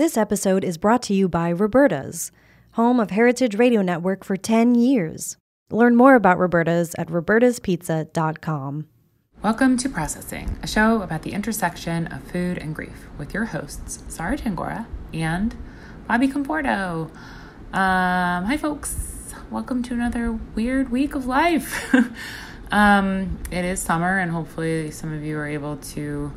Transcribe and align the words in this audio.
This 0.00 0.16
episode 0.16 0.64
is 0.64 0.78
brought 0.78 1.02
to 1.02 1.14
you 1.14 1.28
by 1.28 1.52
Roberta's, 1.52 2.32
home 2.70 2.98
of 2.98 3.10
Heritage 3.10 3.56
Radio 3.56 3.82
Network 3.82 4.24
for 4.24 4.34
10 4.34 4.74
years. 4.74 5.36
Learn 5.70 5.94
more 5.94 6.14
about 6.14 6.38
Roberta's 6.38 6.94
at 6.96 7.08
robertaspizza.com. 7.08 8.86
Welcome 9.42 9.76
to 9.76 9.90
Processing, 9.90 10.58
a 10.62 10.66
show 10.66 11.02
about 11.02 11.20
the 11.20 11.32
intersection 11.32 12.06
of 12.06 12.22
food 12.22 12.56
and 12.56 12.74
grief 12.74 13.08
with 13.18 13.34
your 13.34 13.44
hosts, 13.44 14.02
Sarah 14.08 14.38
Tangora 14.38 14.86
and 15.12 15.54
Bobby 16.08 16.28
Comporto. 16.28 17.10
Um, 17.74 18.46
hi, 18.46 18.56
folks. 18.56 19.34
Welcome 19.50 19.82
to 19.82 19.92
another 19.92 20.32
weird 20.32 20.88
week 20.88 21.14
of 21.14 21.26
life. 21.26 21.94
um, 22.72 23.38
it 23.50 23.66
is 23.66 23.80
summer, 23.80 24.18
and 24.18 24.32
hopefully, 24.32 24.92
some 24.92 25.12
of 25.12 25.22
you 25.22 25.36
are 25.36 25.46
able 25.46 25.76
to 25.76 26.32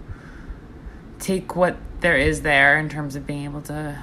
take 1.18 1.56
what 1.56 1.78
there 2.04 2.18
is 2.18 2.42
there 2.42 2.78
in 2.78 2.90
terms 2.90 3.16
of 3.16 3.26
being 3.26 3.46
able 3.46 3.62
to 3.62 3.98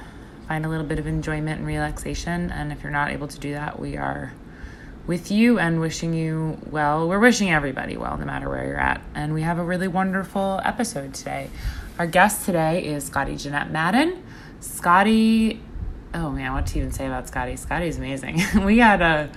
find 0.49 0.65
a 0.65 0.69
little 0.69 0.87
bit 0.87 0.99
of 0.99 1.07
enjoyment 1.07 1.59
and 1.59 1.67
relaxation. 1.67 2.51
And 2.51 2.73
if 2.73 2.83
you're 2.83 2.91
not 2.91 3.11
able 3.11 3.29
to 3.29 3.39
do 3.39 3.53
that, 3.53 3.79
we 3.79 3.99
are 3.99 4.33
with 5.07 5.31
you 5.31 5.59
and 5.59 5.81
wishing 5.81 6.15
you 6.15 6.59
well. 6.71 7.07
We're 7.07 7.19
wishing 7.19 7.51
everybody 7.51 7.99
well, 7.99 8.17
no 8.17 8.25
matter 8.25 8.49
where 8.49 8.67
you're 8.67 8.81
at. 8.81 9.03
And 9.15 9.35
we 9.35 9.43
have 9.43 9.59
a 9.59 9.63
really 9.63 9.87
wonderful 9.87 10.63
episode 10.65 11.13
today. 11.13 11.51
Our 11.99 12.07
guest 12.07 12.47
today 12.47 12.87
is 12.87 13.05
Scotty 13.05 13.37
Jeanette 13.37 13.71
Madden. 13.71 14.25
Scotty, 14.61 15.61
oh 16.15 16.31
man, 16.31 16.55
what 16.55 16.67
to 16.69 16.79
even 16.79 16.93
say 16.93 17.07
about 17.07 17.29
Scotty? 17.29 17.57
Scotty's 17.57 17.99
amazing. 17.99 18.41
we 18.65 18.79
had 18.79 19.03
a 19.03 19.31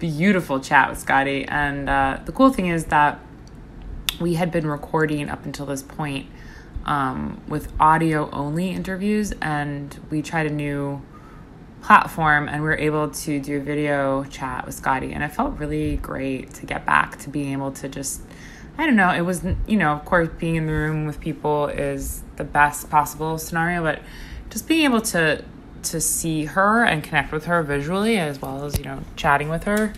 beautiful 0.00 0.58
chat 0.58 0.90
with 0.90 0.98
Scotty. 0.98 1.44
And 1.44 1.88
uh, 1.88 2.18
the 2.24 2.32
cool 2.32 2.52
thing 2.52 2.66
is 2.66 2.86
that 2.86 3.20
we 4.20 4.34
had 4.34 4.50
been 4.50 4.66
recording 4.66 5.30
up 5.30 5.44
until 5.44 5.66
this 5.66 5.84
point 5.84 6.26
um, 6.84 7.40
with 7.48 7.72
audio 7.80 8.30
only 8.30 8.70
interviews, 8.70 9.32
and 9.40 9.98
we 10.10 10.22
tried 10.22 10.46
a 10.46 10.50
new 10.50 11.02
platform 11.82 12.48
and 12.48 12.62
we 12.62 12.68
were 12.68 12.78
able 12.78 13.10
to 13.10 13.40
do 13.40 13.58
a 13.58 13.60
video 13.60 14.24
chat 14.24 14.64
with 14.64 14.74
Scotty. 14.74 15.12
And 15.12 15.22
it 15.22 15.28
felt 15.28 15.58
really 15.58 15.96
great 15.96 16.54
to 16.54 16.66
get 16.66 16.86
back 16.86 17.18
to 17.20 17.30
being 17.30 17.52
able 17.52 17.72
to 17.72 17.88
just, 17.88 18.22
I 18.78 18.86
don't 18.86 18.96
know, 18.96 19.10
it 19.10 19.22
was, 19.22 19.44
you 19.66 19.76
know, 19.76 19.92
of 19.92 20.04
course, 20.04 20.28
being 20.38 20.54
in 20.54 20.66
the 20.66 20.72
room 20.72 21.06
with 21.06 21.20
people 21.20 21.66
is 21.66 22.22
the 22.36 22.44
best 22.44 22.88
possible 22.88 23.36
scenario, 23.36 23.82
but 23.82 24.00
just 24.48 24.68
being 24.68 24.84
able 24.84 25.00
to 25.00 25.44
to 25.82 26.00
see 26.00 26.44
her 26.44 26.84
and 26.84 27.02
connect 27.02 27.32
with 27.32 27.46
her 27.46 27.60
visually 27.62 28.16
as 28.16 28.40
well 28.40 28.64
as 28.64 28.78
you 28.78 28.84
know 28.84 29.00
chatting 29.16 29.48
with 29.48 29.64
her 29.64 29.92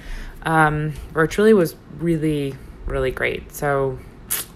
um, 0.45 0.95
virtually 1.13 1.53
was 1.53 1.77
really 1.99 2.55
really 2.87 3.11
great 3.11 3.53
so 3.53 3.99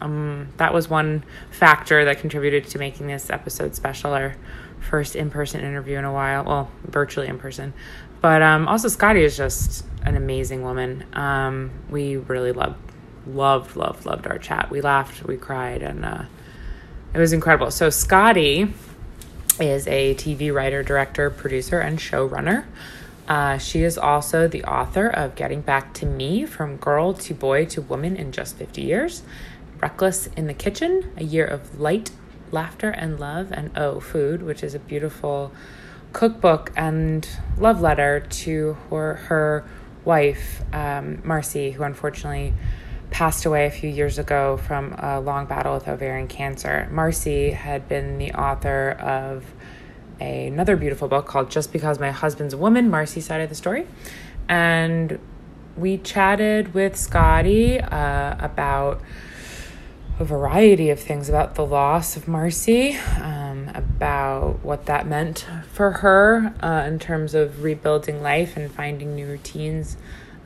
um, 0.01 0.49
that 0.57 0.73
was 0.73 0.89
one 0.89 1.25
factor 1.51 2.05
that 2.05 2.21
contributed 2.21 2.67
to 2.69 2.79
making 2.79 3.07
this 3.07 3.31
episode 3.31 3.75
special. 3.75 4.13
Our 4.13 4.37
first 4.81 5.17
in 5.17 5.31
person 5.31 5.61
interview 5.61 5.99
in 5.99 6.05
a 6.05 6.13
while. 6.13 6.45
Well, 6.45 6.71
virtually 6.85 7.29
in 7.29 7.39
person. 7.39 7.75
But 8.21 8.43
um, 8.43 8.67
also, 8.67 8.89
Scotty 8.89 9.23
is 9.23 9.37
just 9.37 9.85
an 10.03 10.17
amazing 10.17 10.63
woman. 10.63 11.05
Um, 11.13 11.71
we 11.89 12.17
really 12.17 12.53
loved, 12.53 12.79
loved, 13.27 13.77
loved, 13.77 14.07
loved 14.07 14.27
our 14.27 14.39
chat. 14.39 14.71
We 14.71 14.81
laughed, 14.81 15.25
we 15.25 15.37
cried, 15.37 15.83
and 15.83 16.05
uh, 16.05 16.25
it 17.15 17.19
was 17.19 17.33
incredible. 17.33 17.71
So, 17.71 17.91
Scotty 17.91 18.73
is 19.61 19.87
a 19.87 20.15
TV 20.15 20.53
writer, 20.53 20.83
director, 20.83 21.31
producer, 21.31 21.79
and 21.79 21.99
showrunner. 21.99 22.65
Uh, 23.29 23.59
she 23.59 23.83
is 23.83 23.99
also 23.99 24.49
the 24.49 24.65
author 24.65 25.07
of 25.07 25.35
Getting 25.35 25.61
Back 25.61 25.93
to 25.95 26.07
Me 26.07 26.47
From 26.47 26.77
Girl 26.77 27.13
to 27.13 27.35
Boy 27.35 27.67
to 27.67 27.83
Woman 27.83 28.17
in 28.17 28.33
Just 28.33 28.57
50 28.57 28.81
Years 28.81 29.23
Reckless 29.81 30.27
in 30.37 30.47
the 30.47 30.55
Kitchen, 30.55 31.13
a 31.17 31.25
year 31.25 31.47
of 31.47 31.81
light, 31.81 32.11
laughter, 32.51 32.91
and 32.91 33.19
love, 33.21 33.53
and 33.53 33.71
Oh, 33.77 34.01
Food, 34.01 34.43
which 34.43 34.63
is 34.63 34.75
a 34.75 34.79
beautiful 34.79 35.53
cookbook 36.13 36.73
and 36.77 37.29
love 37.59 37.81
letter 37.81 38.21
to 38.21 38.77
her, 38.91 39.15
her 39.15 39.65
wife, 40.05 40.63
um, 40.73 41.21
Marcy, 41.25 41.73
who 41.73 41.83
unfortunately 41.83 42.55
passed 43.11 43.47
away 43.47 43.67
a 43.67 43.71
few 43.71 43.89
years 43.89 44.19
ago 44.19 44.57
from 44.57 44.95
a 44.99 45.21
long 45.21 45.47
battle 45.47 45.75
with 45.75 45.89
ovarian 45.89 46.29
cancer. 46.29 46.89
Marcy 46.91 47.51
had 47.51 47.89
been 47.89 48.19
the 48.19 48.33
author 48.33 48.91
of 49.01 49.45
a, 50.21 50.47
another 50.47 50.77
beautiful 50.77 51.09
book 51.09 51.27
called 51.27 51.51
Just 51.51 51.73
Because 51.73 51.99
My 51.99 52.11
Husband's 52.11 52.55
a 52.55 52.59
Woman, 52.59 52.91
Marcy's 52.91 53.27
side 53.27 53.41
of 53.41 53.49
the 53.49 53.55
story. 53.55 53.87
And 54.49 55.19
we 55.77 55.99
chatted 55.99 56.75
with 56.75 56.97
Scotty 56.97 57.81
uh, 57.81 58.37
about 58.39 59.01
a 60.19 60.25
variety 60.25 60.91
of 60.91 60.99
things 60.99 61.29
about 61.29 61.55
the 61.55 61.65
loss 61.65 62.17
of 62.17 62.27
Marcy, 62.27 62.97
um, 63.21 63.71
about 63.75 64.59
what 64.65 64.87
that 64.87 65.07
meant 65.07 65.47
for 65.71 65.93
her 65.93 66.53
uh, 66.61 66.85
in 66.87 66.99
terms 66.99 67.35
of 67.35 67.63
rebuilding 67.63 68.21
life 68.21 68.57
and 68.57 68.71
finding 68.71 69.15
new 69.15 69.27
routines. 69.27 69.97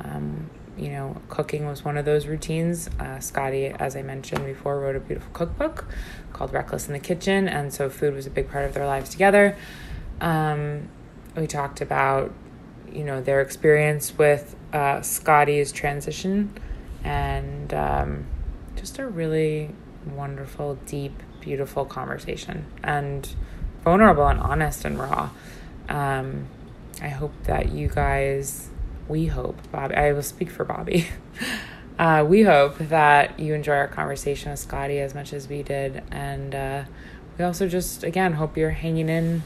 Um, 0.01 0.51
you 0.77 0.89
know, 0.89 1.21
cooking 1.29 1.67
was 1.67 1.85
one 1.85 1.97
of 1.97 2.05
those 2.05 2.27
routines. 2.27 2.89
Uh, 2.99 3.19
Scotty, 3.21 3.67
as 3.67 3.97
I 3.97 4.03
mentioned 4.03 4.45
before, 4.45 4.79
wrote 4.79 4.97
a 4.97 5.01
beautiful 5.01 5.31
cookbook 5.33 5.87
called 6.33 6.53
Reckless 6.53 6.87
in 6.87 6.93
the 6.93 6.99
Kitchen, 6.99 7.49
and 7.49 7.73
so 7.73 7.89
food 7.89 8.15
was 8.15 8.27
a 8.27 8.31
big 8.31 8.51
part 8.51 8.65
of 8.65 8.75
their 8.75 8.87
lives 8.87 9.11
together. 9.11 9.57
Um, 10.21 10.89
we 11.37 11.47
talked 11.47 11.81
about, 11.81 12.33
you 12.91 13.05
know, 13.05 13.23
their 13.23 13.41
experience 13.41 14.17
with 14.19 14.55
uh, 14.73 15.01
Scotty's 15.03 15.73
transition 15.73 16.53
and 17.05 17.73
um, 17.75 18.27
just 18.77 18.99
a 18.99 19.07
really 19.07 19.71
wonderful, 20.07 20.77
deep, 20.87 21.23
beautiful 21.41 21.85
conversation 21.85 22.67
and 22.83 23.35
vulnerable 23.85 24.27
and 24.27 24.41
honest 24.41 24.85
and 24.85 24.99
raw. 24.99 25.31
Um, 25.89 26.47
I 27.01 27.09
hope 27.09 27.33
that 27.45 27.73
you 27.73 27.89
guys, 27.89 28.69
we 29.09 29.27
hope, 29.27 29.57
Bobby, 29.71 29.95
I 29.95 30.13
will 30.13 30.23
speak 30.23 30.51
for 30.51 30.65
Bobby. 30.65 31.09
uh, 31.99 32.25
we 32.27 32.43
hope 32.43 32.79
that 32.79 33.39
you 33.39 33.55
enjoy 33.55 33.75
our 33.75 33.89
conversation 33.89 34.51
with 34.51 34.61
Scotty 34.61 35.01
as 35.01 35.15
much 35.15 35.33
as 35.33 35.49
we 35.49 35.63
did. 35.63 36.03
And 36.11 36.55
uh, 36.55 36.85
we 37.39 37.45
also 37.45 37.69
just, 37.69 38.05
again, 38.05 38.35
hope 38.35 38.57
you're 38.57 38.71
hanging 38.71 39.09
in 39.09 39.43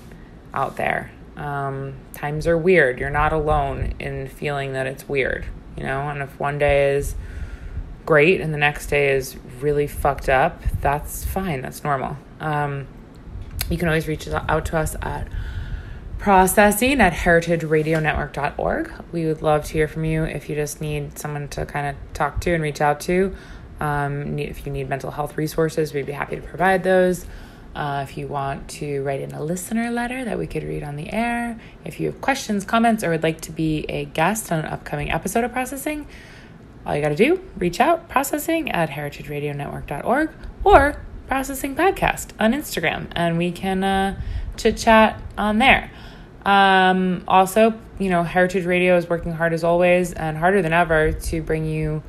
out 0.53 0.77
there. 0.77 1.11
Um, 1.37 1.95
times 2.15 2.47
are 2.47 2.57
weird. 2.57 2.99
You're 2.99 3.11
not 3.11 3.33
alone 3.33 3.95
in 3.99 4.29
feeling 4.29 4.73
that 4.73 4.87
it's 4.87 5.09
weird, 5.09 5.47
you 5.77 5.83
know? 5.83 6.09
And 6.09 6.23
if 6.23 6.39
one 6.41 6.59
day 6.59 6.95
is, 6.95 7.15
great 8.07 8.41
and 8.41 8.55
the 8.55 8.59
next 8.59 8.87
day 8.87 9.11
is 9.15 9.37
really 9.61 9.87
fucked 9.87 10.29
up, 10.29 10.63
that's 10.81 11.25
fine. 11.25 11.61
That's 11.61 11.85
normal. 11.85 12.17
Um, 12.41 12.87
you 13.69 13.77
can 13.77 13.89
always 13.89 14.07
reach 14.07 14.29
out 14.29 14.67
to 14.67 14.79
us 14.79 14.97
at 15.03 15.29
processing 16.19 17.01
at 17.01 17.13
heritageradionetwork.org. 17.13 18.93
We 19.13 19.27
would 19.27 19.43
love 19.43 19.65
to 19.67 19.73
hear 19.73 19.89
from 19.89 20.05
you 20.05 20.25
if 20.25 20.49
you 20.49 20.55
just 20.55 20.81
need 20.81 21.19
someone 21.19 21.49
to 21.49 21.67
kind 21.67 21.89
of 21.89 22.13
talk 22.15 22.41
to 22.43 22.55
and 22.55 22.63
reach 22.63 22.81
out 22.81 23.01
to. 23.01 23.35
Um, 23.81 24.39
if 24.39 24.65
you 24.65 24.73
need 24.73 24.89
mental 24.89 25.11
health 25.11 25.37
resources, 25.37 25.93
we'd 25.93 26.07
be 26.07 26.13
happy 26.13 26.37
to 26.37 26.43
provide 26.43 26.83
those. 26.83 27.27
Uh, 27.75 28.07
if 28.09 28.17
you 28.17 28.27
want 28.27 28.67
to 28.69 29.03
write 29.03 29.21
in 29.21 29.33
a 29.33 29.43
listener 29.43 29.91
letter 29.91 30.25
that 30.25 30.39
we 30.39 30.47
could 30.47 30.65
read 30.65 30.83
on 30.83 30.97
the 30.97 31.13
air, 31.13 31.61
if 31.85 32.01
you 32.01 32.07
have 32.07 32.21
questions, 32.23 32.65
comments, 32.65 33.05
or 33.05 33.11
would 33.11 33.23
like 33.23 33.43
to 33.43 33.53
be 33.53 33.85
a 33.91 34.07
guest 34.07 34.51
on 34.51 34.61
an 34.61 34.65
upcoming 34.65 35.11
episode 35.11 35.45
of 35.45 35.53
Processing, 35.53 36.07
all 36.87 36.95
you 36.95 37.03
got 37.03 37.09
to 37.09 37.17
do, 37.17 37.43
reach 37.59 37.81
out, 37.81 38.09
processing 38.09 38.71
at 38.71 38.91
heritageradionetwork.org 38.91 40.31
or 40.63 41.03
processing 41.27 41.75
podcast 41.75 42.29
on 42.39 42.53
Instagram, 42.53 43.09
and 43.13 43.37
we 43.37 43.51
can 43.51 43.83
uh, 43.83 44.21
chit 44.57 44.77
chat 44.77 45.21
on 45.37 45.59
there. 45.59 45.91
Um, 46.45 47.25
also, 47.27 47.75
you 47.99 48.09
know, 48.09 48.23
Heritage 48.23 48.65
Radio 48.65 48.97
is 48.97 49.09
working 49.09 49.33
hard 49.33 49.53
as 49.53 49.65
always 49.65 50.13
and 50.13 50.39
harder 50.39 50.63
than 50.63 50.73
ever 50.73 51.11
to 51.11 51.43
bring 51.43 51.67
you 51.67 52.05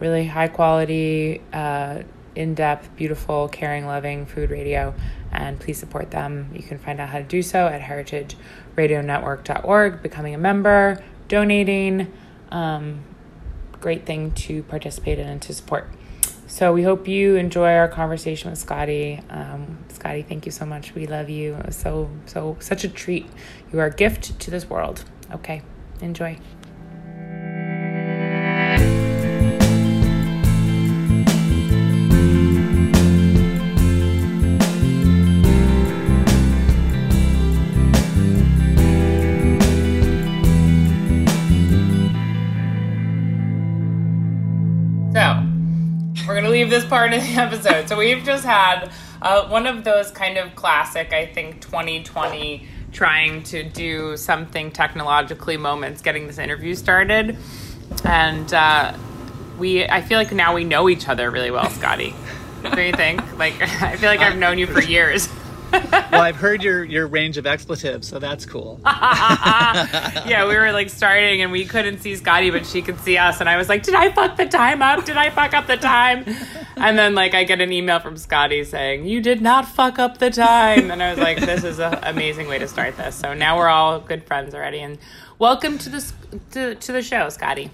really 0.00 0.26
high 0.26 0.48
quality, 0.48 1.40
uh, 1.52 2.02
in 2.34 2.54
depth, 2.54 2.96
beautiful, 2.96 3.48
caring, 3.48 3.86
loving 3.86 4.26
food 4.26 4.50
radio. 4.50 4.94
And 5.32 5.58
please 5.58 5.78
support 5.78 6.12
them. 6.12 6.50
You 6.54 6.62
can 6.62 6.78
find 6.78 7.00
out 7.00 7.08
how 7.08 7.18
to 7.18 7.24
do 7.24 7.42
so 7.42 7.66
at 7.66 7.80
heritageradionetwork.org, 7.80 10.02
becoming 10.02 10.34
a 10.34 10.38
member, 10.38 11.02
donating. 11.26 12.12
Um, 12.50 13.02
great 13.80 14.06
thing 14.06 14.32
to 14.32 14.62
participate 14.64 15.18
in 15.18 15.28
and 15.28 15.42
to 15.42 15.54
support. 15.54 15.90
So 16.46 16.72
we 16.72 16.82
hope 16.82 17.06
you 17.06 17.36
enjoy 17.36 17.74
our 17.74 17.88
conversation 17.88 18.50
with 18.50 18.58
Scotty. 18.58 19.20
Um, 19.28 19.78
Scotty, 19.92 20.22
thank 20.22 20.46
you 20.46 20.52
so 20.52 20.64
much. 20.64 20.94
We 20.94 21.06
love 21.06 21.28
you. 21.28 21.56
So 21.70 22.10
so 22.24 22.56
such 22.58 22.84
a 22.84 22.88
treat. 22.88 23.26
You 23.70 23.80
are 23.80 23.86
a 23.86 23.94
gift 23.94 24.40
to 24.40 24.50
this 24.50 24.68
world. 24.68 25.04
Okay, 25.32 25.62
enjoy. 26.00 26.38
Leave 46.68 46.82
this 46.82 46.88
part 46.88 47.12
of 47.12 47.22
the 47.22 47.34
episode. 47.40 47.88
So 47.88 47.96
we've 47.96 48.22
just 48.24 48.44
had 48.44 48.90
uh, 49.22 49.48
one 49.48 49.66
of 49.66 49.84
those 49.84 50.10
kind 50.10 50.36
of 50.36 50.54
classic, 50.54 51.12
I 51.12 51.26
think, 51.26 51.60
2020 51.60 52.66
trying 52.92 53.42
to 53.44 53.62
do 53.62 54.16
something 54.16 54.70
technologically 54.70 55.56
moments 55.56 56.02
getting 56.02 56.26
this 56.26 56.38
interview 56.38 56.74
started. 56.74 57.36
And 58.04 58.52
uh, 58.52 58.96
we, 59.58 59.86
I 59.86 60.02
feel 60.02 60.18
like 60.18 60.32
now 60.32 60.54
we 60.54 60.64
know 60.64 60.88
each 60.88 61.08
other 61.08 61.30
really 61.30 61.50
well, 61.50 61.68
Scotty. 61.70 62.14
Do 62.74 62.82
you 62.82 62.92
think? 62.92 63.38
Like, 63.38 63.60
I 63.82 63.96
feel 63.96 64.10
like 64.10 64.20
I've 64.20 64.36
known 64.36 64.58
you 64.58 64.66
for 64.66 64.82
years. 64.96 65.28
well, 65.72 66.22
I've 66.22 66.36
heard 66.36 66.62
your 66.62 66.84
your 66.84 67.06
range 67.06 67.36
of 67.36 67.46
expletives, 67.46 68.08
so 68.08 68.18
that's 68.18 68.46
cool. 68.46 68.80
yeah, 68.84 70.46
we 70.48 70.56
were 70.56 70.72
like 70.72 70.90
starting 70.90 71.42
and 71.42 71.52
we 71.52 71.64
couldn't 71.64 71.98
see 71.98 72.16
Scotty, 72.16 72.50
but 72.50 72.66
she 72.66 72.82
could 72.82 72.98
see 73.00 73.18
us. 73.18 73.40
And 73.40 73.48
I 73.48 73.56
was 73.56 73.68
like, 73.68 73.82
Did 73.82 73.94
I 73.94 74.10
fuck 74.10 74.36
the 74.36 74.46
time 74.46 74.82
up? 74.82 75.04
Did 75.04 75.16
I 75.16 75.30
fuck 75.30 75.54
up 75.54 75.66
the 75.66 75.76
time? 75.76 76.24
And 76.80 76.96
then 76.96 77.16
like 77.16 77.34
I 77.34 77.42
get 77.42 77.60
an 77.60 77.72
email 77.72 77.98
from 77.98 78.16
Scotty 78.16 78.62
saying, 78.62 79.04
You 79.04 79.20
did 79.20 79.42
not 79.42 79.66
fuck 79.66 79.98
up 79.98 80.18
the 80.18 80.30
time. 80.30 80.92
And 80.92 81.02
I 81.02 81.10
was 81.10 81.18
like, 81.18 81.40
This 81.40 81.64
is 81.64 81.80
an 81.80 81.98
amazing 82.04 82.46
way 82.46 82.60
to 82.60 82.68
start 82.68 82.96
this. 82.96 83.16
So 83.16 83.34
now 83.34 83.58
we're 83.58 83.66
all 83.66 83.98
good 83.98 84.22
friends 84.22 84.54
already. 84.54 84.78
And 84.78 84.96
welcome 85.40 85.76
to 85.78 85.90
the 85.90 86.12
to, 86.52 86.76
to 86.76 86.92
the 86.92 87.02
show, 87.02 87.28
Scotty. 87.30 87.72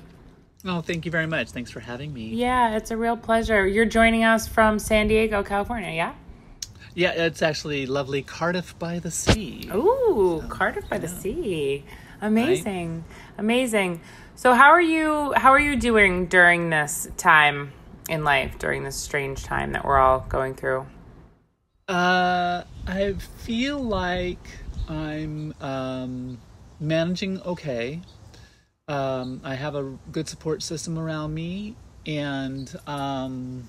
Oh, 0.64 0.81
thank 0.81 1.05
you 1.05 1.11
very 1.11 1.26
much. 1.26 1.50
Thanks 1.50 1.70
for 1.70 1.81
having 1.81 2.14
me. 2.14 2.29
Yeah, 2.29 2.76
it's 2.76 2.91
a 2.91 2.96
real 2.96 3.19
pleasure. 3.19 3.67
You're 3.67 3.85
joining 3.85 4.25
us 4.25 4.49
from 4.49 4.79
San 4.79 5.08
Diego, 5.08 5.43
California, 5.43 5.91
yeah? 5.91 6.14
Yeah, 6.94 7.11
it's 7.11 7.43
actually 7.43 7.87
lovely 7.87 8.23
Cardiff 8.23 8.79
by 8.79 9.00
the 9.00 9.11
Sea. 9.11 9.69
Ooh, 9.75 10.41
so, 10.43 10.49
Cardiff 10.49 10.88
by 10.88 10.96
yeah. 10.96 11.02
the 11.02 11.08
Sea. 11.08 11.85
Amazing. 12.23 12.99
Right? 12.99 13.38
Amazing. 13.38 14.00
So 14.37 14.55
how 14.55 14.70
are 14.70 14.81
you 14.81 15.32
how 15.37 15.50
are 15.50 15.61
you 15.61 15.76
doing 15.76 16.26
during 16.26 16.70
this 16.70 17.08
time 17.17 17.73
in 18.08 18.23
life, 18.25 18.58
during 18.58 18.85
this 18.85 18.96
strange 18.96 19.43
time 19.43 19.73
that 19.73 19.85
we're 19.85 19.99
all 19.99 20.20
going 20.29 20.55
through? 20.55 20.87
Uh 21.88 22.62
I 22.87 23.12
feel 23.38 23.79
like 23.79 24.46
I'm 24.88 25.52
um 25.61 26.38
managing 26.79 27.41
okay. 27.43 28.00
Um 28.87 29.41
I 29.43 29.55
have 29.55 29.75
a 29.75 29.99
good 30.12 30.29
support 30.29 30.62
system 30.62 30.99
around 30.99 31.35
me 31.35 31.75
and 32.06 32.73
um 32.87 33.69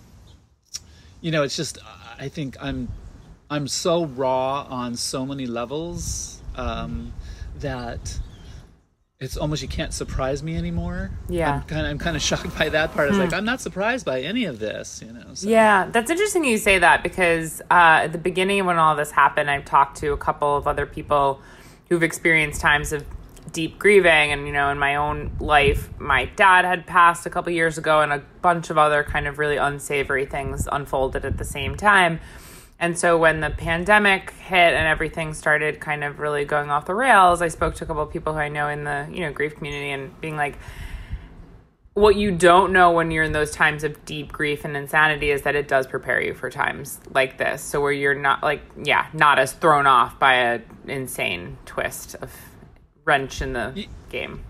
you 1.21 1.31
know, 1.31 1.41
it's 1.41 1.55
just 1.55 1.79
I 2.19 2.29
think 2.29 2.55
I'm 2.61 2.87
I'm 3.49 3.67
so 3.67 4.05
raw 4.05 4.65
on 4.69 4.95
so 4.95 5.25
many 5.25 5.45
levels 5.45 6.41
um, 6.55 7.13
that 7.59 8.19
it's 9.19 9.37
almost 9.37 9.61
you 9.61 9.67
can't 9.67 9.93
surprise 9.93 10.43
me 10.43 10.57
anymore. 10.57 11.11
Yeah, 11.29 11.55
I'm 11.55 11.61
kind 11.63 11.85
of 11.85 11.91
I'm 11.91 11.99
kind 11.99 12.15
of 12.15 12.21
shocked 12.21 12.57
by 12.57 12.69
that 12.69 12.93
part. 12.93 13.07
It's 13.07 13.17
hmm. 13.17 13.23
like 13.23 13.33
I'm 13.33 13.45
not 13.45 13.61
surprised 13.61 14.05
by 14.05 14.21
any 14.21 14.45
of 14.45 14.59
this, 14.59 15.01
you 15.05 15.13
know. 15.13 15.33
So. 15.33 15.47
Yeah, 15.47 15.87
that's 15.91 16.09
interesting 16.11 16.43
you 16.43 16.57
say 16.57 16.79
that 16.79 17.03
because 17.03 17.61
uh, 17.71 18.03
at 18.03 18.11
the 18.11 18.17
beginning 18.17 18.65
when 18.65 18.77
all 18.77 18.95
this 18.95 19.11
happened, 19.11 19.49
I've 19.49 19.65
talked 19.65 19.97
to 19.97 20.11
a 20.11 20.17
couple 20.17 20.57
of 20.57 20.67
other 20.67 20.85
people 20.85 21.39
who've 21.89 22.03
experienced 22.03 22.61
times 22.61 22.91
of 22.91 23.05
deep 23.51 23.77
grieving 23.77 24.31
and 24.31 24.47
you 24.47 24.51
know 24.51 24.69
in 24.69 24.79
my 24.79 24.95
own 24.95 25.31
life 25.39 25.87
my 25.99 26.25
dad 26.25 26.65
had 26.65 26.85
passed 26.87 27.27
a 27.27 27.29
couple 27.29 27.51
years 27.53 27.77
ago 27.77 28.01
and 28.01 28.11
a 28.11 28.21
bunch 28.41 28.71
of 28.71 28.77
other 28.77 29.03
kind 29.03 29.27
of 29.27 29.37
really 29.37 29.55
unsavory 29.55 30.25
things 30.25 30.67
unfolded 30.71 31.23
at 31.23 31.37
the 31.37 31.45
same 31.45 31.75
time 31.75 32.19
and 32.85 32.95
so 32.95 33.17
when 33.17 33.39
the 33.39 33.49
pandemic 33.49 34.29
hit 34.29 34.55
and 34.75 34.87
everything 34.87 35.33
started 35.33 35.79
kind 35.79 36.03
of 36.03 36.19
really 36.19 36.45
going 36.45 36.69
off 36.69 36.85
the 36.85 36.93
rails, 36.93 37.41
I 37.41 37.47
spoke 37.47 37.73
to 37.75 37.83
a 37.83 37.87
couple 37.87 38.03
of 38.03 38.11
people 38.11 38.33
who 38.33 38.37
I 38.37 38.47
know 38.47 38.69
in 38.69 38.83
the, 38.83 39.09
you 39.11 39.21
know, 39.21 39.31
grief 39.33 39.55
community 39.55 39.89
and 39.89 40.21
being 40.21 40.37
like 40.37 40.59
what 41.95 42.15
you 42.15 42.29
don't 42.29 42.71
know 42.71 42.91
when 42.91 43.09
you're 43.09 43.23
in 43.23 43.31
those 43.31 43.49
times 43.49 43.83
of 43.83 44.05
deep 44.05 44.31
grief 44.31 44.65
and 44.65 44.77
insanity 44.77 45.31
is 45.31 45.41
that 45.41 45.55
it 45.55 45.67
does 45.67 45.87
prepare 45.87 46.21
you 46.21 46.35
for 46.35 46.51
times 46.51 46.99
like 47.11 47.39
this. 47.39 47.63
So 47.63 47.81
where 47.81 47.91
you're 47.91 48.13
not 48.13 48.43
like 48.43 48.61
yeah, 48.83 49.07
not 49.13 49.39
as 49.39 49.51
thrown 49.53 49.87
off 49.87 50.19
by 50.19 50.35
a 50.35 50.61
insane 50.85 51.57
twist 51.65 52.13
of 52.21 52.31
wrench 53.03 53.41
in 53.41 53.53
the 53.53 53.87
game. 54.09 54.43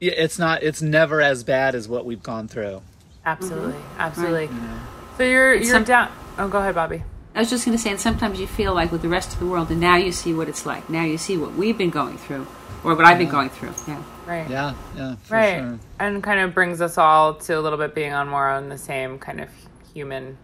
Yeah, 0.00 0.14
it's 0.16 0.36
not 0.36 0.64
it's 0.64 0.82
never 0.82 1.22
as 1.22 1.44
bad 1.44 1.76
as 1.76 1.88
what 1.88 2.04
we've 2.04 2.24
gone 2.24 2.48
through. 2.48 2.82
Absolutely. 3.24 3.74
Mm-hmm. 3.74 4.00
Absolutely. 4.00 4.46
Right. 4.48 4.80
So 5.16 5.22
you're 5.22 5.52
it's 5.52 5.68
you're 5.68 5.76
some- 5.76 5.84
down 5.84 6.10
Oh, 6.38 6.48
go 6.48 6.58
ahead, 6.58 6.74
Bobby. 6.74 7.04
I 7.34 7.38
was 7.38 7.48
just 7.48 7.64
going 7.64 7.76
to 7.76 7.82
say, 7.82 7.90
and 7.90 8.00
sometimes 8.00 8.38
you 8.38 8.46
feel 8.46 8.74
like 8.74 8.92
with 8.92 9.02
the 9.02 9.08
rest 9.08 9.32
of 9.32 9.38
the 9.38 9.46
world, 9.46 9.70
and 9.70 9.80
now 9.80 9.96
you 9.96 10.12
see 10.12 10.34
what 10.34 10.48
it's 10.48 10.66
like. 10.66 10.90
Now 10.90 11.04
you 11.04 11.16
see 11.16 11.38
what 11.38 11.54
we've 11.54 11.78
been 11.78 11.90
going 11.90 12.18
through, 12.18 12.46
or 12.84 12.94
what 12.94 13.04
I've 13.06 13.18
been 13.18 13.30
going 13.30 13.48
through. 13.48 13.72
Yeah. 13.88 14.02
Right. 14.26 14.48
Yeah. 14.50 14.74
Yeah. 14.96 15.16
right. 15.30 15.58
Sure. 15.58 15.78
And 15.98 16.22
kind 16.22 16.40
of 16.40 16.52
brings 16.52 16.80
us 16.80 16.98
all 16.98 17.34
to 17.34 17.58
a 17.58 17.60
little 17.60 17.78
bit 17.78 17.94
being 17.94 18.12
on 18.12 18.28
more 18.28 18.48
on 18.48 18.68
the 18.68 18.78
same 18.78 19.18
kind 19.18 19.40
of 19.40 19.48
human, 19.94 20.36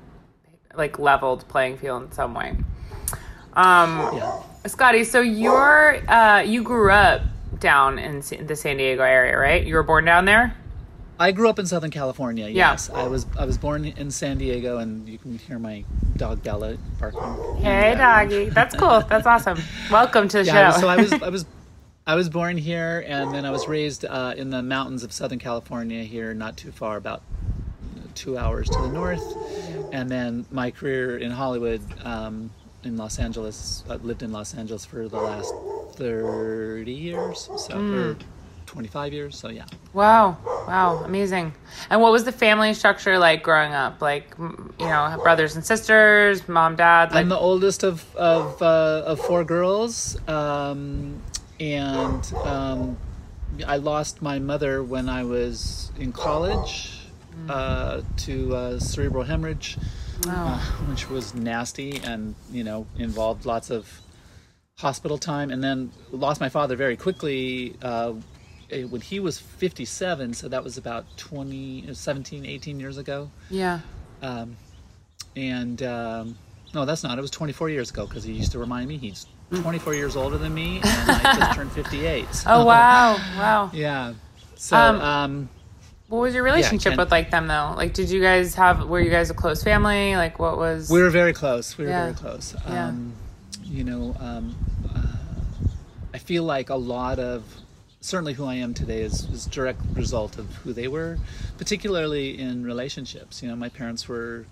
like 0.74 0.98
leveled 0.98 1.46
playing 1.48 1.76
field 1.76 2.04
in 2.04 2.12
some 2.12 2.34
way. 2.34 2.56
Um, 3.52 4.16
yeah. 4.16 4.42
Scotty, 4.66 5.04
so 5.04 5.20
you're 5.20 5.96
uh, 6.10 6.40
you 6.40 6.62
grew 6.62 6.90
up 6.90 7.22
down 7.58 7.98
in 7.98 8.22
the 8.46 8.56
San 8.56 8.76
Diego 8.76 9.02
area, 9.02 9.36
right? 9.36 9.64
You 9.64 9.74
were 9.74 9.82
born 9.82 10.04
down 10.04 10.24
there. 10.24 10.56
I 11.20 11.32
grew 11.32 11.48
up 11.48 11.58
in 11.58 11.66
Southern 11.66 11.90
California. 11.90 12.48
Yes, 12.48 12.90
yeah. 12.92 13.00
I 13.00 13.08
was. 13.08 13.26
I 13.36 13.44
was 13.44 13.58
born 13.58 13.84
in 13.84 14.10
San 14.10 14.38
Diego, 14.38 14.78
and 14.78 15.08
you 15.08 15.18
can 15.18 15.36
hear 15.38 15.58
my 15.58 15.84
dog 16.16 16.42
Bella 16.44 16.76
barking. 17.00 17.56
Hey, 17.56 17.94
doggy. 17.96 18.50
That's 18.50 18.76
cool. 18.76 19.00
That's 19.00 19.26
awesome. 19.26 19.58
Welcome 19.90 20.28
to 20.28 20.38
the 20.38 20.44
yeah, 20.44 20.72
show. 20.72 20.80
so 20.80 20.88
I 20.88 20.96
was. 20.96 21.12
I 21.12 21.28
was. 21.36 21.46
I 22.06 22.14
was 22.14 22.28
born 22.28 22.56
here, 22.56 23.04
and 23.06 23.34
then 23.34 23.44
I 23.44 23.50
was 23.50 23.68
raised 23.68 24.04
uh, 24.04 24.32
in 24.36 24.50
the 24.50 24.62
mountains 24.62 25.02
of 25.02 25.12
Southern 25.12 25.38
California. 25.40 26.04
Here, 26.04 26.32
not 26.34 26.56
too 26.56 26.70
far, 26.70 26.96
about 26.96 27.22
two 28.14 28.38
hours 28.38 28.68
to 28.70 28.80
the 28.80 28.88
north. 28.88 29.22
And 29.92 30.08
then 30.08 30.46
my 30.50 30.70
career 30.70 31.18
in 31.18 31.32
Hollywood, 31.32 31.82
um, 32.04 32.50
in 32.84 32.96
Los 32.96 33.18
Angeles. 33.18 33.82
I 33.90 33.96
lived 33.96 34.22
in 34.22 34.30
Los 34.30 34.54
Angeles 34.54 34.84
for 34.84 35.08
the 35.08 35.20
last 35.20 35.52
thirty 35.96 36.92
years. 36.92 37.50
So. 37.56 37.74
Mm 37.74 38.16
25 38.78 39.12
years. 39.12 39.36
So 39.36 39.48
yeah. 39.48 39.64
Wow. 39.92 40.36
Wow. 40.68 41.02
Amazing. 41.04 41.52
And 41.90 42.00
what 42.00 42.12
was 42.12 42.22
the 42.22 42.30
family 42.30 42.74
structure 42.74 43.18
like 43.18 43.42
growing 43.42 43.72
up? 43.72 44.00
Like, 44.00 44.34
you 44.38 44.64
know, 44.78 45.18
brothers 45.22 45.56
and 45.56 45.64
sisters, 45.64 46.48
mom, 46.48 46.76
dad? 46.76 47.10
Like- 47.10 47.22
I'm 47.22 47.28
the 47.28 47.38
oldest 47.38 47.82
of, 47.82 48.04
of, 48.14 48.62
uh, 48.62 49.02
of 49.04 49.18
four 49.20 49.42
girls. 49.42 50.16
Um, 50.28 51.20
and 51.58 52.32
um, 52.44 52.96
I 53.66 53.78
lost 53.78 54.22
my 54.22 54.38
mother 54.38 54.84
when 54.84 55.08
I 55.08 55.24
was 55.24 55.90
in 55.98 56.12
college 56.12 56.92
uh, 57.48 58.02
to 58.18 58.54
uh, 58.54 58.78
cerebral 58.78 59.24
hemorrhage, 59.24 59.76
wow. 60.24 60.54
Uh, 60.54 60.58
which 60.88 61.10
was 61.10 61.34
nasty 61.34 62.00
and, 62.04 62.36
you 62.52 62.62
know, 62.62 62.86
involved 62.96 63.44
lots 63.44 63.70
of 63.70 64.00
hospital 64.78 65.18
time 65.18 65.50
and 65.50 65.64
then 65.64 65.90
lost 66.12 66.40
my 66.40 66.48
father 66.48 66.76
very 66.76 66.96
quickly 66.96 67.74
uh, 67.82 68.12
when 68.70 69.00
he 69.00 69.20
was 69.20 69.38
57 69.38 70.34
so 70.34 70.48
that 70.48 70.62
was 70.62 70.76
about 70.76 71.04
20 71.16 71.92
17 71.92 72.44
18 72.44 72.80
years 72.80 72.98
ago 72.98 73.30
yeah 73.50 73.80
um, 74.22 74.56
and 75.36 75.82
um, 75.82 76.36
no 76.74 76.84
that's 76.84 77.02
not 77.02 77.18
it 77.18 77.20
was 77.20 77.30
24 77.30 77.70
years 77.70 77.90
ago 77.90 78.06
because 78.06 78.24
he 78.24 78.32
used 78.32 78.52
to 78.52 78.58
remind 78.58 78.88
me 78.88 78.98
he's 78.98 79.26
24 79.54 79.94
years 79.94 80.16
older 80.16 80.36
than 80.36 80.52
me 80.52 80.76
and 80.76 81.10
i 81.10 81.36
just 81.38 81.54
turned 81.54 81.72
58 81.72 82.34
so. 82.34 82.50
oh 82.50 82.64
wow 82.64 83.16
wow 83.38 83.70
yeah 83.72 84.12
so 84.56 84.76
um, 84.76 85.00
um 85.00 85.48
what 86.08 86.20
was 86.20 86.34
your 86.34 86.42
relationship 86.42 86.92
yeah, 86.92 86.98
with 86.98 87.10
like 87.10 87.30
them 87.30 87.48
though? 87.48 87.74
Like, 87.76 87.92
did 87.92 88.08
you 88.08 88.22
guys 88.22 88.54
have? 88.54 88.88
Were 88.88 88.98
you 88.98 89.10
guys 89.10 89.28
a 89.28 89.34
close 89.34 89.62
family? 89.62 90.16
Like, 90.16 90.38
what 90.38 90.56
was? 90.56 90.90
We 90.90 91.02
were 91.02 91.10
very 91.10 91.34
close. 91.34 91.76
We 91.76 91.84
were 91.84 91.90
yeah. 91.90 92.04
very 92.04 92.16
close. 92.16 92.56
Yeah. 92.66 92.86
Um, 92.86 93.12
you 93.62 93.84
know, 93.84 94.16
um, 94.18 94.56
uh, 94.96 95.68
I 96.14 96.18
feel 96.18 96.44
like 96.44 96.70
a 96.70 96.74
lot 96.74 97.18
of 97.18 97.44
certainly 98.08 98.32
who 98.32 98.46
I 98.46 98.54
am 98.54 98.74
today 98.74 99.02
is, 99.02 99.24
is 99.24 99.46
direct 99.46 99.80
result 99.92 100.38
of 100.38 100.46
who 100.56 100.72
they 100.72 100.88
were, 100.88 101.18
particularly 101.58 102.38
in 102.38 102.64
relationships. 102.64 103.42
You 103.42 103.48
know, 103.50 103.56
my 103.56 103.68
parents 103.68 104.08
were. 104.08 104.46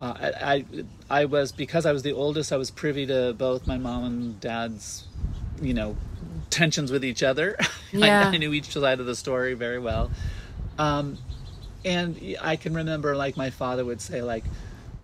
Uh, 0.00 0.14
I, 0.18 0.54
I, 0.54 0.64
I 1.10 1.24
was 1.26 1.52
because 1.52 1.84
I 1.84 1.92
was 1.92 2.02
the 2.02 2.12
oldest. 2.12 2.52
I 2.52 2.56
was 2.56 2.70
privy 2.70 3.06
to 3.06 3.34
both 3.36 3.66
my 3.66 3.76
mom 3.76 4.04
and 4.04 4.40
dad's, 4.40 5.06
you 5.60 5.74
know, 5.74 5.96
tensions 6.48 6.90
with 6.90 7.04
each 7.04 7.22
other. 7.22 7.56
Yeah. 7.92 8.30
I, 8.30 8.34
I 8.34 8.36
knew 8.36 8.52
each 8.52 8.68
side 8.68 9.00
of 9.00 9.06
the 9.06 9.16
story 9.16 9.54
very 9.54 9.80
well, 9.80 10.12
um, 10.78 11.18
and 11.84 12.36
I 12.40 12.54
can 12.54 12.72
remember 12.72 13.16
like 13.16 13.36
my 13.36 13.50
father 13.50 13.84
would 13.84 14.00
say 14.00 14.22
like, 14.22 14.44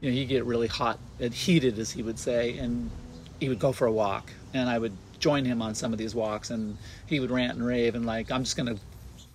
you 0.00 0.08
know, 0.08 0.14
he'd 0.14 0.26
get 0.26 0.44
really 0.44 0.68
hot 0.68 1.00
and 1.18 1.34
heated 1.34 1.80
as 1.80 1.90
he 1.90 2.04
would 2.04 2.20
say, 2.20 2.56
and 2.58 2.88
he 3.40 3.48
would 3.48 3.58
go 3.58 3.72
for 3.72 3.88
a 3.88 3.92
walk, 3.92 4.30
and 4.54 4.68
I 4.68 4.78
would 4.78 4.92
join 5.26 5.44
him 5.44 5.60
on 5.60 5.74
some 5.74 5.92
of 5.92 5.98
these 5.98 6.14
walks, 6.14 6.50
and 6.50 6.78
he 7.06 7.18
would 7.18 7.32
rant 7.32 7.54
and 7.58 7.66
rave 7.66 7.96
and 7.96 8.06
like, 8.06 8.30
I'm 8.30 8.44
just 8.44 8.56
gonna, 8.56 8.76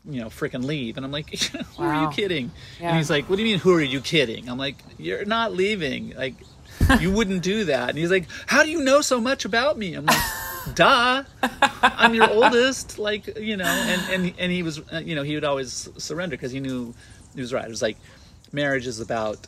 you 0.05 0.21
know, 0.21 0.27
freaking 0.27 0.63
leave. 0.63 0.95
And 0.95 1.05
I'm 1.05 1.12
like, 1.12 1.38
who 1.38 1.83
wow. 1.83 1.89
are 1.89 2.03
you 2.03 2.10
kidding? 2.15 2.50
Yeah. 2.79 2.88
And 2.88 2.98
he's 2.98 3.10
like, 3.10 3.29
what 3.29 3.36
do 3.36 3.41
you 3.41 3.50
mean, 3.50 3.60
who 3.60 3.74
are 3.74 3.81
you 3.81 4.00
kidding? 4.00 4.48
I'm 4.48 4.57
like, 4.57 4.77
you're 4.98 5.25
not 5.25 5.51
leaving. 5.51 6.15
Like, 6.15 6.36
you 7.01 7.12
wouldn't 7.17 7.43
do 7.43 7.65
that. 7.65 7.89
And 7.89 7.98
he's 7.98 8.10
like, 8.10 8.27
how 8.48 8.63
do 8.63 8.69
you 8.69 8.81
know 8.81 9.01
so 9.01 9.19
much 9.19 9.43
about 9.43 9.77
me? 9.77 9.93
I'm 9.93 10.05
like, 10.05 10.24
duh, 10.75 11.25
I'm 11.81 12.15
your 12.15 12.29
oldest. 12.29 12.98
Like, 12.98 13.38
you 13.38 13.57
know, 13.57 13.65
and 13.65 14.01
and 14.13 14.33
and 14.39 14.50
he 14.50 14.63
was, 14.63 14.79
uh, 14.93 15.01
you 15.03 15.13
know, 15.13 15.24
he 15.24 15.36
would 15.36 15.43
always 15.43 15.89
surrender 15.98 16.38
because 16.38 16.53
he 16.53 16.62
knew 16.62 16.93
he 17.36 17.41
was 17.41 17.51
right. 17.51 17.65
It 17.65 17.69
was 17.69 17.81
like, 17.81 17.98
marriage 18.53 18.88
is 18.88 19.01
about 19.01 19.45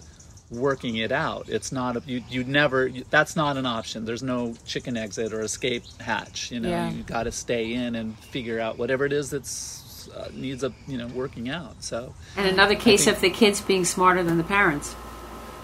working 0.53 0.97
it 0.97 1.11
out. 1.11 1.49
It's 1.49 1.71
not 1.71 1.97
a, 1.97 2.03
you 2.05 2.23
you 2.29 2.43
never 2.43 2.89
that's 3.09 3.35
not 3.35 3.57
an 3.57 3.65
option. 3.65 4.05
There's 4.05 4.23
no 4.23 4.55
chicken 4.65 4.97
exit 4.97 5.33
or 5.33 5.41
escape 5.41 5.83
hatch. 5.99 6.51
You 6.51 6.59
know, 6.61 6.69
Yeah. 6.69 6.91
you 6.91 7.03
got 7.03 7.23
to 7.23 7.31
stay 7.31 7.73
in 7.73 7.95
and 7.95 8.17
figure 8.19 8.59
out 8.59 8.77
whatever 8.77 9.05
it 9.05 9.13
is 9.13 9.29
that's 9.29 10.09
uh, 10.15 10.29
needs 10.33 10.63
a 10.63 10.73
you 10.87 10.97
know 10.97 11.07
working 11.07 11.49
out. 11.49 11.83
So 11.83 12.13
And 12.37 12.47
another 12.47 12.75
case 12.75 13.07
of 13.07 13.19
the 13.21 13.29
kids 13.29 13.61
being 13.61 13.85
smarter 13.85 14.23
than 14.23 14.37
the 14.37 14.43
parents. 14.43 14.95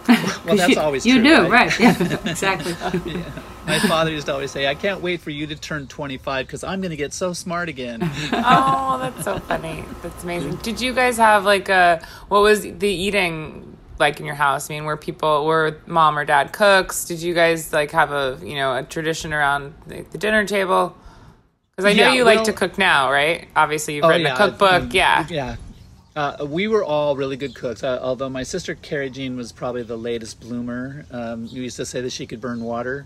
well, 0.10 0.56
that's 0.56 0.70
you, 0.76 0.80
always 0.80 1.06
you 1.06 1.16
true, 1.22 1.24
do 1.24 1.50
right? 1.52 1.78
right? 1.80 2.00
Yeah, 2.00 2.18
exactly. 2.26 2.74
My 3.68 3.78
father 3.80 4.10
used 4.10 4.26
to 4.26 4.34
always 4.34 4.50
say, 4.50 4.66
"I 4.66 4.74
can't 4.74 5.02
wait 5.02 5.22
for 5.22 5.30
you 5.30 5.46
to 5.48 5.56
turn 5.56 5.86
25 5.88 6.48
because 6.48 6.64
I'm 6.64 6.82
going 6.82 6.90
to 6.90 6.98
get 6.98 7.14
so 7.14 7.34
smart 7.34 7.70
again." 7.70 8.00
oh, 8.34 8.98
that's 9.00 9.24
so 9.26 9.38
funny. 9.40 9.84
That's 10.02 10.24
amazing. 10.24 10.56
Did 10.58 10.82
you 10.82 10.94
guys 10.94 11.18
have 11.18 11.44
like 11.46 11.70
a 11.70 12.02
what 12.30 12.42
was 12.42 12.62
the 12.64 12.88
eating 12.90 13.69
like 14.00 14.20
in 14.20 14.26
your 14.26 14.36
house? 14.36 14.70
I 14.70 14.74
mean, 14.74 14.86
were 14.86 14.98
people 14.98 15.46
were 15.46 15.78
mom 15.86 16.18
or 16.18 16.26
dad 16.26 16.54
cooks? 16.54 17.06
Did 17.06 17.22
you 17.22 17.34
guys 17.34 17.74
like 17.74 17.92
have 17.92 18.12
a 18.12 18.40
you 18.44 18.56
know 18.56 18.76
a 18.76 18.84
tradition 18.84 19.34
around 19.34 19.74
the, 19.88 20.02
the 20.12 20.18
dinner 20.18 20.46
table? 20.46 20.96
Because 21.76 21.92
I 21.92 21.94
know 21.94 22.04
Yeah, 22.10 22.14
you 22.14 22.24
like 22.26 22.44
to 22.46 22.54
cook 22.54 22.78
now, 22.78 23.12
right? 23.12 23.48
Obviously, 23.56 23.96
you've 23.96 24.06
Oh, 24.06 24.10
written 24.10 24.26
yeah, 24.26 24.34
a 24.34 24.38
cookbook. 24.38 24.84
um, 24.84 24.90
yeah. 24.92 25.28
yeah. 25.30 25.56
Uh, 26.16 26.46
we 26.46 26.68
were 26.68 26.84
all 26.84 27.16
really 27.16 27.38
good 27.38 27.54
cooks. 27.56 27.84
Uh, 27.84 28.00
although 28.02 28.30
my 28.30 28.44
sister 28.44 28.76
Carrie 28.76 29.10
Jean 29.10 29.38
was 29.38 29.52
probably 29.52 29.84
the 29.84 29.96
latest 29.98 30.40
bloomer. 30.40 31.06
Um, 31.12 31.44
we 31.54 31.62
used 31.62 31.78
to 31.78 31.86
say 31.86 32.02
that 32.02 32.12
she 32.12 32.26
could 32.26 32.42
burn 32.42 32.62
water, 32.64 33.06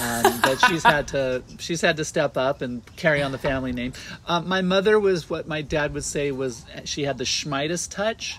um, 0.00 0.40
but 0.42 0.56
she's 0.68 0.82
had 0.82 1.08
to 1.08 1.42
she's 1.58 1.80
had 1.80 1.96
to 1.96 2.04
step 2.04 2.36
up 2.36 2.60
and 2.60 2.82
carry 2.96 3.22
on 3.22 3.32
the 3.32 3.38
family 3.38 3.72
name. 3.72 3.94
Um, 4.26 4.46
my 4.48 4.60
mother 4.60 5.00
was 5.00 5.30
what 5.30 5.48
my 5.48 5.62
dad 5.62 5.94
would 5.94 6.04
say 6.04 6.30
was 6.30 6.64
she 6.84 7.04
had 7.04 7.18
the 7.18 7.24
Schmidas 7.24 7.88
touch. 7.88 8.38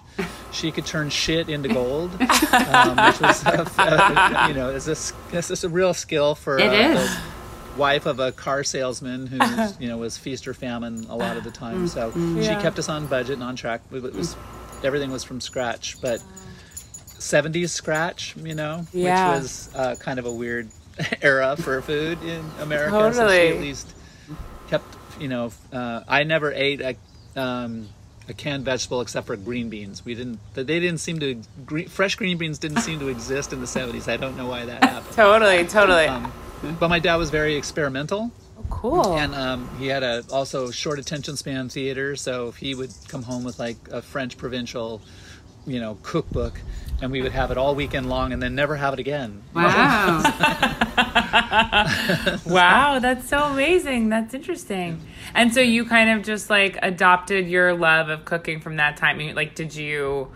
She 0.51 0.71
could 0.71 0.85
turn 0.85 1.09
shit 1.09 1.49
into 1.49 1.69
gold, 1.69 2.11
um, 2.21 2.95
which 3.07 3.19
was 3.19 3.43
uh, 3.45 4.45
you 4.47 4.53
know 4.53 4.69
is 4.69 4.85
this 4.85 5.11
this 5.31 5.49
is 5.49 5.63
a 5.63 5.69
real 5.69 5.93
skill 5.93 6.35
for 6.35 6.59
It 6.59 6.69
uh, 6.69 6.99
is. 6.99 7.15
the 7.15 7.21
wife 7.77 8.05
of 8.05 8.19
a 8.19 8.31
car 8.31 8.63
salesman 8.63 9.27
who 9.27 9.39
you 9.79 9.87
know 9.87 9.97
was 9.97 10.17
feast 10.17 10.47
or 10.47 10.53
famine 10.53 11.05
a 11.09 11.15
lot 11.15 11.37
of 11.37 11.43
the 11.43 11.51
time. 11.51 11.87
So 11.87 12.11
she 12.41 12.47
kept 12.61 12.77
us 12.79 12.89
on 12.89 13.07
budget 13.07 13.33
and 13.35 13.43
on 13.43 13.55
track. 13.55 13.81
It 13.91 14.01
was 14.13 14.35
everything 14.83 15.11
was 15.11 15.23
from 15.23 15.39
scratch, 15.41 15.99
but 16.01 16.21
70s 17.19 17.69
scratch, 17.69 18.35
you 18.37 18.53
know, 18.55 18.85
Yeah. 18.91 19.29
which 19.35 19.41
was 19.43 19.69
uh, 19.75 19.95
kind 19.95 20.19
of 20.19 20.25
a 20.25 20.31
weird 20.31 20.69
era 21.21 21.55
for 21.57 21.81
food 21.81 22.21
in 22.23 22.43
America. 22.59 22.91
So 22.91 23.11
she 23.11 23.17
Totally. 23.17 23.47
at 23.49 23.61
least 23.61 23.87
kept, 24.69 24.85
you 25.19 25.27
know, 25.29 25.51
uh, 25.71 26.01
I 26.07 26.23
never 26.23 26.51
ate 26.51 26.81
a, 26.81 26.95
um, 27.39 27.87
a 28.27 28.33
canned 28.33 28.65
vegetable 28.65 29.01
except 29.01 29.27
for 29.27 29.35
green 29.35 29.69
beans. 29.69 30.03
We 30.05 30.15
didn't. 30.15 30.39
They 30.53 30.63
didn't 30.63 30.99
seem 30.99 31.19
to. 31.19 31.41
Green, 31.65 31.87
fresh 31.89 32.15
green 32.15 32.37
beans 32.37 32.57
didn't 32.59 32.79
seem 32.79 32.99
to 32.99 33.07
exist 33.09 33.51
in 33.51 33.59
the 33.59 33.65
70s. 33.67 34.07
I 34.07 34.15
don't 34.17 34.37
know 34.37 34.47
why 34.47 34.65
that 34.65 34.83
happened. 34.83 35.13
Totally, 35.15 35.65
totally. 35.65 36.05
Um, 36.05 36.31
but 36.79 36.89
my 36.89 36.99
dad 36.99 37.15
was 37.15 37.29
very 37.29 37.55
experimental, 37.55 38.31
cool. 38.69 39.17
and 39.17 39.33
um, 39.35 39.69
he 39.77 39.87
had 39.87 40.03
a 40.03 40.23
also 40.31 40.71
short 40.71 40.99
attention 40.99 41.37
span 41.37 41.69
theater. 41.69 42.15
So 42.15 42.51
he 42.51 42.75
would 42.75 42.91
come 43.07 43.23
home 43.23 43.43
with 43.43 43.59
like 43.59 43.77
a 43.91 44.01
French 44.01 44.37
provincial, 44.37 45.01
you 45.65 45.79
know, 45.79 45.97
cookbook, 46.03 46.59
and 47.01 47.11
we 47.11 47.21
would 47.21 47.33
have 47.33 47.51
it 47.51 47.57
all 47.57 47.75
weekend 47.75 48.09
long, 48.09 48.33
and 48.33 48.41
then 48.41 48.55
never 48.55 48.75
have 48.75 48.93
it 48.93 48.99
again. 48.99 49.43
Wow. 49.53 50.21
wow, 52.45 52.99
that's 52.99 53.27
so 53.27 53.43
amazing. 53.43 54.09
That's 54.09 54.33
interesting. 54.33 55.01
And 55.33 55.53
so 55.53 55.59
you 55.59 55.85
kind 55.85 56.09
of 56.09 56.25
just 56.25 56.49
like 56.49 56.77
adopted 56.81 57.47
your 57.47 57.73
love 57.73 58.09
of 58.09 58.25
cooking 58.25 58.61
from 58.61 58.77
that 58.77 58.97
time. 58.97 59.19
Like, 59.35 59.55
did 59.55 59.75
you 59.75 60.31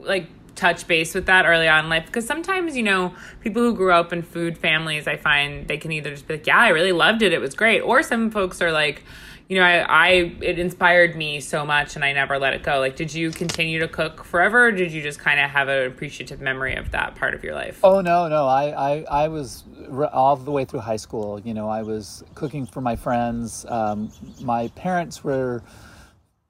like 0.00 0.28
touch 0.58 0.86
base 0.86 1.14
with 1.14 1.26
that 1.26 1.46
early 1.46 1.68
on 1.68 1.84
in 1.84 1.90
life? 1.90 2.06
Because 2.06 2.26
sometimes, 2.26 2.76
you 2.76 2.82
know, 2.82 3.14
people 3.40 3.62
who 3.62 3.74
grew 3.74 3.92
up 3.92 4.12
in 4.12 4.22
food 4.22 4.58
families, 4.58 5.06
I 5.06 5.16
find 5.16 5.66
they 5.68 5.78
can 5.78 5.92
either 5.92 6.10
just 6.10 6.26
be 6.26 6.34
like, 6.34 6.46
yeah, 6.46 6.58
I 6.58 6.68
really 6.68 6.92
loved 6.92 7.22
it. 7.22 7.32
It 7.32 7.40
was 7.40 7.54
great. 7.54 7.80
Or 7.80 8.02
some 8.02 8.30
folks 8.30 8.60
are 8.60 8.72
like, 8.72 9.04
you 9.48 9.56
know, 9.56 9.62
I, 9.62 9.78
I 9.88 10.08
it 10.42 10.58
inspired 10.58 11.16
me 11.16 11.40
so 11.40 11.64
much 11.64 11.96
and 11.96 12.04
I 12.04 12.12
never 12.12 12.38
let 12.38 12.52
it 12.52 12.62
go. 12.62 12.80
Like, 12.80 12.96
did 12.96 13.14
you 13.14 13.30
continue 13.30 13.78
to 13.78 13.88
cook 13.88 14.22
forever? 14.24 14.66
Or 14.66 14.72
did 14.72 14.92
you 14.92 15.00
just 15.00 15.18
kind 15.18 15.40
of 15.40 15.48
have 15.48 15.68
an 15.68 15.86
appreciative 15.86 16.40
memory 16.40 16.74
of 16.74 16.90
that 16.90 17.14
part 17.14 17.32
of 17.32 17.42
your 17.42 17.54
life? 17.54 17.80
Oh 17.82 18.02
no, 18.02 18.28
no. 18.28 18.46
I, 18.46 18.64
I, 18.92 19.04
I 19.24 19.28
was 19.28 19.64
all 20.12 20.36
the 20.36 20.50
way 20.50 20.66
through 20.66 20.80
high 20.80 20.96
school. 20.96 21.40
You 21.40 21.54
know, 21.54 21.68
I 21.68 21.82
was 21.82 22.22
cooking 22.34 22.66
for 22.66 22.82
my 22.82 22.94
friends. 22.94 23.64
Um, 23.68 24.12
my 24.42 24.68
parents 24.68 25.24
were 25.24 25.62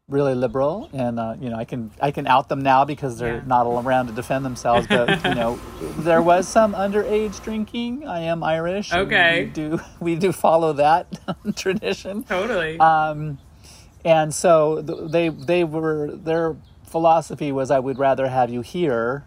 really 0.08 0.34
liberal, 0.34 0.88
and 0.92 1.20
uh, 1.20 1.34
you 1.40 1.50
know, 1.50 1.56
I 1.56 1.64
can 1.64 1.90
I 2.00 2.10
can 2.10 2.26
out 2.26 2.48
them 2.48 2.60
now 2.60 2.84
because 2.84 3.18
they're 3.18 3.36
Yeah. 3.36 3.42
not 3.46 3.66
all 3.66 3.78
around 3.82 4.06
to 4.08 4.12
defend 4.12 4.44
themselves. 4.44 4.86
But 4.86 5.22
you 5.28 5.34
know, 5.34 5.58
there 5.98 6.22
was 6.22 6.48
some 6.48 6.72
underage 6.74 7.42
drinking. 7.42 8.06
I 8.06 8.20
am 8.20 8.42
Irish. 8.42 8.92
Okay. 8.92 9.44
we 9.44 9.50
do 9.50 9.80
we 10.00 10.16
do 10.16 10.32
follow 10.32 10.72
that 10.74 11.06
tradition. 11.56 12.24
Totally. 12.24 12.78
Um, 12.80 13.38
and 14.04 14.34
so 14.34 14.82
th- 14.82 15.10
they 15.10 15.28
they 15.28 15.64
were 15.64 16.10
their 16.12 16.56
philosophy 16.84 17.52
was 17.52 17.70
I 17.70 17.78
would 17.78 17.98
rather 17.98 18.28
have 18.28 18.48
you 18.48 18.62
here 18.62 19.24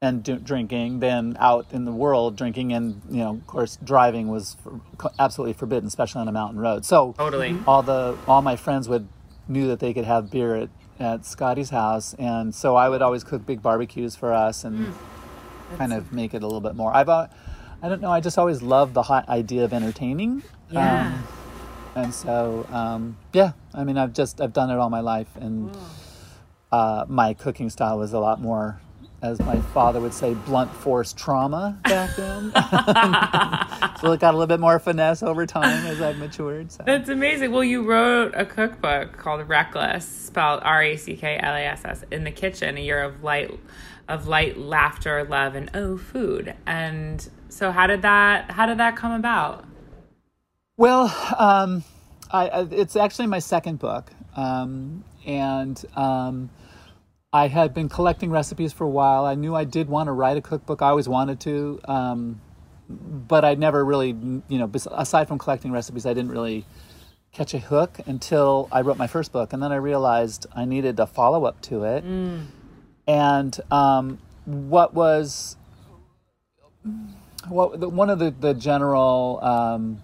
and 0.00 0.22
do, 0.22 0.36
drinking 0.36 1.00
than 1.00 1.36
out 1.40 1.66
in 1.72 1.84
the 1.86 1.90
world 1.90 2.36
drinking 2.36 2.72
and 2.72 3.00
you 3.10 3.16
know 3.16 3.30
of 3.30 3.46
course 3.46 3.76
driving 3.82 4.28
was 4.28 4.54
for, 4.62 4.78
absolutely 5.18 5.54
forbidden 5.54 5.86
especially 5.88 6.20
on 6.20 6.28
a 6.28 6.32
mountain 6.32 6.60
road 6.60 6.84
so 6.84 7.14
Totally. 7.18 7.58
all 7.66 7.82
the 7.82 8.14
all 8.28 8.42
my 8.42 8.54
friends 8.56 8.88
would 8.90 9.08
knew 9.48 9.66
that 9.68 9.80
they 9.80 9.92
could 9.94 10.04
have 10.04 10.30
beer 10.30 10.54
at, 10.54 10.68
at 10.98 11.24
Scotty's 11.24 11.70
house 11.70 12.14
and 12.18 12.54
so 12.54 12.76
I 12.76 12.88
would 12.88 13.02
always 13.02 13.24
cook 13.24 13.46
big 13.46 13.62
barbecues 13.62 14.16
for 14.16 14.32
us 14.32 14.64
and 14.64 14.94
kind 15.76 15.92
of 15.92 16.12
make 16.12 16.34
it 16.34 16.42
a 16.42 16.46
little 16.46 16.60
bit 16.60 16.74
more. 16.74 16.94
I've 16.94 17.08
uh, 17.08 17.28
I 17.82 17.88
don't 17.88 18.00
know 18.00 18.10
I 18.10 18.20
just 18.20 18.38
always 18.38 18.62
loved 18.62 18.94
the 18.94 19.02
hot 19.02 19.28
idea 19.28 19.64
of 19.64 19.72
entertaining. 19.72 20.42
Yeah. 20.70 21.06
um, 21.06 21.26
and 21.94 22.14
so 22.14 22.66
um, 22.70 23.16
yeah 23.32 23.52
I 23.74 23.84
mean 23.84 23.98
I've 23.98 24.12
just 24.12 24.40
I've 24.40 24.52
done 24.52 24.70
it 24.70 24.78
all 24.78 24.90
my 24.90 25.00
life 25.00 25.34
and 25.36 25.76
uh, 26.72 27.04
my 27.08 27.34
cooking 27.34 27.70
style 27.70 27.98
was 27.98 28.12
a 28.12 28.18
lot 28.18 28.40
more 28.40 28.80
as 29.26 29.40
my 29.40 29.60
father 29.60 30.00
would 30.00 30.14
say 30.14 30.34
blunt 30.34 30.70
force 30.72 31.12
trauma 31.12 31.78
back 31.84 32.14
then 32.16 32.52
so 34.00 34.12
it 34.12 34.20
got 34.20 34.32
a 34.32 34.36
little 34.36 34.46
bit 34.46 34.60
more 34.60 34.78
finesse 34.78 35.22
over 35.22 35.46
time 35.46 35.86
as 35.86 36.00
I've 36.00 36.18
matured 36.18 36.72
so. 36.76 36.82
That's 36.84 37.08
amazing. 37.08 37.52
Well, 37.52 37.64
you 37.64 37.82
wrote 37.82 38.32
a 38.34 38.44
cookbook 38.44 39.16
called 39.16 39.48
Reckless, 39.48 40.06
spelled 40.06 40.60
R 40.62 40.82
A 40.82 40.96
C 40.96 41.16
K 41.16 41.38
L 41.40 41.54
A 41.54 41.60
S 41.60 41.84
S, 41.84 42.04
in 42.10 42.24
the 42.24 42.30
kitchen, 42.30 42.76
a 42.76 42.80
year 42.80 43.02
of 43.02 43.22
light, 43.22 43.58
of 44.08 44.28
light, 44.28 44.58
laughter, 44.58 45.24
love, 45.24 45.54
and 45.54 45.70
oh, 45.74 45.96
food. 45.96 46.54
And 46.66 47.26
so, 47.48 47.72
how 47.72 47.86
did 47.86 48.02
that? 48.02 48.50
How 48.50 48.66
did 48.66 48.78
that 48.78 48.96
come 48.96 49.12
about? 49.12 49.64
Well, 50.76 51.04
um, 51.38 51.84
I, 52.30 52.48
I, 52.48 52.68
it's 52.70 52.96
actually 52.96 53.28
my 53.28 53.38
second 53.38 53.78
book, 53.78 54.10
um, 54.36 55.04
and 55.24 55.82
um, 55.94 56.50
I 57.32 57.48
had 57.48 57.74
been 57.74 57.88
collecting 57.88 58.30
recipes 58.30 58.72
for 58.72 58.84
a 58.84 58.88
while. 58.88 59.24
I 59.24 59.34
knew 59.34 59.54
I 59.54 59.64
did 59.64 59.88
want 59.88 60.06
to 60.06 60.12
write 60.12 60.36
a 60.36 60.40
cookbook. 60.40 60.80
I 60.80 60.88
always 60.88 61.08
wanted 61.08 61.40
to, 61.40 61.80
um, 61.86 62.40
but 62.88 63.44
I 63.44 63.54
never 63.54 63.84
really, 63.84 64.08
you 64.48 64.58
know, 64.58 64.70
aside 64.92 65.28
from 65.28 65.38
collecting 65.38 65.72
recipes, 65.72 66.06
I 66.06 66.14
didn't 66.14 66.30
really 66.30 66.64
catch 67.32 67.52
a 67.52 67.58
hook 67.58 67.98
until 68.06 68.68
I 68.72 68.80
wrote 68.80 68.96
my 68.96 69.06
first 69.06 69.32
book, 69.32 69.52
and 69.52 69.62
then 69.62 69.70
I 69.72 69.76
realized 69.76 70.46
I 70.54 70.64
needed 70.64 70.98
a 70.98 71.06
follow 71.06 71.44
up 71.44 71.60
to 71.62 71.84
it. 71.84 72.04
And 73.06 73.60
um, 73.70 74.18
what 74.44 74.94
was 74.94 75.56
what 77.48 77.78
the, 77.80 77.88
one 77.88 78.08
of 78.10 78.18
the 78.18 78.30
the 78.30 78.54
general 78.54 79.40
um, 79.42 80.02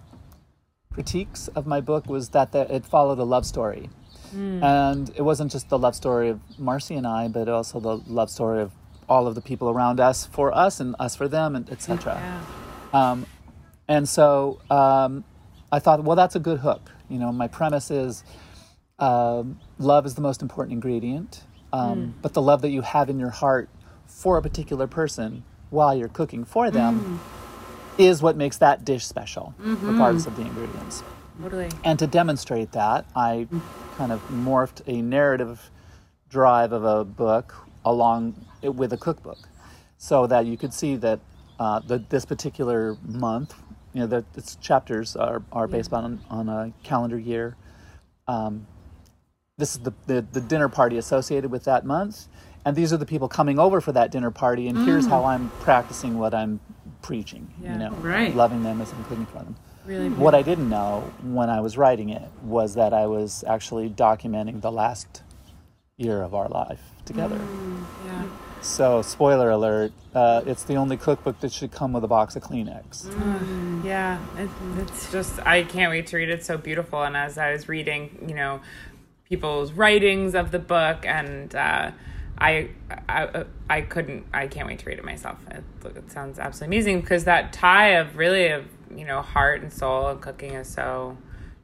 critiques 0.92 1.48
of 1.48 1.66
my 1.66 1.80
book 1.80 2.06
was 2.06 2.28
that 2.30 2.52
the, 2.52 2.72
it 2.74 2.84
followed 2.84 3.18
a 3.18 3.24
love 3.24 3.46
story. 3.46 3.88
And 4.32 5.10
it 5.16 5.22
wasn't 5.22 5.52
just 5.52 5.68
the 5.68 5.78
love 5.78 5.94
story 5.94 6.28
of 6.28 6.40
Marcy 6.58 6.94
and 6.94 7.06
I, 7.06 7.28
but 7.28 7.48
also 7.48 7.80
the 7.80 7.96
love 8.06 8.30
story 8.30 8.62
of 8.62 8.72
all 9.08 9.26
of 9.26 9.34
the 9.34 9.40
people 9.40 9.68
around 9.68 10.00
us 10.00 10.26
for 10.26 10.56
us 10.56 10.80
and 10.80 10.94
us 10.98 11.16
for 11.16 11.28
them, 11.28 11.54
and 11.56 11.68
etc. 11.70 12.20
Um, 12.92 13.26
and 13.88 14.08
so 14.08 14.60
um, 14.70 15.24
I 15.70 15.78
thought, 15.78 16.04
well, 16.04 16.16
that's 16.16 16.36
a 16.36 16.40
good 16.40 16.60
hook. 16.60 16.90
You 17.10 17.18
know, 17.18 17.32
my 17.32 17.48
premise 17.48 17.90
is 17.90 18.24
um, 18.98 19.58
love 19.78 20.06
is 20.06 20.14
the 20.14 20.20
most 20.20 20.40
important 20.42 20.72
ingredient, 20.74 21.42
um, 21.72 22.14
but 22.22 22.32
the 22.32 22.42
love 22.42 22.62
that 22.62 22.70
you 22.70 22.82
have 22.82 23.10
in 23.10 23.18
your 23.18 23.30
heart 23.30 23.68
for 24.06 24.36
a 24.38 24.42
particular 24.42 24.86
person 24.86 25.44
while 25.70 25.94
you're 25.94 26.08
cooking 26.08 26.44
for 26.44 26.70
them 26.70 27.20
is 27.98 28.22
what 28.22 28.36
makes 28.36 28.58
that 28.58 28.84
dish 28.84 29.04
special, 29.04 29.54
regardless 29.58 30.26
of 30.26 30.36
the 30.36 30.42
ingredients. 30.42 31.02
Totally. 31.40 31.70
And 31.82 31.98
to 31.98 32.06
demonstrate 32.06 32.72
that, 32.72 33.06
I 33.16 33.48
kind 33.96 34.12
of 34.12 34.20
morphed 34.28 34.82
a 34.86 35.02
narrative 35.02 35.70
drive 36.28 36.72
of 36.72 36.84
a 36.84 37.04
book 37.04 37.54
along 37.84 38.34
with 38.62 38.92
a 38.92 38.96
cookbook, 38.96 39.48
so 39.98 40.26
that 40.26 40.46
you 40.46 40.56
could 40.56 40.72
see 40.72 40.96
that 40.96 41.20
uh, 41.58 41.80
the, 41.80 41.98
this 42.08 42.24
particular 42.24 42.96
month, 43.06 43.54
you 43.92 44.00
know, 44.00 44.06
that 44.06 44.24
its 44.36 44.56
chapters 44.56 45.16
are, 45.16 45.42
are 45.52 45.66
based 45.66 45.92
on 45.92 46.20
on 46.30 46.48
a 46.48 46.72
calendar 46.82 47.18
year. 47.18 47.56
Um, 48.26 48.66
this 49.58 49.74
is 49.74 49.82
the, 49.82 49.92
the 50.06 50.26
the 50.32 50.40
dinner 50.40 50.68
party 50.68 50.96
associated 50.96 51.50
with 51.50 51.64
that 51.64 51.84
month, 51.84 52.28
and 52.64 52.76
these 52.76 52.92
are 52.92 52.96
the 52.96 53.06
people 53.06 53.28
coming 53.28 53.58
over 53.58 53.80
for 53.80 53.92
that 53.92 54.10
dinner 54.10 54.30
party, 54.30 54.68
and 54.68 54.78
here's 54.86 55.06
how 55.06 55.24
I'm 55.24 55.50
practicing 55.60 56.18
what 56.18 56.34
I'm 56.34 56.60
preaching. 57.02 57.52
Yeah, 57.60 57.72
you 57.72 57.78
know, 57.78 57.90
right. 57.96 58.34
loving 58.34 58.62
them 58.62 58.80
as 58.80 58.92
I'm 58.92 59.04
cooking 59.04 59.26
for 59.26 59.38
them. 59.38 59.56
Really 59.84 60.08
What 60.10 60.34
I 60.34 60.42
didn't 60.42 60.68
know 60.68 61.12
when 61.22 61.50
I 61.50 61.60
was 61.60 61.76
writing 61.76 62.10
it 62.10 62.28
was 62.42 62.74
that 62.74 62.92
I 62.92 63.06
was 63.06 63.44
actually 63.46 63.90
documenting 63.90 64.60
the 64.60 64.70
last 64.70 65.22
year 65.96 66.22
of 66.22 66.34
our 66.34 66.48
life 66.48 66.80
together. 67.04 67.40
Yeah. 68.06 68.28
So, 68.60 69.02
spoiler 69.02 69.50
alert, 69.50 69.92
uh, 70.14 70.42
it's 70.46 70.62
the 70.62 70.76
only 70.76 70.96
cookbook 70.96 71.40
that 71.40 71.52
should 71.52 71.72
come 71.72 71.92
with 71.92 72.04
a 72.04 72.08
box 72.08 72.36
of 72.36 72.44
Kleenex. 72.44 73.12
Yeah, 73.84 74.20
it, 74.38 74.48
it's 74.78 75.10
just 75.10 75.40
I 75.44 75.64
can't 75.64 75.90
wait 75.90 76.06
to 76.08 76.16
read 76.16 76.28
it. 76.28 76.34
It's 76.34 76.46
so 76.46 76.56
beautiful. 76.56 77.02
And 77.02 77.16
as 77.16 77.38
I 77.38 77.50
was 77.52 77.68
reading, 77.68 78.24
you 78.28 78.36
know, 78.36 78.60
people's 79.24 79.72
writings 79.72 80.36
of 80.36 80.52
the 80.52 80.60
book, 80.60 81.04
and 81.04 81.52
uh, 81.56 81.90
I, 82.42 82.70
I, 83.08 83.44
I 83.70 83.80
couldn't. 83.82 84.26
I 84.34 84.48
can't 84.48 84.66
wait 84.66 84.80
to 84.80 84.86
read 84.86 84.98
it 84.98 85.04
myself. 85.04 85.38
It, 85.48 85.62
it 85.96 86.10
sounds 86.10 86.40
absolutely 86.40 86.76
amazing 86.76 87.00
because 87.00 87.24
that 87.24 87.52
tie 87.52 87.90
of 88.00 88.16
really 88.16 88.48
of 88.48 88.66
you 88.96 89.04
know 89.04 89.22
heart 89.22 89.62
and 89.62 89.72
soul 89.72 90.08
and 90.08 90.20
cooking 90.20 90.54
is 90.54 90.68
so 90.68 91.16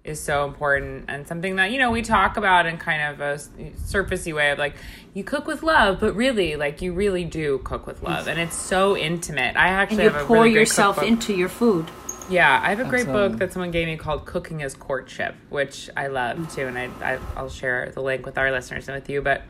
is 0.05 0.23
so 0.23 0.47
important 0.47 1.05
and 1.09 1.27
something 1.27 1.57
that 1.57 1.73
you 1.73 1.79
know 1.79 1.91
we 1.91 2.01
talk 2.01 2.37
about 2.37 2.65
in 2.65 2.79
kind 2.79 3.03
of 3.03 3.21
a 3.21 3.35
surfacey 3.75 4.33
way 4.35 4.51
of 4.51 4.59
like 4.59 4.75
you 5.13 5.25
cook 5.25 5.47
with 5.47 5.63
love 5.63 5.99
but 6.01 6.15
really 6.15 6.57
like 6.57 6.81
you 6.81 6.93
really 6.93 7.25
do 7.25 7.59
cook 7.65 7.87
with 7.87 8.03
love 8.03 8.27
and 8.27 8.39
it's 8.39 8.57
so 8.57 8.97
intimate 8.97 9.55
i 9.57 9.69
actually 9.69 10.05
And 10.05 10.05
you 10.05 10.11
have 10.11 10.23
a 10.23 10.27
pour 10.27 10.45
really 10.45 10.55
yourself 10.55 10.97
cookbook. 10.97 11.11
into 11.13 11.35
your 11.35 11.49
food. 11.51 11.91
Yeah, 12.31 12.61
I 12.63 12.69
have 12.69 12.81
a 12.81 12.85
great 12.85 13.09
Awesome. 13.09 13.13
book 13.13 13.33
um, 13.33 13.39
that 13.39 13.53
someone 13.55 13.71
gave 13.71 13.89
me 13.89 13.97
called 13.97 14.27
"Cooking 14.27 14.63
as 14.63 14.75
Courtship," 14.75 15.35
which 15.49 15.89
I 15.97 16.09
love 16.09 16.37
mm. 16.37 16.55
too, 16.55 16.67
and 16.67 16.79
I, 16.79 16.91
I 17.01 17.19
I'll 17.35 17.49
share 17.49 17.91
the 17.95 18.03
link 18.03 18.27
with 18.27 18.37
our 18.37 18.53
listeners 18.53 18.87
and 18.87 18.95
with 18.95 19.09
you. 19.09 19.23
But 19.23 19.45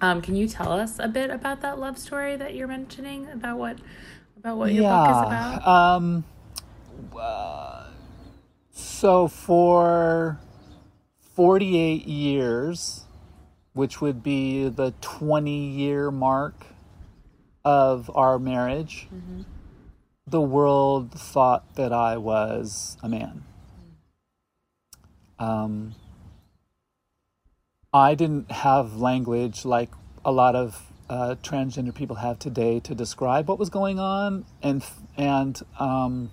um, 0.00 0.20
can 0.20 0.34
you 0.34 0.48
tell 0.48 0.72
us 0.72 0.98
a 0.98 1.08
bit 1.08 1.30
about 1.30 1.60
that 1.62 1.78
love 1.78 1.96
story 1.96 2.36
that 2.36 2.54
you're 2.54 2.68
mentioning 2.68 3.28
about 3.28 3.58
what 3.58 3.78
about 4.36 4.58
what 4.58 4.72
your 4.72 4.82
book 4.82 5.10
is 5.10 5.16
about? 5.16 5.66
Um, 5.66 6.24
uh, 7.16 7.86
so 8.72 9.28
for 9.28 10.40
48 11.34 12.06
years, 12.06 13.04
which 13.74 14.00
would 14.00 14.22
be 14.22 14.68
the 14.68 14.92
20 15.00 15.50
year 15.50 16.10
mark 16.10 16.66
of 17.64 18.10
our 18.14 18.38
marriage, 18.40 19.06
the 20.26 20.40
world 20.40 21.12
thought 21.12 21.76
that 21.76 21.92
I 21.92 22.16
was 22.16 22.96
a 23.02 23.08
man. 23.08 23.44
Um, 25.38 25.94
I 27.92 28.14
didn't 28.14 28.50
have 28.50 28.96
language 28.96 29.64
like 29.64 29.90
a 30.24 30.32
lot 30.32 30.56
of 30.56 30.90
uh, 31.10 31.34
transgender 31.42 31.94
people 31.94 32.16
have 32.16 32.38
today 32.38 32.80
to 32.80 32.94
describe 32.94 33.48
what 33.48 33.58
was 33.58 33.68
going 33.68 33.98
on, 33.98 34.46
and 34.62 34.82
and 35.16 35.60
um, 35.78 36.30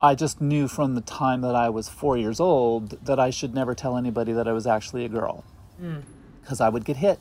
I 0.00 0.14
just 0.14 0.40
knew 0.42 0.68
from 0.68 0.94
the 0.94 1.00
time 1.00 1.40
that 1.40 1.54
I 1.54 1.70
was 1.70 1.88
four 1.88 2.18
years 2.18 2.38
old 2.38 3.04
that 3.06 3.18
I 3.18 3.30
should 3.30 3.54
never 3.54 3.74
tell 3.74 3.96
anybody 3.96 4.32
that 4.32 4.46
I 4.46 4.52
was 4.52 4.66
actually 4.66 5.06
a 5.06 5.08
girl, 5.08 5.42
because 6.42 6.60
I 6.60 6.68
would 6.68 6.84
get 6.84 6.98
hit, 6.98 7.18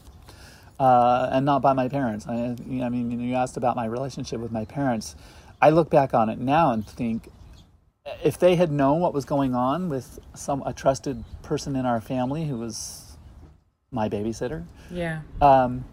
uh, 0.77 1.29
and 1.31 1.45
not 1.45 1.61
by 1.61 1.71
my 1.71 1.87
parents. 1.87 2.27
I, 2.27 2.57
I 2.83 2.89
mean, 2.89 3.17
you 3.19 3.33
asked 3.33 3.55
about 3.55 3.77
my 3.77 3.85
relationship 3.85 4.41
with 4.41 4.51
my 4.51 4.65
parents. 4.65 5.15
I 5.61 5.69
look 5.69 5.89
back 5.89 6.13
on 6.13 6.29
it 6.29 6.37
now 6.37 6.71
and 6.71 6.85
think, 6.85 7.31
if 8.23 8.37
they 8.37 8.55
had 8.55 8.71
known 8.71 8.99
what 8.99 9.13
was 9.13 9.25
going 9.25 9.55
on 9.55 9.89
with 9.89 10.19
some 10.33 10.63
a 10.65 10.73
trusted 10.73 11.23
person 11.41 11.75
in 11.75 11.85
our 11.85 12.01
family 12.01 12.45
who 12.45 12.57
was 12.57 13.17
my 13.91 14.09
babysitter, 14.09 14.65
Yeah, 14.91 15.21
um, 15.41 15.85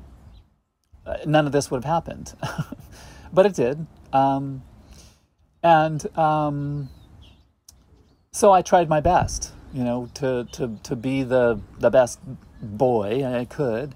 uh, 1.06 1.18
none 1.26 1.46
of 1.46 1.52
this 1.52 1.70
would 1.70 1.84
have 1.84 1.92
happened. 1.92 2.34
but 3.32 3.46
it 3.46 3.54
did. 3.54 3.86
Um, 4.12 4.62
and 5.62 6.16
um, 6.16 6.88
so 8.32 8.52
I 8.52 8.62
tried 8.62 8.88
my 8.88 9.00
best, 9.00 9.52
you 9.72 9.82
know, 9.82 10.08
to, 10.14 10.46
to, 10.52 10.78
to 10.82 10.96
be 10.96 11.22
the, 11.22 11.60
the 11.78 11.90
best 11.90 12.20
boy 12.60 13.24
I 13.24 13.44
could 13.44 13.94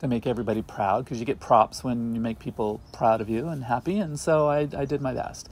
to 0.00 0.08
make 0.08 0.26
everybody 0.26 0.62
proud 0.62 1.04
because 1.04 1.18
you 1.18 1.24
get 1.24 1.40
props 1.40 1.82
when 1.82 2.14
you 2.14 2.20
make 2.20 2.38
people 2.38 2.80
proud 2.92 3.20
of 3.20 3.28
you 3.28 3.48
and 3.48 3.64
happy. 3.64 3.98
And 3.98 4.20
so 4.20 4.46
I, 4.48 4.68
I 4.76 4.84
did 4.84 5.00
my 5.00 5.14
best. 5.14 5.48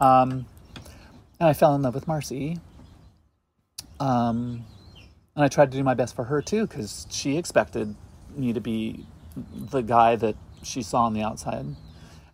Um, 0.00 0.46
and 1.40 1.48
I 1.48 1.52
fell 1.52 1.74
in 1.74 1.82
love 1.82 1.94
with 1.94 2.06
Marcy. 2.06 2.58
Um, 4.00 4.64
and 5.36 5.44
I 5.44 5.48
tried 5.48 5.70
to 5.72 5.76
do 5.76 5.82
my 5.82 5.94
best 5.94 6.14
for 6.14 6.24
her 6.24 6.42
too 6.42 6.66
because 6.66 7.06
she 7.10 7.36
expected 7.36 7.94
me 8.36 8.52
to 8.52 8.60
be 8.60 9.06
the 9.36 9.82
guy 9.82 10.16
that 10.16 10.36
she 10.62 10.82
saw 10.82 11.04
on 11.04 11.14
the 11.14 11.22
outside. 11.22 11.66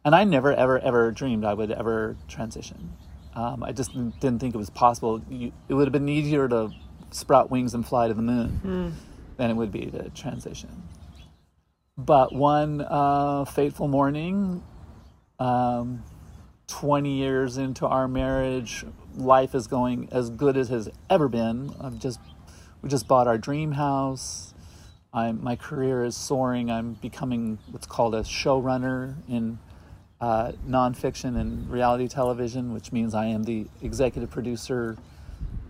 And 0.05 0.15
I 0.15 0.25
never, 0.25 0.53
ever, 0.53 0.79
ever 0.79 1.11
dreamed 1.11 1.45
I 1.45 1.55
would 1.55 1.71
ever 1.71 2.17
transition. 2.29 2.93
Um, 3.35 3.63
I 3.63 3.73
just 3.73 3.93
didn't 3.93 4.41
think 4.41 4.55
it 4.55 4.59
was 4.59 4.71
possible. 4.71 5.23
You, 5.31 5.53
it 5.69 5.75
would 5.75 5.87
have 5.87 5.93
been 5.93 6.09
easier 6.09 6.49
to 6.49 6.71
sprout 7.11 7.51
wings 7.51 7.75
and 7.75 7.87
fly 7.87 8.09
to 8.09 8.15
the 8.15 8.23
moon 8.23 8.95
than 9.37 9.51
it 9.51 9.55
would 9.55 9.73
be 9.73 9.87
to 9.87 10.11
transition. 10.11 10.83
But 11.97 12.35
one 12.35 12.81
uh, 12.81 13.45
fateful 13.45 13.89
morning, 13.89 14.63
um, 15.39 16.03
20 16.71 17.13
years 17.13 17.59
into 17.59 17.87
our 17.87 18.09
marriage, 18.09 18.85
life 19.17 19.55
is 19.55 19.67
going 19.67 20.09
as 20.13 20.31
good 20.31 20.57
as 20.57 20.71
it 20.71 20.75
has 20.75 20.89
ever 21.11 21.29
been. 21.29 21.75
I've 21.81 21.99
just 21.99 22.21
we 22.81 22.89
just 22.89 23.07
bought 23.07 23.27
our 23.27 23.37
dream 23.37 23.73
house. 23.73 24.55
I'm, 25.13 25.43
my 25.43 25.57
career 25.57 26.05
is 26.05 26.17
soaring. 26.17 26.71
I'm 26.71 26.95
becoming 26.95 27.59
what's 27.71 27.87
called 27.87 28.15
a 28.15 28.23
showrunner 28.23 29.17
in 29.29 29.59
uh, 30.21 30.53
nonfiction 30.67 31.39
and 31.39 31.69
reality 31.69 32.07
television, 32.07 32.73
which 32.73 32.93
means 32.93 33.15
I 33.15 33.27
am 33.27 33.43
the 33.43 33.67
executive 33.83 34.31
producer 34.31 34.97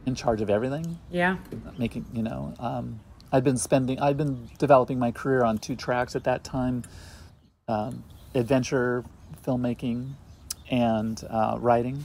in 0.06 0.14
charge 0.14 0.40
of 0.40 0.48
everything 0.48 0.98
yeah, 1.10 1.36
making 1.78 2.06
you 2.12 2.22
know 2.22 2.54
um, 2.58 3.00
I've 3.32 3.44
been 3.44 3.58
spending 3.58 4.00
I've 4.00 4.16
been 4.16 4.48
developing 4.58 4.98
my 4.98 5.12
career 5.12 5.44
on 5.44 5.58
two 5.58 5.76
tracks 5.76 6.16
at 6.16 6.24
that 6.24 6.42
time 6.42 6.84
um, 7.68 8.02
adventure 8.34 9.04
filmmaking 9.46 10.14
and 10.70 11.22
uh, 11.28 11.58
writing. 11.60 12.04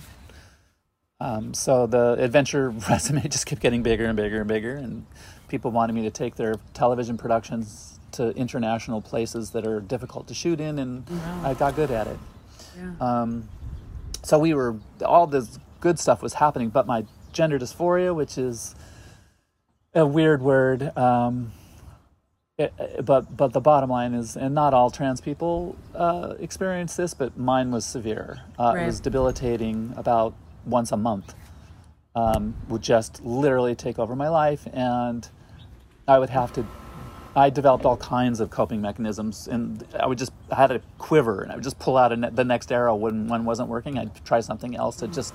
Um, 1.21 1.53
so 1.53 1.87
the 1.87 2.17
adventure 2.19 2.69
resume 2.89 3.21
just 3.29 3.45
kept 3.45 3.61
getting 3.61 3.83
bigger 3.83 4.05
and 4.05 4.17
bigger 4.17 4.39
and 4.39 4.47
bigger 4.47 4.75
and 4.75 5.05
people 5.47 5.71
wanted 5.71 5.93
me 5.93 6.01
to 6.01 6.09
take 6.09 6.35
their 6.35 6.55
television 6.73 7.17
productions 7.17 7.99
to 8.11 8.31
international 8.31 9.01
places 9.01 9.51
that 9.51 9.65
are 9.65 9.79
difficult 9.79 10.27
to 10.27 10.33
shoot 10.33 10.59
in 10.59 10.79
and 10.79 11.05
i 11.43 11.53
got 11.53 11.75
good 11.75 11.91
at 11.91 12.07
it. 12.07 12.17
Yeah. 12.77 12.91
um, 12.99 13.47
so 14.23 14.39
we 14.39 14.53
were 14.53 14.75
all 15.05 15.27
this 15.27 15.59
good 15.79 15.99
stuff 15.99 16.23
was 16.23 16.33
happening, 16.33 16.69
but 16.69 16.87
my 16.87 17.05
gender 17.31 17.59
dysphoria, 17.59 18.13
which 18.15 18.37
is 18.37 18.75
a 19.93 20.05
weird 20.05 20.41
word, 20.41 20.97
um, 20.97 21.51
it, 22.57 22.73
but 23.05 23.35
but 23.35 23.51
the 23.53 23.59
bottom 23.59 23.89
line 23.89 24.13
is, 24.13 24.35
and 24.37 24.55
not 24.55 24.73
all 24.73 24.89
trans 24.89 25.19
people 25.19 25.75
uh, 25.93 26.35
experience 26.39 26.95
this, 26.95 27.13
but 27.13 27.37
mine 27.37 27.71
was 27.71 27.85
severe. 27.85 28.41
Uh, 28.57 28.75
It 28.77 28.85
was 28.85 28.99
debilitating 28.99 29.93
about 29.97 30.33
once 30.65 30.91
a 30.91 30.97
month. 30.97 31.33
Um, 32.15 32.55
would 32.69 32.81
just 32.81 33.21
literally 33.25 33.75
take 33.75 33.99
over 33.99 34.15
my 34.15 34.29
life, 34.29 34.67
and 34.71 35.27
I 36.07 36.17
would 36.17 36.29
have 36.29 36.53
to. 36.53 36.65
I 37.35 37.49
developed 37.49 37.83
all 37.83 37.97
kinds 37.97 38.39
of 38.39 38.49
coping 38.49 38.81
mechanisms, 38.81 39.49
and 39.49 39.85
I 39.99 40.07
would 40.07 40.17
just 40.17 40.31
I 40.49 40.55
had 40.55 40.71
a 40.71 40.79
quiver, 40.97 41.41
and 41.41 41.51
I 41.51 41.55
would 41.55 41.63
just 41.65 41.77
pull 41.77 41.97
out 41.97 42.13
a 42.13 42.15
ne- 42.15 42.29
the 42.29 42.45
next 42.45 42.71
arrow 42.71 42.95
when 42.95 43.27
one 43.27 43.43
wasn't 43.43 43.67
working. 43.67 43.97
I'd 43.99 44.23
try 44.23 44.39
something 44.39 44.77
else 44.77 44.95
to 44.97 45.09
just 45.09 45.33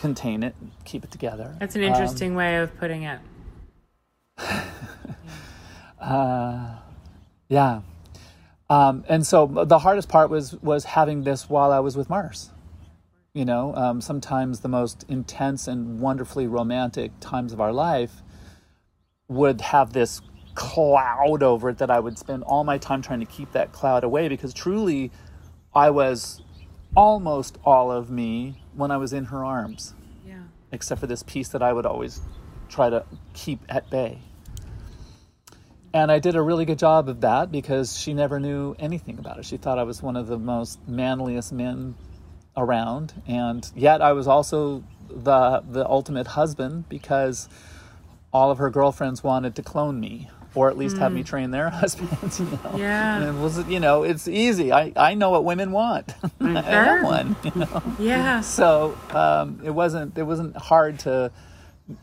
contain 0.00 0.42
it, 0.42 0.54
keep 0.86 1.04
it 1.04 1.10
together. 1.10 1.54
that's 1.60 1.74
an 1.76 1.82
Um, 1.82 1.88
interesting 1.92 2.34
way 2.34 2.56
of 2.56 2.74
putting 2.78 3.02
it. 3.02 3.18
Yeah. 7.48 7.82
Um, 8.68 9.04
and 9.08 9.26
so 9.26 9.46
the 9.46 9.78
hardest 9.78 10.08
part 10.08 10.30
was 10.30 10.54
was 10.56 10.84
having 10.84 11.22
this 11.22 11.48
while 11.48 11.72
I 11.72 11.80
was 11.80 11.96
with 11.96 12.10
Mars. 12.10 12.50
You 13.32 13.44
know, 13.44 13.74
um, 13.74 14.00
sometimes 14.00 14.60
the 14.60 14.68
most 14.68 15.04
intense 15.08 15.68
and 15.68 16.00
wonderfully 16.00 16.46
romantic 16.46 17.12
times 17.20 17.52
of 17.52 17.60
our 17.60 17.72
life 17.72 18.22
would 19.28 19.60
have 19.60 19.92
this 19.92 20.22
cloud 20.54 21.42
over 21.42 21.68
it 21.68 21.78
that 21.78 21.90
I 21.90 22.00
would 22.00 22.18
spend 22.18 22.42
all 22.44 22.64
my 22.64 22.78
time 22.78 23.02
trying 23.02 23.20
to 23.20 23.26
keep 23.26 23.52
that 23.52 23.72
cloud 23.72 24.04
away 24.04 24.28
because 24.28 24.54
truly 24.54 25.12
I 25.74 25.90
was 25.90 26.40
almost 26.96 27.58
all 27.62 27.92
of 27.92 28.10
me 28.10 28.62
when 28.74 28.90
I 28.90 28.96
was 28.96 29.12
in 29.12 29.26
her 29.26 29.44
arms, 29.44 29.94
Yeah, 30.26 30.44
except 30.72 31.00
for 31.00 31.06
this 31.06 31.22
piece 31.22 31.48
that 31.48 31.62
I 31.62 31.74
would 31.74 31.84
always 31.84 32.22
try 32.70 32.88
to 32.88 33.04
keep 33.34 33.60
at 33.68 33.90
bay. 33.90 34.20
And 35.96 36.12
I 36.12 36.18
did 36.18 36.36
a 36.36 36.42
really 36.42 36.66
good 36.66 36.78
job 36.78 37.08
of 37.08 37.22
that 37.22 37.50
because 37.50 37.98
she 37.98 38.12
never 38.12 38.38
knew 38.38 38.76
anything 38.78 39.18
about 39.18 39.38
it. 39.38 39.46
She 39.46 39.56
thought 39.56 39.78
I 39.78 39.84
was 39.84 40.02
one 40.02 40.14
of 40.14 40.26
the 40.26 40.36
most 40.36 40.86
manliest 40.86 41.54
men 41.54 41.94
around, 42.54 43.14
and 43.26 43.66
yet 43.74 44.02
I 44.02 44.12
was 44.12 44.28
also 44.28 44.84
the 45.08 45.62
the 45.66 45.88
ultimate 45.88 46.26
husband 46.26 46.86
because 46.90 47.48
all 48.30 48.50
of 48.50 48.58
her 48.58 48.68
girlfriends 48.68 49.24
wanted 49.24 49.56
to 49.56 49.62
clone 49.62 49.98
me 49.98 50.28
or 50.54 50.68
at 50.68 50.76
least 50.76 50.98
have 50.98 51.12
me 51.12 51.22
train 51.22 51.50
their 51.50 51.70
husbands. 51.82 52.40
You 52.40 52.46
know? 52.46 52.76
Yeah. 52.76 53.16
And 53.16 53.24
it 53.38 53.40
was, 53.40 53.66
you 53.66 53.80
know, 53.80 54.02
it's 54.02 54.28
easy. 54.28 54.72
I, 54.72 54.92
I 54.96 55.14
know 55.14 55.30
what 55.30 55.44
women 55.44 55.72
want. 55.72 56.14
I 56.42 56.60
am 56.60 57.04
one. 57.04 57.36
You 57.42 57.52
know? 57.54 57.82
Yeah. 57.98 58.42
So 58.42 58.98
um, 59.12 59.60
it 59.64 59.70
wasn't 59.70 60.18
it 60.18 60.24
wasn't 60.24 60.58
hard 60.58 60.98
to 61.00 61.32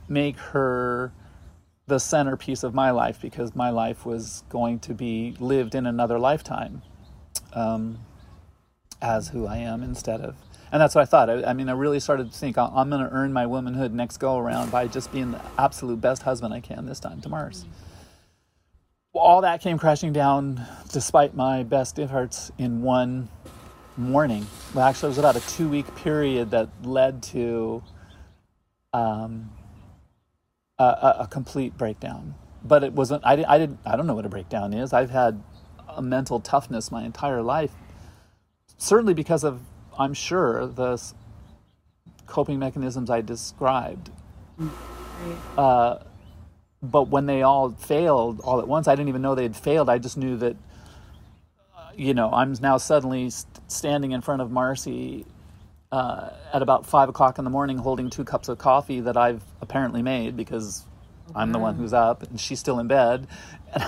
make 0.08 0.38
her 0.38 1.12
the 1.88 2.00
centerpiece 2.00 2.64
of 2.64 2.74
my 2.74 2.92
life 2.92 3.20
because 3.22 3.56
my 3.56 3.70
life 3.70 4.06
was 4.06 4.44
going 4.50 4.80
to 4.80 4.94
be 4.94 5.36
lived 5.40 5.76
in 5.76 5.86
another 5.86 6.18
lifetime 6.18 6.82
um, 7.54 8.00
as 9.02 9.30
who 9.30 9.46
I 9.46 9.58
am 9.58 9.84
instead 9.84 10.22
of. 10.22 10.36
And 10.72 10.82
that's 10.82 10.96
what 10.96 11.02
I 11.02 11.06
thought. 11.06 11.30
I, 11.30 11.44
I 11.44 11.54
mean, 11.54 11.70
I 11.70 11.74
really 11.74 12.00
started 12.00 12.32
to 12.32 12.38
think 12.38 12.58
I'm 12.58 12.90
going 12.90 13.06
to 13.06 13.12
earn 13.12 13.32
my 13.34 13.46
womanhood 13.46 13.94
next 13.94 14.18
go 14.18 14.38
around 14.38 14.72
by 14.72 14.88
just 14.88 15.12
being 15.12 15.32
the 15.32 15.42
absolute 15.58 16.02
best 16.02 16.24
husband 16.24 16.54
I 16.54 16.62
can 16.62 16.86
this 16.86 17.00
time 17.00 17.22
to 17.22 17.30
Mars. 17.30 17.66
All 19.14 19.42
that 19.42 19.62
came 19.62 19.78
crashing 19.78 20.14
down 20.14 20.66
despite 20.92 21.36
my 21.36 21.62
best 21.62 22.00
efforts 22.00 22.52
in 22.58 22.82
one 22.82 23.30
morning. 23.98 24.48
Well, 24.74 24.86
actually, 24.86 25.08
it 25.08 25.10
was 25.10 25.18
about 25.20 25.36
a 25.36 25.48
two 25.48 25.70
week 25.70 25.94
period 25.96 26.50
that 26.52 26.70
led 26.84 27.22
to 27.24 27.84
um, 28.94 29.52
a, 30.80 30.84
a, 30.84 31.16
a 31.22 31.28
complete 31.28 31.78
breakdown. 31.78 32.36
But 32.64 32.84
it 32.84 32.94
wasn't. 32.94 33.26
I, 33.26 33.44
I 33.48 33.58
didn't. 33.58 33.80
I 33.86 33.96
don't 33.96 34.08
know 34.08 34.16
what 34.16 34.26
a 34.26 34.30
breakdown 34.30 34.74
is. 34.74 34.94
I've 34.94 35.10
had 35.10 35.44
a 35.90 36.02
mental 36.02 36.40
toughness 36.40 36.92
my 36.92 37.04
entire 37.04 37.42
life. 37.42 37.72
Certainly 38.78 39.14
because 39.14 39.44
of, 39.44 39.62
I'm 39.98 40.14
sure, 40.14 40.66
the 40.68 41.02
coping 42.26 42.60
mechanisms 42.60 43.10
I 43.10 43.22
described. 43.22 44.10
Uh, 45.58 46.00
but 46.82 47.08
when 47.10 47.26
they 47.26 47.42
all 47.44 47.72
failed 47.72 48.42
all 48.42 48.60
at 48.60 48.68
once, 48.68 48.88
I 48.88 48.96
didn't 48.96 49.10
even 49.10 49.22
know 49.22 49.36
they 49.36 49.44
had 49.44 49.56
failed. 49.56 49.90
I 49.90 49.98
just 49.98 50.18
knew 50.18 50.36
that, 50.38 50.56
uh, 51.78 51.92
you 51.96 52.14
know, 52.14 52.32
I'm 52.32 52.54
now 52.62 52.78
suddenly 52.78 53.30
st- 53.30 53.72
standing 53.72 54.12
in 54.12 54.22
front 54.22 54.42
of 54.42 54.52
Marcy 54.52 55.26
uh, 55.94 56.30
at 56.52 56.64
about 56.64 56.88
five 56.88 57.08
o'clock 57.08 57.38
in 57.38 57.44
the 57.44 57.52
morning 57.52 57.78
holding 57.78 58.10
two 58.10 58.24
cups 58.24 58.50
of 58.50 58.58
coffee 58.58 59.00
that 59.02 59.16
I've 59.16 59.44
apparently 59.62 60.02
made 60.02 60.36
because 60.36 60.84
I'm 61.36 61.52
the 61.52 61.60
one 61.60 61.76
who's 61.76 61.94
up 61.94 62.24
and 62.24 62.40
she's 62.40 62.60
still 62.60 62.80
in 62.80 62.88
bed. 62.88 63.28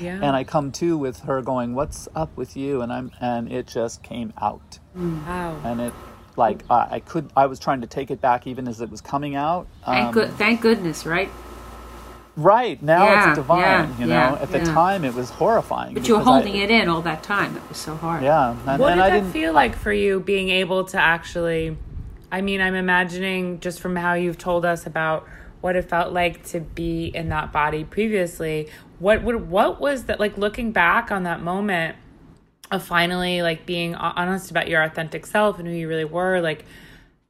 Yeah. 0.00 0.20
And 0.22 0.36
I 0.36 0.44
come 0.44 0.70
to 0.72 0.96
with 0.96 1.18
her 1.22 1.42
going, 1.42 1.74
"What's 1.74 2.08
up 2.14 2.34
with 2.36 2.56
you?" 2.56 2.80
And 2.80 2.92
I'm 2.92 3.10
and 3.20 3.50
it 3.50 3.66
just 3.66 4.04
came 4.04 4.32
out, 4.40 4.78
Wow. 4.94 5.60
and 5.64 5.80
it 5.80 5.92
like 6.36 6.62
I, 6.70 6.86
I 6.92 7.00
could 7.00 7.28
I 7.36 7.46
was 7.46 7.58
trying 7.58 7.80
to 7.80 7.88
take 7.88 8.10
it 8.12 8.20
back 8.20 8.46
even 8.46 8.68
as 8.68 8.80
it 8.80 8.88
was 8.88 9.00
coming 9.00 9.34
out. 9.34 9.66
Thank, 9.84 10.06
Um, 10.06 10.12
good, 10.14 10.30
thank 10.34 10.60
goodness, 10.60 11.04
right? 11.04 11.28
Right 12.40 12.82
now 12.82 13.04
Yeah, 13.04 13.28
it's 13.30 13.38
divine, 13.38 13.60
yeah, 13.60 13.98
you 13.98 14.06
know. 14.06 14.14
yeah, 14.14 14.38
At 14.40 14.50
the 14.50 14.58
yeah. 14.58 14.64
time, 14.64 15.04
it 15.04 15.14
was 15.14 15.28
horrifying. 15.28 15.92
But 15.92 16.08
you 16.08 16.14
were 16.14 16.20
because 16.20 16.28
I- 16.30 16.32
holding 16.32 16.56
it 16.56 16.70
in 16.70 16.88
all 16.88 17.02
that 17.02 17.22
time. 17.22 17.54
It 17.56 17.62
was 17.68 17.76
so 17.76 17.94
hard. 17.96 18.22
Yeah, 18.22 18.56
and, 18.66 18.80
What 18.80 18.92
and 18.92 19.00
did 19.00 19.12
I 19.12 19.20
that 19.20 19.30
feel 19.32 19.52
like 19.52 19.76
for 19.76 19.92
you 19.92 20.20
being 20.20 20.48
able 20.48 20.84
to 20.86 20.98
actually? 20.98 21.76
I 22.32 22.40
mean, 22.40 22.60
I'm 22.62 22.74
imagining 22.74 23.60
just 23.60 23.80
from 23.80 23.94
how 23.96 24.14
you've 24.14 24.38
told 24.38 24.64
us 24.64 24.86
about 24.86 25.26
what 25.60 25.76
it 25.76 25.88
felt 25.90 26.12
like 26.14 26.42
to 26.46 26.60
be 26.60 27.06
in 27.06 27.28
that 27.28 27.52
body 27.52 27.84
previously. 27.84 28.68
What 29.00 29.22
would 29.22 29.50
what 29.50 29.78
was 29.80 30.04
that 30.04 30.18
like 30.18 30.38
looking 30.38 30.72
back 30.72 31.10
on 31.10 31.24
that 31.24 31.42
moment 31.42 31.96
of 32.70 32.82
finally 32.82 33.42
like 33.42 33.66
being 33.66 33.94
honest 33.94 34.50
about 34.50 34.68
your 34.68 34.82
authentic 34.82 35.26
self 35.26 35.58
and 35.58 35.68
who 35.68 35.74
you 35.74 35.88
really 35.88 36.04
were? 36.06 36.40
Like, 36.40 36.64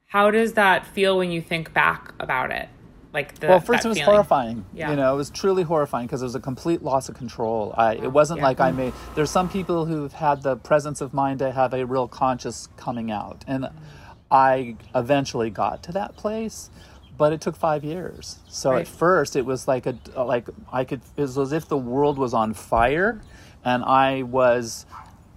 how 0.06 0.30
does 0.30 0.52
that 0.52 0.86
feel 0.86 1.18
when 1.18 1.32
you 1.32 1.40
think 1.42 1.72
back 1.72 2.12
about 2.20 2.52
it? 2.52 2.68
Like 3.12 3.38
the 3.40 3.48
well, 3.48 3.60
first 3.60 3.84
it 3.84 3.88
was 3.88 3.98
feeling? 3.98 4.12
horrifying. 4.12 4.64
Yeah. 4.72 4.90
You 4.90 4.96
know, 4.96 5.14
it 5.14 5.16
was 5.16 5.30
truly 5.30 5.64
horrifying 5.64 6.06
because 6.06 6.22
it 6.22 6.26
was 6.26 6.36
a 6.36 6.40
complete 6.40 6.82
loss 6.82 7.08
of 7.08 7.16
control. 7.16 7.74
I, 7.76 7.94
it 7.94 8.00
mm, 8.02 8.12
wasn't 8.12 8.38
yeah. 8.38 8.46
like 8.46 8.60
I 8.60 8.70
mm. 8.70 8.76
made. 8.76 8.92
There's 9.16 9.30
some 9.30 9.48
people 9.48 9.86
who've 9.86 10.12
had 10.12 10.42
the 10.42 10.56
presence 10.56 11.00
of 11.00 11.12
mind 11.12 11.40
to 11.40 11.50
have 11.50 11.74
a 11.74 11.84
real 11.84 12.06
conscious 12.06 12.68
coming 12.76 13.10
out, 13.10 13.44
and 13.48 13.68
I 14.30 14.76
eventually 14.94 15.50
got 15.50 15.82
to 15.84 15.92
that 15.92 16.16
place, 16.16 16.70
but 17.18 17.32
it 17.32 17.40
took 17.40 17.56
five 17.56 17.82
years. 17.82 18.38
So 18.48 18.70
Right. 18.70 18.82
at 18.82 18.88
first 18.88 19.34
it 19.34 19.44
was 19.44 19.66
like 19.66 19.86
a 19.86 19.96
like 20.16 20.48
I 20.72 20.84
could. 20.84 21.00
It 21.16 21.22
was 21.22 21.36
as 21.36 21.52
if 21.52 21.66
the 21.66 21.78
world 21.78 22.16
was 22.16 22.32
on 22.32 22.54
fire, 22.54 23.20
and 23.64 23.82
I 23.84 24.22
was 24.22 24.86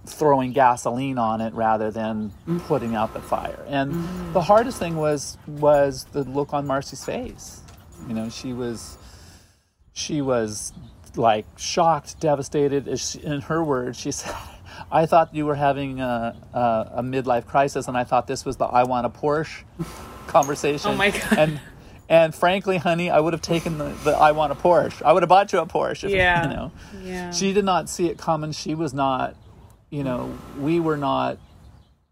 throwing 0.06 0.52
gasoline 0.52 1.18
on 1.18 1.40
it 1.40 1.54
rather 1.54 1.90
than 1.90 2.30
mm. 2.46 2.60
putting 2.66 2.94
out 2.94 3.14
the 3.14 3.20
fire. 3.20 3.64
And 3.66 3.92
the 4.32 4.42
hardest 4.42 4.78
thing 4.78 4.96
was 4.96 5.38
was 5.46 6.04
the 6.12 6.22
look 6.22 6.54
on 6.54 6.66
Marcy's 6.66 7.04
face. 7.04 7.62
You 8.08 8.14
know, 8.14 8.28
she 8.28 8.52
was 8.52 8.98
she 9.92 10.20
was 10.20 10.72
like 11.16 11.46
shocked, 11.56 12.20
devastated. 12.20 12.98
She- 12.98 13.22
In 13.22 13.40
her 13.42 13.62
words, 13.62 13.98
she 13.98 14.10
said, 14.18 14.34
"I 14.90 15.06
thought 15.06 15.34
you 15.34 15.46
were 15.46 15.54
having 15.54 16.00
a, 16.00 16.36
a, 16.52 16.90
a 16.96 17.02
midlife 17.02 17.46
crisis, 17.46 17.88
and 17.88 17.96
I 17.96 18.04
thought 18.04 18.26
this 18.26 18.44
was 18.44 18.56
the 18.56 18.64
I 18.66 18.84
want 18.84 19.06
a 19.06 19.10
Porsche 19.10 19.62
conversation." 20.26 20.90
Oh 20.92 20.94
my 20.96 21.10
God. 21.10 21.38
And 21.38 21.60
and 22.08 22.34
frankly, 22.34 22.76
honey, 22.76 23.08
I 23.10 23.18
would 23.18 23.32
have 23.32 23.40
taken 23.42 23.78
the, 23.78 23.88
the 24.04 24.10
I 24.12 24.32
want 24.32 24.52
a 24.52 24.54
Porsche. 24.56 25.00
I 25.02 25.12
would 25.12 25.22
have 25.22 25.28
bought 25.30 25.52
you 25.52 25.60
a 25.60 25.66
Porsche. 25.66 26.04
If, 26.04 26.10
Yeah. 26.10 26.48
You 26.48 26.54
know. 26.56 26.72
Yeah. 27.02 27.30
She 27.30 27.52
did 27.54 27.64
not 27.64 27.88
see 27.88 28.08
it 28.08 28.18
coming. 28.18 28.52
She 28.52 28.74
was 28.74 28.92
not, 28.92 29.36
you 29.88 30.04
know, 30.04 30.36
we 30.58 30.80
were 30.80 30.98
not 30.98 31.38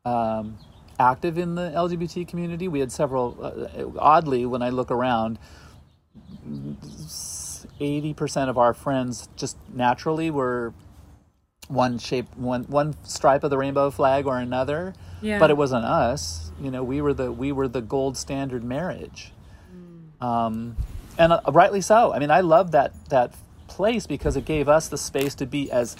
um, 0.06 0.56
active 0.98 1.36
in 1.36 1.56
the 1.56 1.70
LGBT 1.70 2.26
community. 2.26 2.68
We 2.68 2.80
had 2.80 2.90
several, 2.90 3.36
uh, 3.42 3.98
oddly, 3.98 4.46
when 4.46 4.62
I 4.62 4.70
look 4.70 4.90
around, 4.90 5.38
80% 6.46 8.48
of 8.48 8.58
our 8.58 8.74
friends 8.74 9.28
just 9.36 9.56
naturally 9.72 10.30
were 10.30 10.72
one 11.68 11.98
shape, 11.98 12.26
one, 12.36 12.64
one 12.64 12.94
stripe 13.04 13.44
of 13.44 13.50
the 13.50 13.58
rainbow 13.58 13.90
flag 13.90 14.26
or 14.26 14.38
another. 14.38 14.94
Yeah. 15.20 15.38
But 15.38 15.50
it 15.50 15.56
wasn't 15.56 15.84
us. 15.84 16.50
You 16.60 16.70
know, 16.70 16.82
we 16.82 17.00
were 17.00 17.14
the, 17.14 17.30
we 17.30 17.52
were 17.52 17.68
the 17.68 17.80
gold 17.80 18.16
standard 18.16 18.64
marriage. 18.64 19.32
Um, 20.20 20.76
and 21.18 21.32
uh, 21.32 21.40
rightly 21.48 21.80
so. 21.80 22.12
I 22.12 22.18
mean, 22.18 22.30
I 22.30 22.40
love 22.40 22.72
that, 22.72 22.92
that 23.10 23.34
place 23.68 24.06
because 24.06 24.36
it 24.36 24.44
gave 24.44 24.68
us 24.68 24.88
the 24.88 24.98
space 24.98 25.34
to 25.36 25.46
be 25.46 25.70
as 25.70 25.96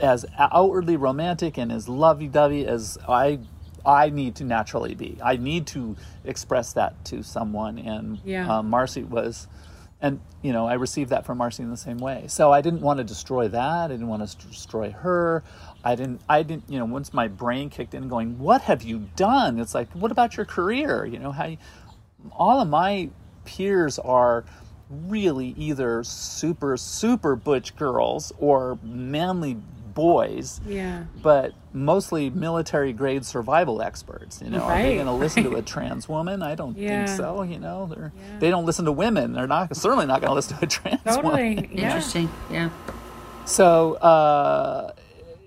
as 0.00 0.24
outwardly 0.38 0.96
romantic 0.96 1.58
and 1.58 1.70
as 1.70 1.86
lovey-dovey 1.86 2.66
as 2.66 2.96
I 3.06 3.38
I 3.84 4.08
need 4.08 4.34
to 4.36 4.44
naturally 4.44 4.94
be. 4.94 5.18
I 5.22 5.36
need 5.36 5.66
to 5.68 5.94
express 6.24 6.72
that 6.74 7.04
to 7.06 7.22
someone, 7.22 7.78
and 7.78 8.18
Yeah. 8.24 8.58
um, 8.58 8.70
Marcy 8.70 9.02
was, 9.02 9.46
and 10.02 10.20
you 10.42 10.52
know, 10.52 10.66
I 10.66 10.74
received 10.74 11.10
that 11.10 11.26
from 11.26 11.38
Marcy 11.38 11.62
in 11.62 11.70
the 11.70 11.76
same 11.76 11.98
way. 11.98 12.24
So 12.28 12.50
I 12.50 12.62
didn't 12.62 12.80
want 12.80 12.98
to 12.98 13.04
destroy 13.04 13.48
that. 13.48 13.84
I 13.84 13.88
didn't 13.88 14.08
want 14.08 14.26
to 14.26 14.48
destroy 14.48 14.90
her. 14.90 15.42
I 15.84 15.94
didn't. 15.94 16.22
I 16.28 16.42
didn't. 16.42 16.64
You 16.68 16.78
know, 16.78 16.86
once 16.86 17.12
my 17.12 17.28
brain 17.28 17.68
kicked 17.68 17.94
in, 17.94 18.08
going, 18.08 18.38
"What 18.38 18.62
have 18.62 18.82
you 18.82 19.08
done?" 19.16 19.58
It's 19.58 19.74
like, 19.74 19.90
"What 19.92 20.10
about 20.10 20.36
your 20.36 20.46
career?" 20.46 21.04
You 21.04 21.18
know, 21.18 21.32
how 21.32 21.46
you, 21.46 21.58
all 22.32 22.60
of 22.60 22.68
my 22.68 23.10
peers 23.44 23.98
are 23.98 24.44
really 24.90 25.54
either 25.56 26.02
super 26.02 26.76
super 26.76 27.36
butch 27.36 27.76
girls 27.76 28.32
or 28.38 28.78
manly 28.82 29.56
boys 29.94 30.60
yeah. 30.66 31.04
but 31.22 31.52
mostly 31.72 32.30
military 32.30 32.92
grade 32.92 33.24
survival 33.24 33.80
experts 33.82 34.40
you 34.42 34.50
know 34.50 34.60
are 34.60 34.80
they 34.82 34.94
going 34.94 35.06
to 35.06 35.12
listen 35.12 35.42
to 35.44 35.54
a 35.56 35.62
trans 35.72 36.08
woman 36.08 36.42
i 36.42 36.54
don't 36.54 36.76
Yeah. 36.76 37.06
think 37.06 37.16
so 37.16 37.42
you 37.42 37.58
know 37.58 37.86
they're 37.86 38.12
they 38.38 38.50
don't 38.50 38.66
listen 38.66 38.84
to 38.86 38.92
women 38.92 39.32
they're 39.32 39.46
not 39.46 39.76
certainly 39.76 40.06
not 40.06 40.20
going 40.20 40.30
to 40.30 40.34
listen 40.34 40.56
to 40.58 40.64
a 40.64 40.68
trans 40.68 41.00
woman 41.04 41.56
Totally. 41.56 41.68
Yeah. 41.72 41.84
Interesting. 41.86 42.28
Yeah. 42.50 42.70
so 43.44 43.94
uh 43.94 44.92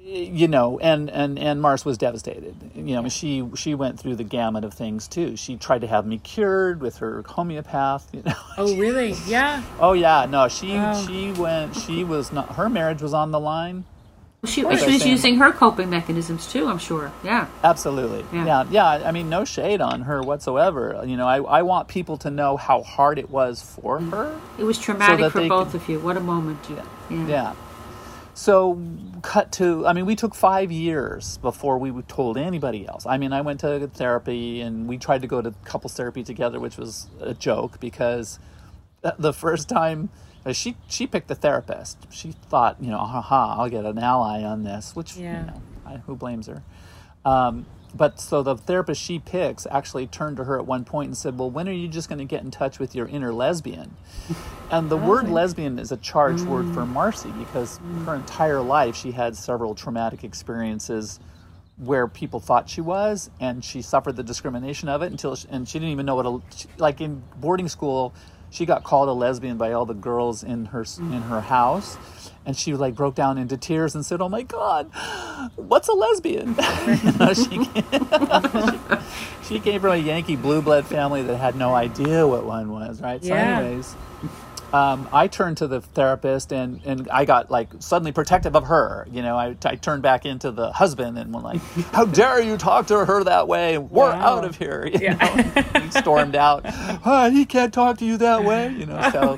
you 0.06 0.48
know 0.48 0.78
and 0.80 1.10
and 1.10 1.40
and 1.40 1.60
mars 1.62 1.86
was 1.86 1.98
devastated 1.98 2.56
you 2.76 2.94
know 2.94 3.08
she 3.10 3.44
she 3.56 3.74
went 3.74 4.00
through 4.00 4.16
the 4.16 4.24
gamut 4.24 4.64
of 4.64 4.74
things 4.74 5.08
too 5.08 5.36
she 5.36 5.56
tried 5.56 5.82
to 5.82 5.88
have 5.88 6.06
me 6.06 6.20
cured 6.20 6.82
with 6.82 6.98
her 6.98 7.24
homeopath 7.26 8.08
you 8.14 8.22
know 8.24 8.34
Oh, 8.58 8.76
really? 8.78 9.14
Yeah. 9.26 9.64
oh 9.80 9.94
yeah 9.94 10.28
no 10.30 10.50
she 10.50 10.76
Wow. 10.76 10.94
she 11.08 11.32
went 11.32 11.76
she 11.76 12.04
was 12.04 12.32
not 12.32 12.56
her 12.56 12.70
marriage 12.70 13.02
was 13.02 13.14
on 13.14 13.32
the 13.32 13.40
line 13.40 13.86
Well, 13.86 13.93
she, 14.46 14.62
she 14.62 14.66
was 14.66 15.06
using 15.06 15.38
her 15.38 15.52
coping 15.52 15.90
mechanisms 15.90 16.52
too. 16.52 16.68
I'm 16.68 16.78
sure. 16.78 17.12
Yeah. 17.24 17.48
Absolutely. 17.64 18.26
Yeah. 18.34 18.46
Yeah. 18.46 18.66
yeah. 18.70 19.08
I 19.08 19.12
mean, 19.12 19.30
no 19.30 19.46
shade 19.46 19.80
on 19.82 20.02
her 20.02 20.22
whatsoever. 20.22 21.02
You 21.06 21.16
know, 21.18 21.28
I, 21.28 21.42
I 21.42 21.62
want 21.62 21.88
people 21.88 22.18
to 22.18 22.30
know 22.30 22.58
how 22.58 22.84
hard 22.84 23.20
it 23.20 23.30
was 23.30 23.62
for 23.62 24.00
her. 24.00 24.40
It 24.58 24.64
was 24.64 24.78
traumatic 24.78 25.20
that 25.20 25.32
for 25.32 25.48
both 25.48 25.72
could- 25.72 25.82
of 25.82 25.90
you. 25.90 26.00
What 26.00 26.18
a 26.18 26.22
moment. 26.22 26.60
Yeah. 26.70 26.84
Yeah. 27.10 27.28
Yeah. 27.28 27.54
So, 28.36 28.82
cut 29.22 29.52
to, 29.54 29.86
I 29.86 29.94
mean, 29.94 30.08
we 30.08 30.16
took 30.16 30.34
five 30.34 30.72
years 30.72 31.38
before 31.38 31.78
we 31.78 31.92
told 32.04 32.36
anybody 32.36 32.88
else. 32.88 33.06
I 33.06 33.18
mean, 33.18 33.32
I 33.32 33.42
went 33.42 33.60
to 33.60 33.88
therapy 33.88 34.60
and 34.62 34.88
we 34.88 34.98
tried 34.98 35.22
to 35.22 35.28
go 35.28 35.40
to 35.40 35.54
couples 35.66 35.94
therapy 35.94 36.24
together, 36.24 36.60
which 36.60 36.76
was 36.76 37.06
a 37.22 37.36
joke 37.36 37.80
because 37.80 38.40
the 39.20 39.34
first 39.34 39.70
time 39.70 40.10
uh, 40.10 40.33
she 40.52 40.76
she 40.88 41.08
picked 41.08 41.28
the 41.28 41.36
therapist. 41.36 41.98
She 42.12 42.32
thought, 42.50 42.78
you 42.82 42.92
know, 42.92 42.98
haha, 43.00 43.56
I'll 43.62 43.70
get 43.70 43.86
an 43.86 43.98
ally 43.98 44.44
on 44.44 44.64
this, 44.64 44.96
which 44.96 45.16
Yeah. 45.16 45.40
you 45.40 45.46
know, 45.48 45.62
I, 45.86 45.98
who 45.98 46.16
blames 46.16 46.48
her? 46.48 46.62
Um, 47.26 47.66
but 47.96 48.20
so 48.20 48.42
the 48.42 48.58
therapist 48.58 49.02
she 49.02 49.20
picks 49.20 49.68
actually 49.70 50.08
turned 50.08 50.38
to 50.38 50.44
her 50.46 50.58
at 50.60 50.66
one 50.66 50.84
point 50.84 51.08
and 51.10 51.18
said, 51.18 51.38
"Well, 51.38 51.50
when 51.50 51.70
are 51.70 51.74
you 51.74 51.88
just 51.88 52.10
going 52.10 52.20
to 52.20 52.26
get 52.26 52.42
in 52.44 52.52
touch 52.52 52.80
with 52.80 52.96
your 52.96 53.08
inner 53.08 53.32
lesbian?" 53.32 53.96
And 54.72 54.90
the 54.90 54.98
word 54.98 55.30
lesbian 55.30 55.78
is 55.78 55.92
a 55.92 55.98
charged 55.98 56.48
word 56.48 56.68
for 56.70 56.86
Marcy 56.86 57.32
because 57.32 57.80
her 58.06 58.16
entire 58.16 58.62
life 58.62 58.96
she 58.96 59.12
had 59.12 59.36
several 59.38 59.76
traumatic 59.76 60.24
experiences 60.24 61.20
where 61.78 62.08
people 62.08 62.40
thought 62.40 62.70
she 62.70 62.82
was, 62.82 63.30
and 63.40 63.64
she 63.64 63.82
suffered 63.82 64.16
the 64.16 64.24
discrimination 64.24 64.90
of 64.90 65.02
it 65.02 65.12
until, 65.12 65.36
she, 65.36 65.48
and 65.50 65.68
she 65.68 65.80
didn't 65.80 65.92
even 65.92 66.06
know 66.06 66.16
what 66.16 66.26
a 66.26 66.40
like 66.82 67.00
in 67.02 67.22
boarding 67.38 67.68
school. 67.68 68.14
She 68.54 68.68
got 68.68 68.84
called 68.84 69.10
a 69.10 69.14
lesbian 69.14 69.58
by 69.58 69.74
all 69.74 69.88
the 69.88 69.96
girls 69.96 70.44
in 70.44 70.66
her 70.66 70.84
mm. 70.84 71.12
in 71.12 71.24
her 71.24 71.42
house, 71.42 71.98
and 72.46 72.56
she 72.56 72.76
like 72.76 72.94
broke 72.94 73.16
down 73.16 73.40
into 73.40 73.58
tears 73.58 73.96
and 73.96 74.06
said, 74.06 74.22
"Oh 74.22 74.30
my 74.30 74.44
God, 74.44 74.92
what's 75.56 75.88
a 75.88 75.94
lesbian?" 75.94 76.56
Know, 77.20 77.34
she, 77.34 77.68
she 79.48 79.60
came 79.60 79.82
from 79.82 79.94
a 79.94 79.98
Yankee 79.98 80.36
blue 80.36 80.62
blood 80.62 80.86
family 80.86 81.24
that 81.24 81.38
had 81.38 81.56
no 81.56 81.74
idea 81.74 82.28
what 82.28 82.46
one 82.46 82.70
was, 82.72 83.02
right? 83.02 83.24
So, 83.24 83.30
Yeah. 83.30 83.60
anyways, 83.60 83.96
um, 84.74 85.08
I 85.14 85.28
turned 85.28 85.58
to 85.58 85.68
the 85.68 85.82
therapist 85.82 86.52
and, 86.52 86.82
and 86.86 87.08
I 87.10 87.26
got 87.26 87.52
like 87.52 87.70
suddenly 87.80 88.12
protective 88.12 88.56
of 88.56 88.66
her. 88.66 89.08
You 89.12 89.22
know, 89.22 89.38
I, 89.38 89.56
I 89.66 89.76
turned 89.76 90.02
back 90.02 90.26
into 90.26 90.52
the 90.52 90.72
husband 90.72 91.18
and 91.20 91.32
went 91.34 91.46
like, 91.46 91.62
"How 91.94 92.06
dare 92.06 92.42
you 92.42 92.58
talk 92.58 92.88
to 92.88 93.06
her 93.06 93.24
that 93.24 93.48
way? 93.48 93.78
We're 93.78 94.10
Wow. 94.12 94.38
out 94.38 94.46
of 94.46 94.58
here!" 94.58 94.86
You 94.92 95.00
Yeah. 95.00 95.14
know, 95.14 95.82
he 95.82 95.92
stormed 95.92 96.36
out. 96.36 96.64
"Ah, 96.66 97.30
he 97.30 97.46
can't 97.46 97.74
talk 97.74 98.00
to 98.00 98.06
you 98.06 98.18
that 98.18 98.44
way. 98.44 98.70
You 98.70 98.86
know, 98.88 99.02
so 99.12 99.38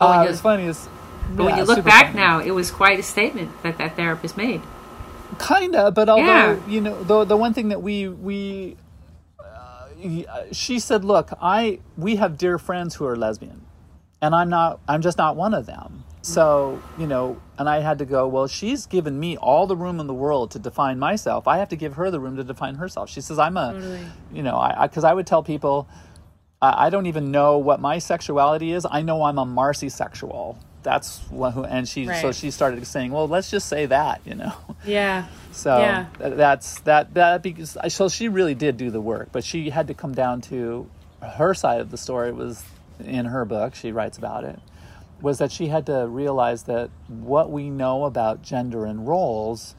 Oh, 0.00 0.08
uh, 0.10 0.26
it's 0.28 0.40
funny. 0.40 0.64
It's, 0.64 0.86
But 1.36 1.44
when 1.44 1.54
yeah, 1.56 1.62
you 1.62 1.64
look 1.64 1.84
back 1.84 2.06
funny. 2.08 2.16
now, 2.16 2.40
it 2.40 2.50
was 2.50 2.70
quite 2.70 2.98
a 2.98 3.02
statement 3.02 3.50
that 3.62 3.78
that 3.78 3.96
therapist 3.96 4.36
made. 4.36 4.60
Kinda, 5.38 5.90
but 5.92 6.08
although 6.08 6.54
Yeah. 6.54 6.68
you 6.68 6.80
know, 6.82 7.02
the 7.02 7.24
the 7.24 7.36
one 7.36 7.54
thing 7.54 7.68
that 7.70 7.80
we 7.82 8.08
we 8.08 8.76
uh, 9.40 9.86
uh, 10.30 10.44
she 10.52 10.78
said, 10.78 11.04
"Look, 11.04 11.30
I 11.40 11.80
we 11.96 12.16
have 12.16 12.36
dear 12.36 12.58
friends 12.58 12.96
who 12.96 13.06
are 13.06 13.16
lesbian, 13.16 13.63
and 14.24 14.34
I'm 14.34 14.48
not. 14.48 14.80
I'm 14.88 15.02
just 15.02 15.18
not 15.18 15.36
one 15.36 15.54
of 15.54 15.66
them." 15.66 16.04
So 16.22 16.80
you 16.98 17.06
know, 17.06 17.36
and 17.58 17.68
I 17.68 17.80
had 17.80 17.98
to 17.98 18.06
go. 18.06 18.26
Well, 18.28 18.46
she's 18.46 18.86
given 18.86 19.20
me 19.20 19.36
all 19.36 19.66
the 19.66 19.76
room 19.76 20.00
in 20.00 20.06
the 20.06 20.14
world 20.14 20.52
to 20.52 20.58
define 20.58 20.98
myself. 20.98 21.46
I 21.46 21.58
have 21.58 21.68
to 21.68 21.76
give 21.76 21.94
her 21.94 22.10
the 22.10 22.18
room 22.18 22.36
to 22.36 22.44
define 22.44 22.76
herself. 22.76 23.10
She 23.10 23.20
says, 23.20 23.38
"I'm 23.38 23.56
a, 23.58 23.72
you 24.32 24.42
know, 24.42 24.56
I 24.56 24.86
because 24.86 25.04
I, 25.04 25.12
would 25.12 25.26
tell 25.26 25.42
people, 25.42 25.86
I, 26.62 26.86
I 26.86 26.90
don't 26.90 27.06
even 27.06 27.30
know 27.30 27.58
what 27.58 27.78
my 27.80 27.98
sexuality 27.98 28.72
is. 28.72 28.86
I 28.90 29.02
know 29.02 29.22
I'm 29.24 29.38
a 29.38 29.44
Marcy 29.44 29.90
sexual." 29.90 30.58
That's 30.82 31.20
what, 31.30 31.52
who, 31.52 31.64
and 31.64 31.88
she 31.88 32.04
so 32.20 32.32
she 32.32 32.50
started 32.50 32.86
saying, 32.86 33.10
"Well, 33.12 33.28
let's 33.28 33.50
just 33.50 33.68
say 33.68 33.86
that," 33.86 34.20
you 34.24 34.34
know. 34.34 34.52
Yeah. 34.86 35.26
So 35.52 35.78
Yeah. 35.78 36.06
th- 36.18 36.34
that's 36.36 36.80
that 36.80 37.14
that 37.14 37.42
because 37.42 37.76
so 37.88 38.08
she 38.10 38.28
really 38.28 38.54
did 38.54 38.76
do 38.76 38.90
the 38.90 39.00
work, 39.00 39.28
but 39.32 39.44
she 39.44 39.70
had 39.70 39.86
to 39.88 39.94
come 39.94 40.12
down 40.14 40.40
to 40.52 40.86
her 41.22 41.54
side 41.54 41.80
of 41.80 41.90
the 41.90 41.96
story 41.96 42.32
was 42.32 42.62
in 43.00 43.26
her 43.26 43.44
book. 43.44 43.74
She 43.74 43.92
writes 43.92 44.18
about 44.18 44.44
it 44.44 44.58
was 45.20 45.38
that 45.38 45.50
she 45.50 45.68
had 45.68 45.86
to 45.86 46.06
realize 46.06 46.64
that 46.64 46.90
what 47.08 47.50
we 47.50 47.70
know 47.70 48.04
about 48.04 48.42
gender 48.42 48.84
and 48.84 49.08
roles 49.08 49.74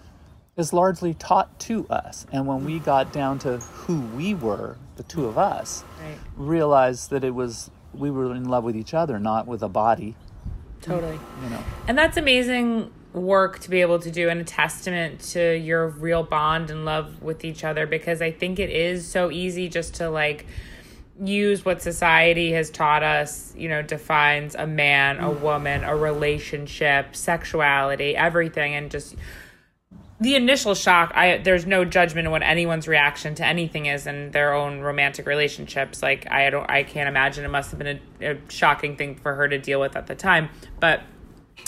is 0.58 0.74
largely 0.74 1.14
taught 1.14 1.60
to 1.60 1.86
us, 1.90 2.26
and 2.32 2.48
when 2.48 2.64
we 2.66 2.80
got 2.80 3.12
down 3.12 3.38
to 3.38 3.58
who 3.58 4.00
we 4.00 4.34
were, 4.34 4.78
the 4.96 5.04
two 5.04 5.26
of 5.26 5.38
us, 5.38 5.84
Right. 6.02 6.18
realized 6.36 7.10
that 7.12 7.24
it 7.24 7.36
was 7.36 7.70
we 7.94 8.10
were 8.10 8.34
in 8.34 8.46
love 8.50 8.64
with 8.64 8.76
each 8.76 8.94
other, 8.94 9.20
not 9.20 9.48
with 9.48 9.62
a 9.62 9.70
body. 9.70 10.16
Totally. 10.82 11.20
You 11.44 11.50
know. 11.50 11.60
And 11.88 11.98
that's 11.98 12.18
amazing 12.18 12.92
work 13.14 13.60
to 13.60 13.70
be 13.70 13.82
able 13.82 14.00
to 14.00 14.12
do 14.12 14.30
and 14.30 14.42
a 14.42 14.44
testament 14.44 15.20
to 15.22 15.58
your 15.58 15.88
real 15.88 16.24
bond 16.24 16.70
and 16.70 16.84
love 16.86 17.22
with 17.22 17.46
each 17.46 17.64
other 17.64 17.86
because 17.88 18.22
I 18.22 18.32
think 18.32 18.60
it 18.60 18.70
is 18.70 19.08
so 19.08 19.32
easy 19.32 19.70
just 19.70 19.94
to 19.96 20.10
like 20.10 20.46
use 21.24 21.64
what 21.64 21.82
society 21.82 22.52
has 22.52 22.70
taught 22.70 23.04
us, 23.04 23.54
you 23.56 23.70
know, 23.70 23.82
defines 23.82 24.56
a 24.56 24.68
man, 24.68 25.18
a 25.18 25.30
mm. 25.30 25.40
woman, 25.40 25.84
a 25.84 25.96
relationship, 25.96 27.16
sexuality, 27.16 28.16
everything 28.16 28.76
and 28.76 28.92
just 28.92 29.16
the 30.18 30.36
initial 30.36 30.74
shock 30.74 31.12
i 31.14 31.38
there's 31.40 31.66
no 31.66 31.84
judgment 31.84 32.26
in 32.26 32.32
what 32.32 32.42
anyone's 32.42 32.88
reaction 32.88 33.36
to 33.36 33.46
anything 33.46 33.86
is 33.86 34.08
in 34.08 34.32
their 34.32 34.54
own 34.54 34.80
romantic 34.80 35.26
relationships. 35.26 36.02
Like 36.02 36.30
i 36.32 36.50
don't 36.50 36.70
i 36.70 36.84
can't 36.84 37.10
imagine 37.10 37.44
it 37.44 37.50
must 37.50 37.72
have 37.72 37.80
been 37.80 38.00
a, 38.22 38.32
a 38.32 38.38
shocking 38.50 38.96
thing 38.96 39.16
for 39.16 39.36
her 39.36 39.48
to 39.48 39.58
deal 39.58 39.80
with 39.80 39.96
at 39.96 40.08
the 40.08 40.16
time. 40.16 40.50
But 40.80 41.02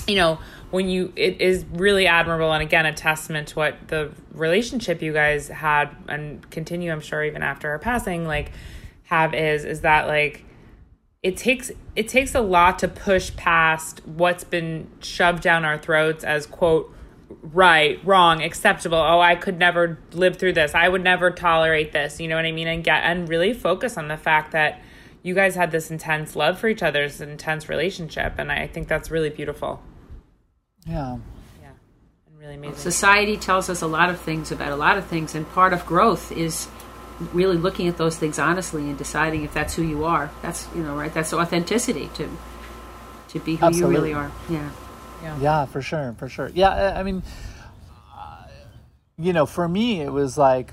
you 0.07 0.15
know 0.15 0.39
when 0.71 0.87
you 0.87 1.11
it 1.15 1.41
is 1.41 1.65
really 1.71 2.07
admirable 2.07 2.51
and 2.51 2.63
again 2.63 2.85
a 2.85 2.93
testament 2.93 3.49
to 3.49 3.55
what 3.55 3.75
the 3.87 4.11
relationship 4.31 5.01
you 5.01 5.13
guys 5.13 5.47
had 5.47 5.89
and 6.07 6.49
continue 6.49 6.91
i'm 6.91 7.01
sure 7.01 7.23
even 7.23 7.41
after 7.41 7.69
her 7.69 7.79
passing 7.79 8.25
like 8.25 8.51
have 9.07 9.33
is 9.33 9.65
is 9.65 9.81
that 9.81 10.07
like 10.07 10.43
it 11.23 11.35
takes 11.35 11.71
it 11.95 12.07
takes 12.07 12.35
a 12.35 12.41
lot 12.41 12.79
to 12.79 12.87
push 12.87 13.35
past 13.35 14.05
what's 14.05 14.43
been 14.43 14.89
shoved 14.99 15.41
down 15.41 15.65
our 15.65 15.77
throats 15.77 16.23
as 16.23 16.45
quote 16.45 16.93
right 17.41 17.99
wrong 18.05 18.41
acceptable. 18.41 18.97
Oh 18.97 19.19
i 19.19 19.35
could 19.35 19.57
never 19.57 19.99
live 20.11 20.37
through 20.37 20.53
this. 20.53 20.75
I 20.75 20.87
would 20.87 21.03
never 21.03 21.31
tolerate 21.31 21.91
this. 21.91 22.19
You 22.19 22.27
know 22.27 22.35
what 22.35 22.45
i 22.45 22.51
mean? 22.51 22.67
And 22.67 22.83
get 22.83 23.03
and 23.03 23.27
really 23.27 23.53
focus 23.53 23.97
on 23.97 24.07
the 24.07 24.17
fact 24.17 24.51
that 24.51 24.81
you 25.23 25.33
guys 25.33 25.55
had 25.55 25.71
this 25.71 25.89
intense 25.89 26.35
love 26.35 26.59
for 26.59 26.67
each 26.67 26.83
other 26.83 27.03
this 27.03 27.21
intense 27.21 27.67
relationship. 27.69 28.33
And 28.37 28.51
i 28.51 28.67
think 28.67 28.87
that's 28.87 29.09
really 29.09 29.29
beautiful. 29.29 29.81
Yeah. 30.85 31.17
yeah. 31.61 31.71
And 32.27 32.39
really 32.39 32.55
amazing. 32.55 32.77
Society 32.77 33.37
tells 33.37 33.69
us 33.69 33.81
a 33.81 33.87
lot 33.87 34.09
of 34.09 34.19
things 34.19 34.51
about 34.51 34.71
a 34.71 34.77
lot 34.77 34.97
of 34.97 35.05
things, 35.05 35.35
and 35.35 35.49
part 35.49 35.73
of 35.73 35.85
growth 35.85 36.31
is 36.31 36.67
really 37.33 37.57
looking 37.57 37.87
at 37.87 37.97
those 37.97 38.17
things 38.17 38.37
honestly 38.39 38.83
and 38.83 38.97
deciding 38.97 39.43
if 39.43 39.53
that's 39.53 39.75
who 39.75 39.81
you 39.83 40.05
are. 40.05 40.29
That's 40.41 40.67
you 40.75 40.83
know 40.83 40.95
right. 40.95 41.13
That's 41.13 41.33
authenticity 41.33 42.09
to 42.15 42.29
to 43.29 43.39
be 43.39 43.55
who 43.57 43.65
Absolutely. 43.65 43.95
you 43.95 44.01
really 44.01 44.13
are. 44.13 44.31
Yeah. 44.49 44.69
Yeah, 45.23 45.37
Yeah, 45.39 45.65
for 45.65 45.81
sure, 45.81 46.15
for 46.19 46.29
sure. 46.29 46.49
Yeah, 46.53 46.69
I- 46.69 46.99
I 46.99 47.03
mean, 47.03 47.23
uh, 48.15 48.43
you 49.17 49.33
know, 49.33 49.45
for 49.47 49.67
me, 49.67 49.99
it 50.01 50.11
was 50.11 50.37
like 50.37 50.71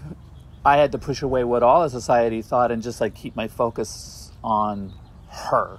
I 0.64 0.76
had 0.76 0.92
to 0.92 0.98
push 0.98 1.22
away 1.22 1.44
what 1.44 1.62
all 1.62 1.82
of 1.82 1.90
society 1.90 2.42
thought 2.42 2.70
and 2.70 2.82
just 2.82 3.00
like 3.00 3.14
keep 3.14 3.34
my 3.36 3.48
focus 3.48 4.30
on 4.42 4.92
her. 5.30 5.78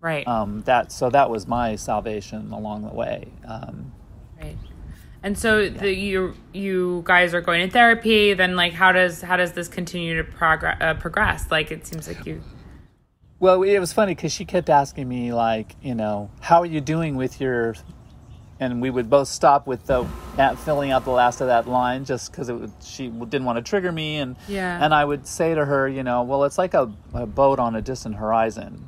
right 0.00 0.26
Um, 0.26 0.62
that 0.62 0.92
so 0.92 1.10
that 1.10 1.28
was 1.30 1.46
my 1.46 1.76
salvation 1.76 2.52
along 2.52 2.84
the 2.84 2.94
way. 2.94 3.28
Um, 3.46 3.92
Right. 3.92 3.99
And 5.22 5.36
so 5.38 5.68
the 5.68 5.92
you 5.94 6.34
you 6.52 7.02
guys 7.04 7.34
are 7.34 7.40
going 7.42 7.66
to 7.66 7.72
therapy. 7.72 8.32
Then 8.34 8.56
like 8.56 8.72
how 8.72 8.92
does 8.92 9.20
how 9.22 9.36
does 9.36 9.52
this 9.52 9.68
continue 9.68 10.16
to 10.16 10.24
progress? 10.24 10.78
Uh, 10.80 10.94
progress? 10.94 11.50
Like 11.50 11.70
it 11.70 11.86
seems 11.86 12.08
like 12.08 12.24
you. 12.24 12.42
well, 13.38 13.62
it 13.62 13.78
was 13.78 13.92
funny 13.92 14.14
because 14.14 14.32
she 14.32 14.44
kept 14.44 14.70
asking 14.70 15.08
me 15.08 15.32
like, 15.32 15.76
you 15.82 15.94
know, 15.94 16.30
how 16.40 16.60
are 16.60 16.66
you 16.66 16.80
doing 16.80 17.16
with 17.16 17.40
your 17.40 17.74
and 18.58 18.82
we 18.82 18.90
would 18.90 19.08
both 19.08 19.28
stop 19.28 19.66
with 19.66 19.86
the 19.86 20.06
at 20.38 20.58
filling 20.58 20.90
out 20.90 21.04
the 21.04 21.10
last 21.10 21.40
of 21.40 21.46
that 21.48 21.66
line 21.68 22.04
just 22.04 22.30
because 22.30 22.50
she 22.82 23.08
didn't 23.08 23.44
want 23.44 23.56
to 23.56 23.62
trigger 23.62 23.90
me 23.92 24.16
and 24.16 24.36
Yeah. 24.48 24.82
and 24.84 24.94
I 24.94 25.04
would 25.04 25.26
say 25.26 25.54
to 25.54 25.64
her, 25.64 25.88
you 25.88 26.02
know, 26.02 26.22
well, 26.22 26.44
it's 26.44 26.58
like 26.58 26.74
a, 26.74 26.92
a 27.14 27.26
boat 27.26 27.58
on 27.58 27.74
a 27.76 27.80
distant 27.82 28.16
horizon. 28.16 28.86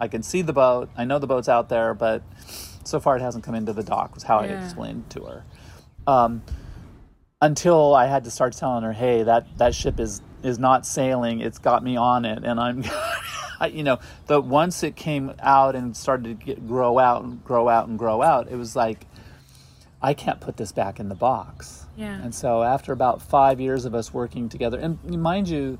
I 0.00 0.08
can 0.08 0.24
see 0.24 0.42
the 0.42 0.52
boat. 0.52 0.90
I 0.96 1.04
know 1.04 1.20
the 1.20 1.28
boat's 1.28 1.48
out 1.48 1.68
there, 1.68 1.94
but 1.94 2.22
so 2.82 2.98
far 2.98 3.16
it 3.16 3.22
hasn't 3.22 3.44
come 3.44 3.54
into 3.54 3.72
the 3.72 3.84
dock. 3.84 4.14
Was 4.14 4.24
how 4.24 4.38
I 4.38 4.46
explained 4.46 5.08
to 5.10 5.22
her. 5.26 5.44
Um, 6.06 6.42
until 7.40 7.94
I 7.94 8.06
had 8.06 8.24
to 8.24 8.30
start 8.30 8.54
telling 8.54 8.84
her, 8.84 8.92
hey, 8.92 9.24
that 9.24 9.58
that 9.58 9.74
ship 9.74 9.98
is 10.00 10.22
is 10.42 10.58
not 10.58 10.86
sailing. 10.86 11.40
It's 11.40 11.58
got 11.58 11.82
me 11.82 11.96
on 11.96 12.24
it, 12.24 12.44
and 12.44 12.58
I'm, 12.58 12.84
I, 13.60 13.66
you 13.66 13.82
know, 13.82 13.98
the 14.26 14.40
once 14.40 14.82
it 14.82 14.96
came 14.96 15.32
out 15.40 15.74
and 15.74 15.96
started 15.96 16.40
to 16.40 16.46
get, 16.46 16.66
grow 16.66 16.98
out 16.98 17.22
and 17.24 17.42
grow 17.44 17.68
out 17.68 17.88
and 17.88 17.98
grow 17.98 18.22
out, 18.22 18.48
it 18.50 18.56
was 18.56 18.74
like, 18.76 19.06
I 20.00 20.14
can't 20.14 20.40
put 20.40 20.56
this 20.56 20.72
back 20.72 21.00
in 21.00 21.08
the 21.08 21.14
box. 21.14 21.84
Yeah. 21.96 22.20
And 22.22 22.34
so 22.34 22.62
after 22.62 22.92
about 22.92 23.22
five 23.22 23.60
years 23.60 23.84
of 23.84 23.94
us 23.94 24.14
working 24.14 24.48
together, 24.48 24.78
and 24.78 24.98
mind 25.20 25.48
you, 25.48 25.78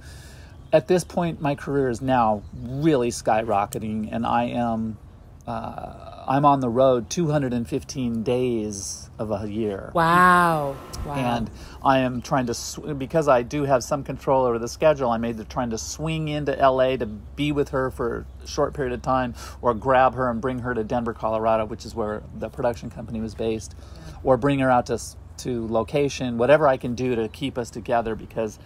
at 0.73 0.89
this 0.89 1.05
point, 1.05 1.41
my 1.41 1.55
career 1.55 1.89
is 1.89 2.01
now 2.01 2.43
really 2.55 3.11
skyrocketing, 3.11 4.09
and 4.13 4.27
I 4.27 4.45
am. 4.45 4.99
Uh, 5.47 6.25
I'm 6.29 6.45
on 6.45 6.61
the 6.61 6.69
road 6.69 7.11
215 7.11 8.23
days 8.23 9.11
of 9.19 9.31
a 9.33 9.49
year 9.51 9.91
Wow. 9.93 10.77
Wow. 11.05 11.15
and 11.15 11.51
I 11.85 11.99
am 11.99 12.23
trying 12.23 12.47
to 12.47 12.55
sw- 12.55 12.97
because 12.97 13.27
I 13.27 13.43
do 13.43 13.65
have 13.65 13.83
some 13.83 14.05
control 14.05 14.45
over 14.45 14.59
the 14.61 14.69
schedule. 14.69 15.11
I'm 15.11 15.25
either 15.25 15.43
trying 15.43 15.71
to 15.71 15.79
swing 15.79 16.29
into 16.29 16.53
LA 16.55 16.97
to 16.97 17.07
be 17.07 17.51
with 17.51 17.71
her 17.71 17.91
for 17.91 18.25
a 18.43 18.47
short 18.47 18.73
period 18.73 18.93
of 18.93 19.03
time, 19.03 19.35
or 19.61 19.75
grab 19.75 20.15
her 20.15 20.31
and 20.31 20.41
bring 20.41 20.61
her 20.61 20.75
to 20.75 20.85
Denver, 20.85 21.13
Colorado, 21.13 21.65
which 21.65 21.85
is 21.85 21.93
where 21.95 22.23
the 22.39 22.49
production 22.49 22.89
company 22.89 23.21
was 23.21 23.35
based, 23.35 23.75
or 24.23 24.37
bring 24.37 24.61
her 24.61 24.71
out 24.71 24.87
to 24.87 24.99
to 25.39 25.67
location, 25.67 26.39
whatever 26.39 26.69
I 26.69 26.77
can 26.77 26.95
do 26.95 27.17
to 27.17 27.27
keep 27.29 27.59
us 27.59 27.69
together. 27.69 28.15
Because, 28.15 28.61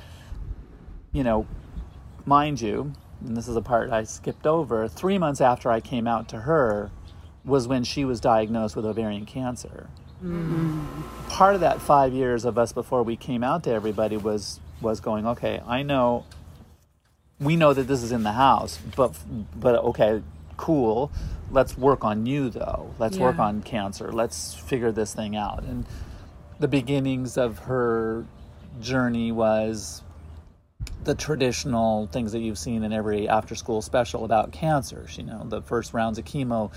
you 1.12 1.24
know, 1.24 1.46
mind 2.26 2.60
you, 2.60 2.92
and 3.24 3.36
this 3.36 3.48
is 3.48 3.56
a 3.56 3.62
part 3.62 3.90
I 3.90 4.04
skipped 4.04 4.46
over. 4.46 4.88
Three 4.88 5.18
months 5.18 5.40
after 5.40 5.70
I 5.70 5.80
came 5.80 6.06
out 6.06 6.28
to 6.30 6.40
her, 6.40 6.90
was 7.44 7.68
when 7.68 7.84
she 7.84 8.04
was 8.04 8.20
diagnosed 8.20 8.74
with 8.74 8.84
ovarian 8.84 9.24
cancer 9.24 9.88
mm-hmm. 10.22 11.28
part 11.28 11.54
of 11.54 11.60
that 11.60 11.80
five 11.80 12.12
years 12.12 12.44
of 12.44 12.58
us 12.58 12.72
before 12.72 13.02
we 13.02 13.16
came 13.16 13.44
out 13.44 13.64
to 13.64 13.70
everybody 13.70 14.16
was 14.16 14.60
was 14.80 15.00
going, 15.00 15.26
okay, 15.26 15.62
I 15.66 15.82
know, 15.82 16.26
we 17.40 17.56
know 17.56 17.72
that 17.72 17.84
this 17.84 18.02
is 18.02 18.12
in 18.12 18.22
the 18.22 18.32
house, 18.32 18.78
but 18.94 19.14
but 19.54 19.76
okay, 19.76 20.22
cool. 20.56 21.10
Let's 21.50 21.78
work 21.78 22.04
on 22.04 22.26
you 22.26 22.50
though. 22.50 22.92
Let's 22.98 23.18
work 23.18 23.38
on 23.38 23.62
cancer. 23.62 24.12
Let's 24.12 24.54
figure 24.54 24.90
this 24.90 25.14
thing 25.14 25.36
out. 25.36 25.62
And 25.62 25.86
the 26.58 26.66
beginnings 26.66 27.36
of 27.36 27.60
her 27.60 28.26
journey 28.80 29.30
was 29.30 30.02
the 31.04 31.14
traditional 31.14 32.06
things 32.08 32.32
that 32.32 32.40
you've 32.40 32.58
seen 32.58 32.82
in 32.82 32.92
every 32.92 33.28
after 33.28 33.54
school 33.54 33.80
special 33.82 34.24
about 34.24 34.52
cancers. 34.52 35.16
You 35.16 35.24
know, 35.24 35.44
the 35.48 35.62
first 35.62 35.92
rounds 35.94 36.18
of 36.18 36.24
chemo, 36.24 36.70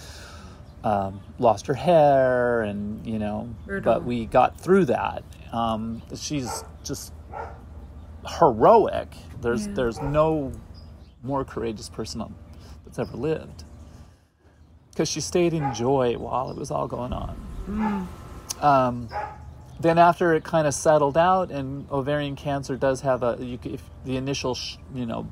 um, 0.84 1.20
lost 1.40 1.68
her 1.68 1.74
hair, 1.74 2.62
and 2.62 3.06
you 3.06 3.20
know, 3.20 3.50
Brutal. 3.66 3.94
but 3.94 4.04
we 4.06 4.26
got 4.26 4.60
through 4.60 4.86
that. 4.86 5.24
Um, 5.52 6.02
she's 6.16 6.64
just 6.84 7.12
heroic. 8.40 9.10
There's 9.42 9.68
Yeah. 9.68 9.74
there's 9.74 10.02
no 10.02 10.52
more 11.24 11.44
courageous 11.44 11.90
person 11.90 12.24
that's 12.86 13.00
ever 13.00 13.18
lived 13.18 13.64
because 14.92 15.10
she 15.10 15.22
stayed 15.22 15.54
in 15.54 15.74
joy 15.74 16.16
while 16.18 16.50
it 16.52 16.56
was 16.58 16.72
all 16.72 16.88
going 16.88 17.14
on. 17.14 18.08
Um, 18.62 19.10
then 19.80 19.98
after 19.98 20.34
it 20.34 20.44
kind 20.44 20.68
of 20.68 20.74
settled 20.74 21.18
out, 21.18 21.52
and 21.52 21.90
ovarian 21.90 22.36
cancer 22.36 22.76
does 22.76 23.02
have 23.02 23.24
a 23.24 23.38
you, 23.40 23.60
if 23.64 23.82
the 24.06 24.18
initial 24.18 24.56
sh- 24.56 24.78
you 24.94 25.06
know 25.06 25.28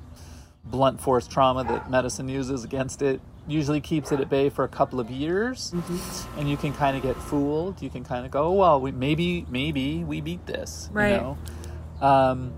blunt 0.64 1.00
force 1.00 1.28
trauma 1.28 1.64
that 1.64 1.90
medicine 1.90 2.28
uses 2.28 2.64
against 2.66 3.02
it 3.02 3.22
usually 3.48 3.80
keeps 3.80 4.12
it 4.12 4.20
at 4.20 4.30
bay 4.30 4.50
for 4.50 4.66
a 4.66 4.68
couple 4.68 5.00
of 5.00 5.10
years. 5.10 5.74
And 6.38 6.50
you 6.50 6.58
can 6.58 6.74
kind 6.74 6.98
of 6.98 7.04
get 7.04 7.16
fooled. 7.16 7.82
You 7.82 7.90
can 7.90 8.04
kind 8.04 8.26
of 8.26 8.32
go 8.32 8.52
well 8.52 8.82
we, 8.82 8.92
maybe 8.92 9.46
maybe 9.50 10.04
we 10.04 10.20
beat 10.22 10.46
this 10.46 10.90
Right. 10.92 11.12
you 11.12 11.18
know? 11.18 11.38
Um, 12.06 12.54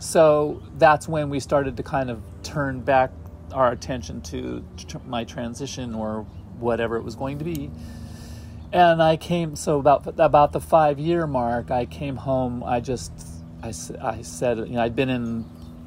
so 0.00 0.62
that's 0.76 1.08
when 1.08 1.30
we 1.30 1.40
started 1.40 1.76
to 1.76 1.82
kind 1.82 2.10
of 2.10 2.20
turn 2.42 2.80
back 2.80 3.12
our 3.52 3.70
attention 3.70 4.20
to 4.22 4.64
tr- 4.76 4.98
my 5.06 5.24
transition 5.24 5.94
or 5.94 6.26
whatever 6.58 6.96
it 6.96 7.02
was 7.04 7.14
going 7.14 7.38
to 7.38 7.44
be 7.44 7.70
and 8.76 9.02
I 9.02 9.16
came 9.16 9.56
so 9.56 9.78
about 9.78 10.06
about 10.20 10.52
the 10.52 10.60
five 10.60 10.98
year 10.98 11.26
mark. 11.26 11.70
I 11.70 11.86
came 11.86 12.16
home. 12.16 12.62
I 12.62 12.80
just 12.80 13.10
I, 13.62 13.72
I 14.02 14.20
said 14.20 14.58
you 14.58 14.74
know 14.74 14.82
I'd 14.82 14.94
been 14.94 15.08
in 15.08 15.46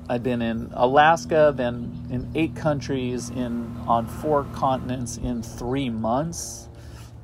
I'd 0.10 0.23
been 0.23 0.41
in 0.41 0.71
Alaska, 0.73 1.54
then 1.56 2.08
in 2.10 2.28
eight 2.34 2.56
countries, 2.56 3.30
in 3.30 3.78
on 3.88 4.08
four 4.08 4.45
continents 4.54 5.17
in 5.17 5.43
three 5.43 5.91
months, 5.91 6.67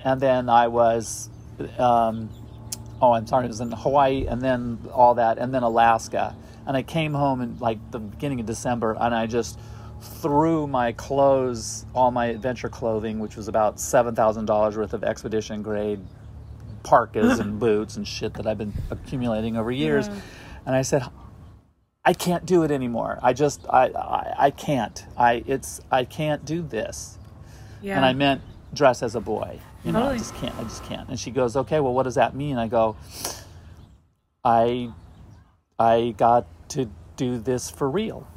and 0.03 0.21
then 0.21 0.49
I 0.49 0.67
was. 0.67 1.29
Um, 1.79 2.29
oh, 3.01 3.13
I'm 3.13 3.25
sorry, 3.25 3.45
it 3.45 3.47
was 3.47 3.61
in 3.61 3.71
Hawaii, 3.71 4.27
and 4.27 4.41
then 4.41 4.77
all 4.93 5.15
that, 5.15 5.39
and 5.39 5.51
then 5.51 5.63
Alaska. 5.63 6.35
And 6.67 6.77
I 6.77 6.83
came 6.83 7.13
home 7.13 7.41
in 7.41 7.57
like 7.57 7.79
the 7.89 7.99
beginning 7.99 8.39
of 8.39 8.45
December, 8.45 8.95
and 8.99 9.15
I 9.15 9.25
just 9.25 9.59
threw 10.01 10.67
my 10.67 10.91
clothes, 10.91 11.85
all 11.93 12.11
my 12.11 12.27
adventure 12.27 12.69
clothing, 12.69 13.19
which 13.19 13.35
was 13.35 13.47
about 13.47 13.79
seven 13.79 14.15
thousand 14.15 14.45
dollars 14.45 14.77
worth 14.77 14.93
of 14.93 15.03
expedition 15.03 15.61
grade 15.61 15.99
parkas 16.83 17.39
and 17.39 17.59
boots 17.59 17.97
and 17.97 18.07
shit 18.07 18.33
that 18.35 18.45
I've 18.47 18.57
been 18.57 18.73
accumulating 18.91 19.57
over 19.57 19.71
years, 19.71 20.07
and 20.65 20.75
I 20.75 20.81
said, 20.83 21.03
I 22.03 22.13
can't 22.13 22.45
do 22.45 22.61
it 22.63 22.69
anymore. 22.69 23.17
I 23.23 23.33
just, 23.33 23.65
I, 23.67 23.87
I, 23.87 24.33
I 24.37 24.51
can't. 24.51 25.03
I, 25.17 25.43
it's, 25.47 25.81
I 25.89 26.05
can't 26.05 26.45
do 26.45 26.61
this 26.61 27.17
Yeah. 27.81 27.95
and 27.95 28.05
I 28.05 28.13
meant 28.13 28.41
dress 28.75 29.01
as 29.01 29.15
a 29.15 29.19
boy. 29.21 29.59
You 29.83 29.91
know, 29.91 30.03
I 30.09 30.17
just 30.17 30.35
can't. 30.35 30.53
I 30.59 30.63
just 30.63 30.83
can't. 30.83 31.09
And 31.09 31.19
she 31.19 31.29
goes, 31.31 31.55
"Okay, 31.55 31.79
well, 31.79 31.93
what 31.93 32.03
does 32.03 32.15
that 32.15 32.35
mean?" 32.35 32.57
I 32.57 32.67
go, 32.67 32.95
"I, 34.43 34.89
I 35.77 36.15
got 36.17 36.47
to 36.69 36.89
do 37.17 37.37
this 37.37 37.69
for 37.69 37.87
real." 37.89 38.27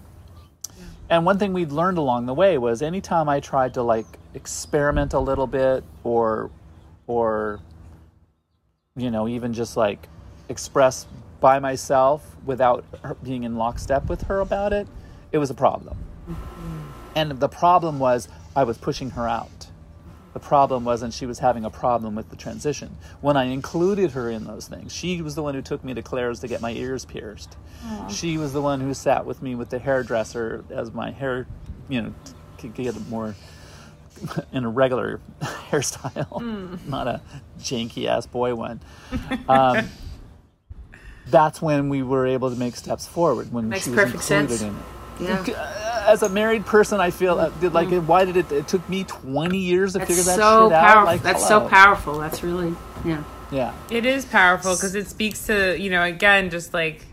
And 1.11 1.25
one 1.25 1.39
thing 1.39 1.53
we'd 1.53 1.73
learned 1.73 1.99
along 1.99 2.27
the 2.27 2.35
way 2.35 2.59
was 2.59 2.83
anytime 2.83 3.29
I 3.29 3.41
tried 3.41 3.75
to 3.75 3.83
like 3.83 4.07
experiment 4.35 5.15
a 5.15 5.19
little 5.19 5.47
bit 5.47 5.83
or, 6.05 6.51
or, 7.07 7.61
you 8.97 9.11
know, 9.11 9.27
even 9.27 9.55
just 9.55 9.77
like 9.77 10.07
express 10.49 11.07
by 11.41 11.59
myself 11.59 12.37
without 12.45 12.85
her 13.03 13.15
being 13.23 13.45
in 13.45 13.57
lockstep 13.57 14.09
with 14.09 14.23
her 14.23 14.41
about 14.41 14.73
it, 14.73 14.87
it 15.33 15.39
was 15.39 15.51
a 15.51 15.55
problem. 15.55 15.97
Mm-hmm. 16.29 16.83
And 17.17 17.41
the 17.41 17.49
problem 17.49 17.99
was 17.99 18.29
I 18.55 18.65
was 18.65 18.77
pushing 18.77 19.11
her 19.11 19.27
out. 19.27 19.58
The 20.35 20.41
problem 20.41 20.85
wasn't 20.85 21.15
she 21.15 21.27
was 21.27 21.39
having 21.39 21.65
a 21.65 21.71
problem 21.71 22.15
with 22.15 22.29
the 22.31 22.37
transition. 22.37 22.97
When 23.21 23.37
I 23.37 23.45
included 23.45 24.13
her 24.13 24.31
in 24.31 24.45
those 24.45 24.69
things, 24.69 24.93
she 24.95 25.23
was 25.23 25.35
the 25.35 25.43
one 25.43 25.55
who 25.55 25.63
took 25.63 25.83
me 25.83 25.95
to 25.95 26.03
Claire's 26.03 26.41
to 26.41 26.49
get 26.49 26.61
my 26.61 26.73
ears 26.73 27.05
pierced. 27.05 27.57
She 28.11 28.37
was 28.37 28.53
the 28.53 28.61
one 28.61 28.81
who 28.81 28.93
sat 28.93 29.25
with 29.25 29.43
me 29.43 29.55
with 29.55 29.71
the 29.71 29.79
hairdresser 29.79 30.65
as 30.71 30.93
my 30.93 31.11
hair, 31.11 31.47
you 31.89 32.03
know, 32.03 32.15
could 32.59 32.75
get 32.75 32.97
a 32.97 33.01
more 33.01 33.35
in 34.53 34.65
a 34.65 34.69
regular 34.69 35.21
hairstyle, 35.43 36.87
not 36.87 37.07
a 37.07 37.23
janky 37.61 38.07
ass 38.07 38.27
boy 38.27 38.55
one. 38.55 38.81
Um, 39.49 39.89
that's 41.27 41.63
when 41.63 41.89
we 41.89 42.03
were 42.03 42.27
able 42.27 42.51
to 42.51 42.57
make 42.57 42.77
steps 42.77 43.07
forward 43.07 43.53
when 43.53 43.71
she 43.73 43.91
was 43.91 43.99
included 43.99 44.23
sense. 44.23 44.63
in 44.63 44.75
it 44.75 44.83
Yeah. 45.21 46.05
as 46.07 46.23
a 46.23 46.29
married 46.29 46.65
person, 46.67 47.01
I 47.01 47.11
feel 47.11 47.39
uh, 47.39 47.49
did 47.61 47.73
like 47.75 47.91
why 48.05 48.25
did 48.25 48.37
it? 48.37 48.51
It 48.53 48.69
took 48.69 48.87
me 48.89 49.05
twenty 49.05 49.59
years 49.59 49.93
to 49.93 49.99
That's 49.99 50.09
figure 50.11 50.25
that 50.25 50.37
so 50.37 50.69
shit 50.69 50.73
out. 50.77 50.85
powerful. 50.87 51.05
Like, 51.05 51.23
That's 51.23 51.47
hello. 51.49 51.65
so 51.65 51.69
powerful. 51.69 52.19
That's 52.19 52.43
really 52.43 52.75
yeah. 53.05 53.23
Yeah, 53.51 53.73
It 53.91 54.05
is 54.05 54.27
powerful 54.27 54.75
because 54.75 54.95
it 54.95 55.09
speaks 55.09 55.47
to, 55.47 55.75
you 55.81 55.89
know, 55.89 56.03
again, 56.03 56.51
just 56.51 56.75
like 56.75 57.07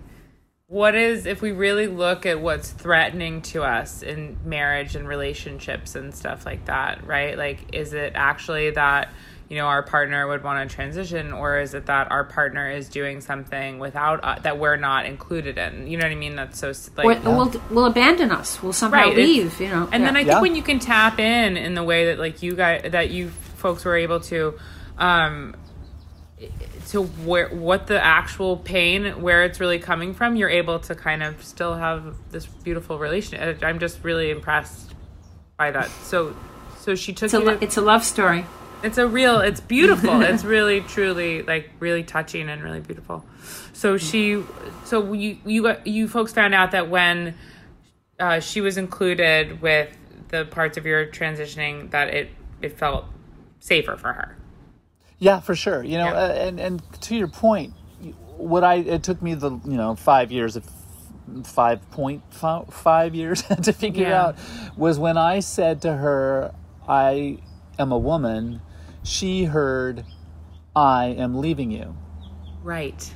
what 0.68 0.94
is, 0.94 1.26
if 1.26 1.42
we 1.42 1.54
really 1.54 1.88
look 1.88 2.26
at 2.26 2.42
what's 2.42 2.72
threatening 2.72 3.42
to 3.44 3.64
us 3.64 4.02
in 4.02 4.36
marriage 4.44 4.98
and 4.98 5.08
relationships 5.08 5.96
and 5.96 6.14
stuff 6.14 6.46
like 6.46 6.66
that, 6.66 7.08
right? 7.08 7.38
Like, 7.38 7.74
is 7.74 7.94
it 7.94 8.14
actually 8.16 8.72
that, 8.72 9.14
you 9.56 9.62
know, 9.62 9.68
our 9.68 9.84
partner 9.84 10.28
would 10.28 10.44
want 10.44 10.70
to 10.70 10.76
transition 10.76 11.32
or 11.32 11.60
is 11.60 11.74
it 11.74 11.86
that 11.86 12.12
our 12.12 12.26
partner 12.26 12.70
is 12.70 12.90
doing 12.90 13.22
something 13.22 13.80
without, 13.80 14.20
uh, 14.22 14.38
that 14.40 14.60
we're 14.60 14.76
not 14.76 15.06
included 15.06 15.58
in? 15.58 15.88
You 15.88 15.98
know 15.98 16.04
what 16.06 16.12
I 16.12 16.16
mean? 16.16 16.36
That's 16.36 16.60
so, 16.60 16.70
s- 16.72 16.90
like, 16.98 17.26
Or, 17.26 17.32
will 17.36 17.52
will 17.70 17.86
abandon 17.86 18.32
us. 18.32 18.62
We'll 18.62 18.74
somehow 18.74 18.98
Right, 18.98 19.14
it's- 19.18 19.26
leave. 19.26 19.62
You 19.62 19.70
know. 19.70 19.88
and 19.94 20.04
then 20.04 20.18
I 20.18 20.26
think 20.26 20.28
Yeah. 20.34 20.42
when 20.42 20.56
you 20.56 20.62
can 20.62 20.80
tap 20.80 21.20
in 21.20 21.56
in 21.56 21.74
the 21.74 21.84
way 21.84 22.08
that 22.08 22.20
like 22.20 22.44
you 22.44 22.54
guys 22.56 22.92
that 22.92 23.12
you 23.12 23.30
folks 23.56 23.86
were 23.86 23.96
able 23.96 24.20
to 24.32 24.56
um 24.98 25.56
to 26.90 27.02
where 27.04 27.48
what 27.50 27.88
the 27.88 28.04
actual 28.04 28.58
pain 28.58 29.22
where 29.22 29.44
it's 29.44 29.60
really 29.62 29.80
coming 29.80 30.14
from 30.14 30.36
you're 30.36 30.50
able 30.50 30.80
to 30.80 30.94
kind 30.94 31.24
of 31.24 31.42
still 31.44 31.74
have 31.76 32.14
this 32.32 32.46
beautiful 32.46 33.00
relationship 33.00 33.64
i'm 33.64 33.80
just 33.80 34.04
really 34.04 34.30
impressed 34.30 34.94
by 35.58 35.72
that 35.72 35.90
so 36.04 36.36
so 36.78 36.94
she 36.94 37.14
took 37.14 37.26
it's 37.28 37.34
a 37.34 37.40
you 37.40 37.46
lo- 37.46 37.58
to, 37.58 37.64
it's 37.64 37.78
a 37.78 37.82
love 37.82 38.04
story. 38.04 38.46
It's 38.86 38.98
a 38.98 39.08
real 39.08 39.40
it's 39.40 39.60
beautiful 39.60 40.22
it's 40.32 40.44
really 40.44 40.82
truly 40.82 41.42
like 41.44 41.70
really 41.80 42.04
touching 42.04 42.50
and 42.50 42.64
really 42.64 42.80
beautiful 42.82 43.26
so 43.74 43.98
she 43.98 44.42
so 44.86 45.14
you 45.14 45.38
you 45.46 45.76
you 45.86 46.08
folks 46.08 46.32
found 46.32 46.54
out 46.54 46.72
that 46.72 46.90
when 46.90 47.34
uh, 48.20 48.40
she 48.40 48.62
was 48.62 48.78
included 48.78 49.62
with 49.62 49.90
the 50.30 50.46
parts 50.46 50.78
of 50.78 50.86
your 50.86 51.06
transitioning 51.06 51.92
that 51.92 52.08
it 52.10 52.30
it 52.62 52.78
felt 52.78 53.06
safer 53.60 53.98
for 53.98 54.14
her 54.14 54.38
yeah, 55.18 55.40
for 55.40 55.56
sure. 55.56 55.82
You 55.82 55.98
know, 55.98 56.08
Yeah. 56.08 56.14
uh, 56.14 56.34
and 56.34 56.60
and 56.60 57.02
to 57.04 57.16
your 57.16 57.30
point, 57.30 57.74
what 58.36 58.66
I 58.66 58.76
it 58.76 59.02
took 59.04 59.22
me 59.22 59.34
the 59.34 59.52
you 59.64 59.78
know 59.78 59.96
five 59.96 60.30
years 60.30 60.58
of 60.58 60.66
five 61.46 61.90
point 61.92 62.22
fi- 62.32 62.66
five 62.70 63.16
years 63.16 63.42
to 63.64 63.72
figure 63.72 64.08
Yeah. 64.10 64.22
out 64.26 64.36
was 64.76 65.00
when 65.00 65.18
I 65.18 65.40
said 65.40 65.82
to 65.84 65.94
her, 65.94 66.54
"I 66.88 67.40
am 67.80 67.94
a 67.94 67.98
woman." 67.98 68.60
She 69.06 69.46
heard, 69.46 70.04
"I 70.76 71.06
am 71.06 71.40
leaving 71.40 71.72
you." 71.72 71.96
right 72.64 73.14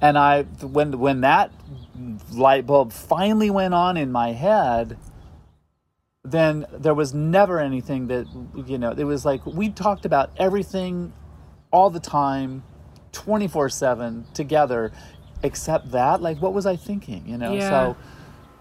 and 0.00 0.16
I 0.16 0.42
when 0.42 0.98
when 0.98 1.20
that 1.20 1.50
light 2.32 2.66
bulb 2.66 2.92
finally 2.92 3.50
went 3.50 3.74
on 3.74 3.96
in 3.96 4.10
my 4.12 4.32
head, 4.32 4.98
then 6.24 6.66
there 6.72 6.94
was 6.94 7.14
never 7.14 7.60
anything 7.60 8.08
that 8.08 8.26
you 8.66 8.78
know. 8.78 8.90
It 8.90 9.04
was 9.04 9.24
like 9.24 9.44
we 9.46 9.70
talked 9.70 10.04
about 10.04 10.30
everything 10.36 11.12
all 11.70 11.90
the 11.90 12.00
time, 12.00 12.62
twenty 13.12 13.48
four 13.48 13.68
seven 13.68 14.26
together, 14.34 14.92
except 15.42 15.92
that. 15.92 16.20
Like, 16.20 16.40
what 16.42 16.52
was 16.52 16.66
I 16.66 16.76
thinking? 16.76 17.26
You 17.26 17.38
know, 17.38 17.54
Yeah. 17.54 17.68
so. 17.68 17.96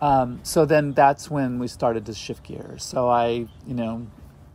Um, 0.01 0.41
so 0.43 0.65
then 0.65 0.91
that's 0.91 1.31
when 1.31 1.57
we 1.57 1.67
started 1.67 2.05
to 2.07 2.13
shift 2.13 2.43
gears. 2.43 2.83
So 2.83 3.07
I, 3.07 3.47
you 3.65 3.73
know, 3.73 4.07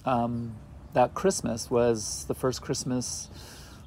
um, 0.04 0.54
that 0.92 1.14
Christmas 1.14 1.70
was 1.70 2.24
the 2.26 2.34
first 2.34 2.62
Christmas 2.62 3.28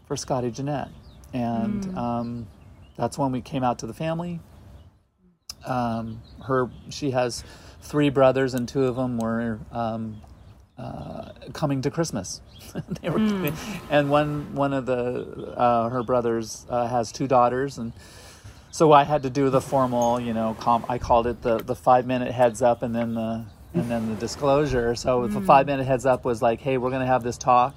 for 0.07 0.15
Scotty 0.15 0.51
Jeanette. 0.51 0.89
And 1.33 1.97
um, 1.97 2.47
that's 2.95 3.17
when 3.17 3.31
we 3.31 3.41
came 3.41 3.63
out 3.63 3.79
to 3.79 3.87
the 3.87 3.93
family. 3.93 4.39
Um, 5.65 6.21
her, 6.43 6.69
she 6.89 7.11
has 7.11 7.43
three 7.81 8.09
brothers, 8.09 8.53
and 8.53 8.67
two 8.67 8.85
of 8.85 8.95
them 8.95 9.17
were 9.17 9.59
um, 9.71 10.21
uh, 10.77 11.29
coming 11.53 11.81
to 11.81 11.91
Christmas. 11.91 12.41
they 13.01 13.09
were, 13.09 13.53
and 13.89 14.09
one 14.09 14.53
one 14.55 14.73
of 14.73 14.85
the 14.85 15.53
uh, 15.57 15.89
her 15.89 16.03
brothers 16.03 16.65
uh, 16.69 16.87
has 16.87 17.11
two 17.11 17.27
daughters, 17.27 17.77
and 17.77 17.93
so 18.71 18.91
I 18.91 19.03
had 19.03 19.23
to 19.23 19.29
do 19.29 19.49
the 19.49 19.61
formal, 19.61 20.19
you 20.19 20.33
know, 20.33 20.55
comp, 20.59 20.89
I 20.89 20.97
called 20.97 21.27
it 21.27 21.41
the 21.41 21.57
the 21.57 21.75
five 21.75 22.05
minute 22.05 22.31
heads 22.31 22.61
up, 22.61 22.83
and 22.83 22.93
then 22.93 23.13
the 23.13 23.45
and 23.73 23.89
then 23.89 24.09
the 24.09 24.15
disclosure. 24.15 24.95
So 24.95 25.27
the 25.27 25.41
five 25.41 25.65
minute 25.65 25.85
heads 25.85 26.05
up 26.05 26.25
was 26.25 26.41
like, 26.41 26.61
hey, 26.61 26.77
we're 26.77 26.89
going 26.89 27.01
to 27.01 27.07
have 27.07 27.23
this 27.23 27.37
talk, 27.37 27.75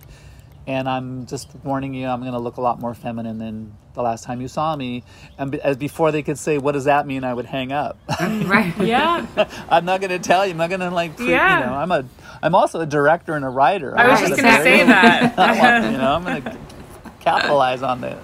and 0.66 0.88
I'm 0.88 1.26
just 1.26 1.48
warning 1.64 1.94
you, 1.94 2.06
I'm 2.06 2.20
going 2.20 2.32
to 2.32 2.38
look 2.38 2.56
a 2.56 2.60
lot 2.60 2.80
more 2.80 2.94
feminine 2.94 3.38
than 3.38 3.72
the 3.94 4.02
last 4.02 4.24
time 4.24 4.40
you 4.42 4.48
saw 4.48 4.76
me. 4.76 5.04
And 5.38 5.50
be, 5.52 5.60
as 5.62 5.76
before 5.76 6.12
they 6.12 6.22
could 6.22 6.38
say, 6.38 6.58
what 6.58 6.72
does 6.72 6.84
that 6.84 7.06
mean? 7.06 7.24
I 7.24 7.32
would 7.32 7.46
hang 7.46 7.72
up. 7.72 7.98
right. 8.20 8.74
Yeah. 8.78 9.26
I'm 9.70 9.84
not 9.86 10.00
going 10.00 10.10
to 10.10 10.18
tell 10.18 10.44
you. 10.44 10.50
I'm 10.50 10.58
not 10.58 10.68
going 10.68 10.80
to 10.80 10.90
like, 10.90 11.16
pre- 11.16 11.30
Yeah. 11.30 11.60
you 11.60 11.66
know, 11.66 11.72
I'm 11.74 11.90
a, 11.92 12.04
I'm 12.42 12.54
also 12.54 12.80
a 12.80 12.86
director 12.86 13.34
and 13.34 13.44
a 13.44 13.48
writer. 13.48 13.96
I 13.96 14.08
was 14.10 14.20
I'm 14.20 14.28
just 14.28 14.40
gonna 14.42 14.52
gonna 14.52 14.64
say 14.64 14.84
that. 14.84 15.38
I 15.38 15.58
want- 15.80 15.92
you 15.92 15.98
know, 15.98 16.12
I'm 16.14 16.24
going 16.24 16.42
to 16.42 16.58
capitalize 17.20 17.82
on 17.82 18.02
that. 18.02 18.18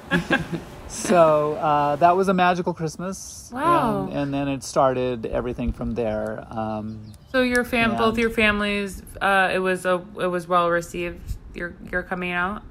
So 0.88 1.54
uh, 1.54 1.96
that 1.96 2.16
was 2.16 2.28
a 2.28 2.34
magical 2.34 2.74
Christmas. 2.74 3.48
Wow. 3.52 4.04
And, 4.08 4.12
and 4.14 4.34
then 4.34 4.48
it 4.48 4.62
started 4.62 5.24
everything 5.26 5.72
from 5.72 5.94
there. 5.94 6.46
Um, 6.50 7.11
So 7.32 7.40
your 7.40 7.64
fam, 7.64 7.96
both 7.96 8.18
your 8.18 8.28
families, 8.30 9.02
uh, 9.20 9.50
it 9.52 9.58
was 9.58 9.86
a, 9.86 10.04
it 10.20 10.26
was 10.26 10.46
well 10.46 10.68
received. 10.70 11.38
Your 11.54 11.74
your 11.90 12.02
coming 12.02 12.32
out. 12.32 12.62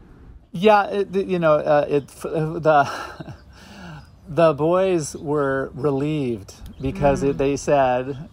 yeah, 0.51 0.87
it, 0.87 1.15
you 1.15 1.39
know, 1.39 1.55
uh, 1.55 1.85
it 1.89 2.07
the 2.07 3.33
the 4.27 4.53
boys 4.53 5.15
were 5.15 5.71
relieved 5.73 6.53
because 6.79 7.23
it, 7.23 7.37
they 7.37 7.57
said 7.57 8.29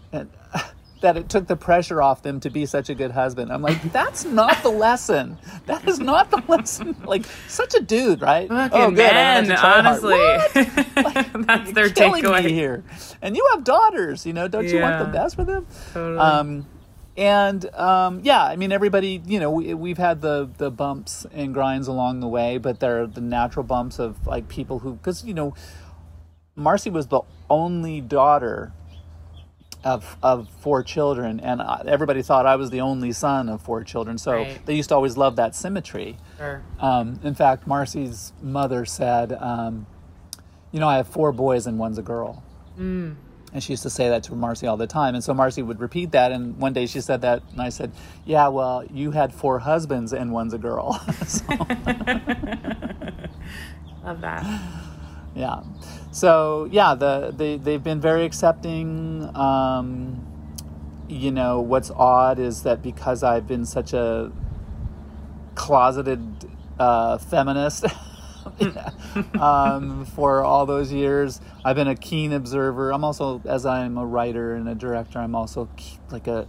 that 1.00 1.16
it 1.16 1.28
took 1.28 1.46
the 1.46 1.56
pressure 1.56 2.02
off 2.02 2.22
them 2.22 2.40
to 2.40 2.50
be 2.50 2.66
such 2.66 2.88
a 2.90 2.94
good 2.94 3.12
husband. 3.12 3.52
I'm 3.52 3.62
like, 3.62 3.92
that's 3.92 4.24
not 4.24 4.62
the 4.62 4.68
lesson. 4.70 5.38
That 5.66 5.86
is 5.88 6.00
not 6.00 6.30
the 6.30 6.42
lesson. 6.48 6.96
Like, 7.04 7.24
such 7.46 7.74
a 7.74 7.80
dude, 7.80 8.20
right? 8.20 8.48
Fucking 8.48 8.78
Oh, 8.80 8.90
good, 8.90 9.00
I 9.06 9.42
don't 9.42 9.48
men, 9.48 9.50
have 9.50 9.56
to 9.56 9.60
try 9.60 9.82
hard. 9.82 9.86
honestly, 9.86 11.42
that's 11.46 11.72
their 11.72 11.88
takeaway. 11.88 12.48
here. 12.48 12.84
And 13.22 13.36
you 13.36 13.46
have 13.54 13.64
daughters, 13.64 14.26
you 14.26 14.32
know, 14.32 14.48
don't 14.48 14.66
you 14.68 14.80
want 14.80 14.98
the 14.98 15.12
best 15.12 15.36
for 15.36 15.44
them? 15.44 15.66
Totally. 15.92 16.18
Um, 16.18 16.66
and 17.16 17.74
um, 17.74 18.20
yeah, 18.22 18.44
I 18.44 18.56
mean, 18.56 18.70
everybody, 18.70 19.20
you 19.26 19.40
know, 19.40 19.50
we, 19.50 19.74
we've 19.74 19.98
had 19.98 20.20
the 20.20 20.48
the 20.58 20.70
bumps 20.70 21.26
and 21.32 21.52
grinds 21.52 21.88
along 21.88 22.20
the 22.20 22.28
way, 22.28 22.58
but 22.58 22.78
they're 22.78 23.08
the 23.08 23.20
natural 23.20 23.64
bumps 23.64 23.98
of 23.98 24.24
like 24.24 24.46
people 24.48 24.78
who, 24.78 24.94
because 24.94 25.24
you 25.24 25.34
know, 25.34 25.54
Marcy 26.54 26.90
was 26.90 27.08
the 27.08 27.20
only 27.50 28.00
daughter 28.00 28.72
of 29.84 30.16
of 30.22 30.48
four 30.60 30.82
children, 30.82 31.40
and 31.40 31.62
everybody 31.86 32.22
thought 32.22 32.46
I 32.46 32.56
was 32.56 32.70
the 32.70 32.80
only 32.80 33.12
son 33.12 33.48
of 33.48 33.62
four 33.62 33.84
children. 33.84 34.18
So 34.18 34.32
Right. 34.32 34.64
they 34.66 34.74
used 34.74 34.88
to 34.90 34.94
always 34.94 35.16
love 35.16 35.36
that 35.36 35.54
symmetry. 35.54 36.16
Sure. 36.36 36.62
Um, 36.80 37.20
in 37.22 37.34
fact, 37.34 37.66
Marcy's 37.66 38.32
mother 38.42 38.84
said, 38.84 39.32
um, 39.40 39.86
"You 40.72 40.80
know, 40.80 40.88
I 40.88 40.96
have 40.96 41.08
four 41.08 41.32
boys 41.32 41.66
and 41.66 41.78
one's 41.78 41.98
a 41.98 42.02
girl." 42.02 42.42
Mm. 42.78 43.14
And 43.54 43.62
she 43.62 43.72
used 43.72 43.82
to 43.84 43.90
say 43.90 44.10
that 44.10 44.24
to 44.24 44.34
Marcy 44.34 44.66
all 44.66 44.76
the 44.76 44.86
time. 44.86 45.14
And 45.14 45.24
so 45.24 45.32
Marcy 45.32 45.62
would 45.62 45.80
repeat 45.80 46.10
that. 46.12 46.32
And 46.32 46.58
one 46.58 46.74
day 46.74 46.84
she 46.84 47.00
said 47.00 47.22
that, 47.22 47.42
and 47.52 47.62
I 47.62 47.70
said, 47.70 47.92
"Yeah, 48.26 48.48
well, 48.48 48.84
you 48.92 49.12
had 49.12 49.32
four 49.32 49.60
husbands 49.60 50.12
and 50.12 50.32
one's 50.32 50.52
a 50.52 50.58
girl." 50.58 51.00
Love 54.04 54.20
that. 54.20 54.44
yeah. 55.34 55.60
So 56.10 56.68
yeah, 56.70 56.94
the 56.94 57.32
they 57.36 57.56
they've 57.56 57.82
been 57.82 58.00
very 58.00 58.24
accepting. 58.24 59.30
Um, 59.36 60.24
you 61.08 61.30
know, 61.30 61.60
what's 61.60 61.90
odd 61.90 62.38
is 62.38 62.62
that 62.64 62.82
because 62.82 63.22
I've 63.22 63.46
been 63.46 63.64
such 63.64 63.92
a 63.92 64.30
closeted 65.54 66.50
uh, 66.78 67.18
feminist 67.18 67.86
um, 69.40 70.04
for 70.06 70.44
all 70.44 70.66
those 70.66 70.92
years. 70.92 71.40
I've 71.64 71.76
been 71.76 71.88
a 71.88 71.96
keen 71.96 72.32
observer. 72.32 72.92
I'm 72.92 73.04
also, 73.04 73.40
as 73.44 73.66
I'm 73.66 73.98
a 73.98 74.06
writer 74.06 74.54
and 74.54 74.68
a 74.68 74.74
director, 74.74 75.18
I'm 75.18 75.34
also 75.34 75.68
like 76.10 76.26
a. 76.26 76.46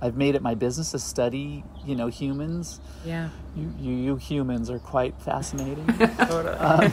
I've 0.00 0.16
made 0.16 0.34
it 0.34 0.42
my 0.42 0.54
business 0.54 0.90
to 0.90 0.98
study, 0.98 1.64
you 1.84 1.96
know, 1.96 2.08
humans. 2.08 2.80
Yeah. 3.04 3.30
You, 3.56 3.72
you, 3.78 3.94
you 3.94 4.16
humans 4.16 4.68
are 4.68 4.78
quite 4.78 5.20
fascinating. 5.22 5.86
Totally. 6.18 6.54
Um, 6.56 6.92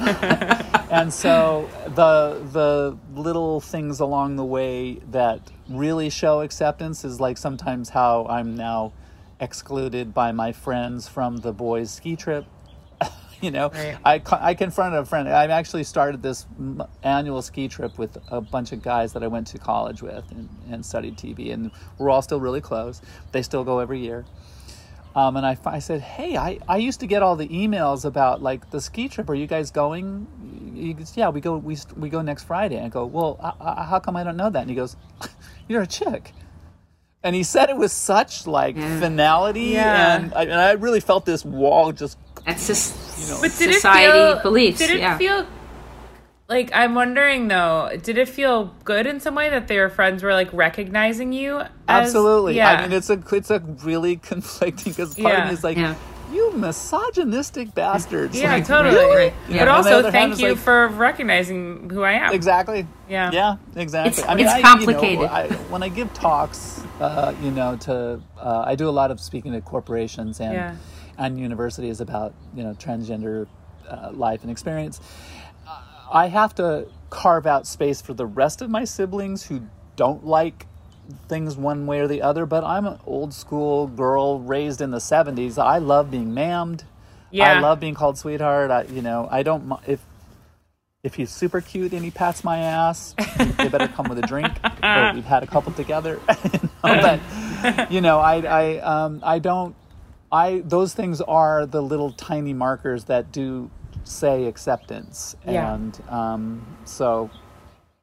and 0.90 1.14
so 1.14 1.70
the 1.96 2.42
the 2.52 2.98
little 3.20 3.60
things 3.60 4.00
along 4.00 4.38
the 4.38 4.46
way 4.46 4.96
that 5.12 5.52
really 5.70 6.10
show 6.10 6.42
acceptance 6.42 7.04
is 7.04 7.20
like 7.20 7.38
sometimes 7.38 7.90
how 7.90 8.26
I'm 8.28 8.56
now 8.56 8.94
excluded 9.40 10.14
by 10.14 10.32
my 10.32 10.54
friends 10.54 11.08
from 11.08 11.38
the 11.38 11.52
boys 11.52 11.92
ski 11.92 12.16
trip. 12.16 12.46
you 13.46 13.52
know, 13.52 13.70
Right. 13.70 13.98
I 14.06 14.22
I 14.50 14.54
confronted 14.54 15.00
a 15.02 15.06
friend. 15.06 15.28
I 15.28 15.46
actually 15.48 15.84
started 15.84 16.22
this 16.24 16.46
m- 16.58 16.84
annual 17.04 17.42
ski 17.42 17.68
trip 17.68 17.98
with 17.98 18.18
a 18.30 18.40
bunch 18.42 18.72
of 18.72 18.82
guys 18.82 19.14
that 19.14 19.24
I 19.24 19.28
went 19.28 19.48
to 19.48 19.58
college 19.58 20.02
with 20.02 20.24
and, 20.32 20.50
and 20.72 20.86
studied 20.86 21.18
TV, 21.18 21.54
and 21.54 21.72
we're 21.98 22.10
all 22.10 22.22
still 22.22 22.40
really 22.40 22.62
close. 22.62 23.02
They 23.34 23.42
still 23.42 23.64
go 23.64 23.80
every 23.80 24.00
year. 24.00 24.26
Um, 25.16 25.38
and 25.38 25.46
I, 25.46 25.56
I 25.66 25.78
said, 25.78 26.02
hey, 26.02 26.38
I, 26.38 26.58
I 26.68 26.78
used 26.78 27.00
to 27.02 27.06
get 27.06 27.22
all 27.22 27.36
the 27.36 27.48
emails 27.50 28.04
about 28.04 28.42
like 28.42 28.72
the 28.72 28.82
ski 28.82 29.08
trip. 29.08 29.30
Are 29.30 29.36
you 29.36 29.46
guys 29.46 29.70
going? 29.70 30.26
He 30.76 30.94
goes, 30.94 31.16
yeah, 31.16 31.30
we 31.30 31.40
go. 31.40 31.56
We 31.58 31.78
we 31.96 32.10
go 32.10 32.22
next 32.24 32.46
Friday. 32.46 32.82
I 32.82 32.88
go, 32.88 33.06
well, 33.06 33.38
uh, 33.40 33.52
uh, 33.60 33.84
how 33.86 34.00
come 34.00 34.16
I 34.16 34.24
don't 34.24 34.38
know 34.38 34.50
that? 34.50 34.62
And 34.62 34.70
he 34.72 34.76
goes, 34.76 34.96
you're 35.68 35.84
a 35.84 35.88
chick. 35.88 36.32
And 37.26 37.36
he 37.36 37.44
said 37.44 37.70
it 37.70 37.78
with 37.78 37.92
such 37.92 38.48
like 38.48 38.76
Yeah. 38.76 39.00
finality, 39.00 39.62
Yeah. 39.78 40.16
and, 40.16 40.34
I, 40.34 40.42
and 40.44 40.54
I 40.54 40.72
really 40.72 41.00
felt 41.00 41.26
this 41.26 41.46
wall 41.46 41.92
just. 41.92 42.18
That's 42.46 42.68
just 42.68 43.42
But 43.42 43.52
did 43.58 43.74
society 43.74 44.06
it 44.18 44.34
feel, 44.34 44.42
beliefs. 44.44 44.80
Did 44.80 44.90
it 44.92 45.00
yeah. 45.00 45.18
feel 45.18 45.46
like 46.50 46.72
I'm 46.74 46.94
wondering 46.96 47.48
though? 47.48 47.90
Did 48.02 48.18
it 48.18 48.28
feel 48.30 48.74
good 48.84 49.08
in 49.08 49.20
some 49.20 49.36
way 49.36 49.50
that 49.50 49.68
their 49.68 49.90
friends 49.90 50.24
were 50.24 50.34
like 50.34 50.52
recognizing 50.54 51.32
you? 51.34 51.60
As, 51.60 51.70
Absolutely. 51.88 52.56
Yeah. 52.56 52.72
I 52.74 52.82
mean, 52.84 52.92
it's 52.92 53.10
a 53.10 53.22
it's 53.32 53.50
a 53.52 53.60
really 53.84 54.16
conflicting 54.32 54.92
because 54.92 55.16
part 55.16 55.34
of 55.34 55.40
Yeah. 55.40 55.48
me 55.48 55.54
is 55.54 55.64
like, 55.64 55.78
Yeah. 55.78 55.96
you 56.34 56.52
misogynistic 56.58 57.74
bastards. 57.74 58.38
yeah, 58.40 58.54
Like, 58.54 58.66
totally. 58.68 58.96
really? 58.96 59.26
Yeah. 59.26 59.34
But 59.48 59.58
And 59.60 59.70
on 59.70 59.84
the 59.84 59.96
also, 59.96 60.12
thank 60.12 60.40
you 60.40 60.50
like- 60.50 60.58
for 60.58 60.88
recognizing 60.90 61.90
who 61.90 62.04
I 62.04 62.14
am. 62.14 62.34
Exactly. 62.34 62.88
Yeah. 63.10 63.32
Yeah, 63.32 63.56
exactly. 63.76 64.22
It's- 64.24 64.40
it's 64.40 64.52
I, 64.52 64.62
complicated. 64.62 65.20
You 65.22 65.26
know, 65.28 65.32
I, 65.34 65.48
when 65.70 65.82
I 65.84 65.90
give 65.90 66.14
talks, 66.14 66.82
uh, 67.00 67.34
you 67.42 67.52
know, 67.52 67.78
to 67.78 68.20
uh, 68.38 68.64
I 68.68 68.76
do 68.76 68.90
a 68.90 68.92
lot 68.92 69.12
of 69.12 69.20
speaking 69.22 69.54
to 69.54 69.62
corporations 69.62 70.40
and 70.42 70.78
And 71.18 71.40
universities 71.40 72.02
about 72.02 72.34
you 72.56 72.64
know 72.64 72.74
transgender 72.74 73.48
uh, 73.88 74.12
life 74.14 74.42
and 74.42 74.52
experience. 74.52 75.00
Uh, 75.68 75.82
I 76.12 76.28
have 76.28 76.56
to 76.56 76.88
carve 77.10 77.46
out 77.46 77.68
space 77.68 78.02
for 78.02 78.14
the 78.14 78.26
rest 78.26 78.62
of 78.62 78.70
my 78.70 78.84
siblings 78.84 79.46
who 79.46 79.62
don't 79.96 80.26
like 80.26 80.66
things 81.28 81.56
one 81.56 81.86
way 81.86 82.00
or 82.00 82.08
the 82.08 82.22
other. 82.22 82.46
But 82.46 82.64
I'm 82.64 82.86
an 82.86 83.00
old 83.06 83.34
school 83.34 83.88
girl 83.88 84.40
raised 84.40 84.82
in 84.82 84.92
the 84.92 84.98
'70s. 84.98 85.62
I 85.62 85.78
love 85.78 86.10
being 86.10 86.32
mammed. 86.32 86.84
Yeah. 87.32 87.54
I 87.54 87.60
love 87.60 87.80
being 87.80 87.96
called 87.96 88.18
sweetheart. 88.18 88.70
I, 88.70 88.84
you 88.84 89.02
know, 89.02 89.28
I 89.32 89.44
don't 89.44 89.72
if 89.88 90.00
if 91.04 91.16
he's 91.16 91.30
super 91.30 91.60
cute 91.62 91.92
and 91.92 92.04
he 92.04 92.12
pats 92.12 92.44
my 92.44 92.60
ass, 92.60 93.14
they 93.58 93.68
better 93.68 93.90
come 93.90 94.08
with 94.08 94.20
a 94.20 94.22
drink. 94.22 94.54
or 94.84 95.12
we've 95.14 95.26
had 95.26 95.44
a 95.44 95.48
couple 95.48 95.74
together. 95.74 96.20
you 96.54 96.60
know, 96.84 97.20
but 97.62 97.92
you 97.92 98.02
know, 98.02 98.20
I 98.20 98.38
I 98.40 98.78
um 98.80 99.20
I 99.24 99.40
don't 99.40 99.76
I 100.34 100.62
those 100.66 100.94
things 100.94 101.22
are 101.22 101.66
the 101.66 101.82
little 101.82 102.12
tiny 102.12 102.54
markers 102.54 103.06
that 103.06 103.32
do 103.32 103.70
say 104.04 104.46
acceptance. 104.48 105.36
Yeah. 105.48 105.74
And 105.76 106.02
um 106.10 106.66
so 106.86 107.30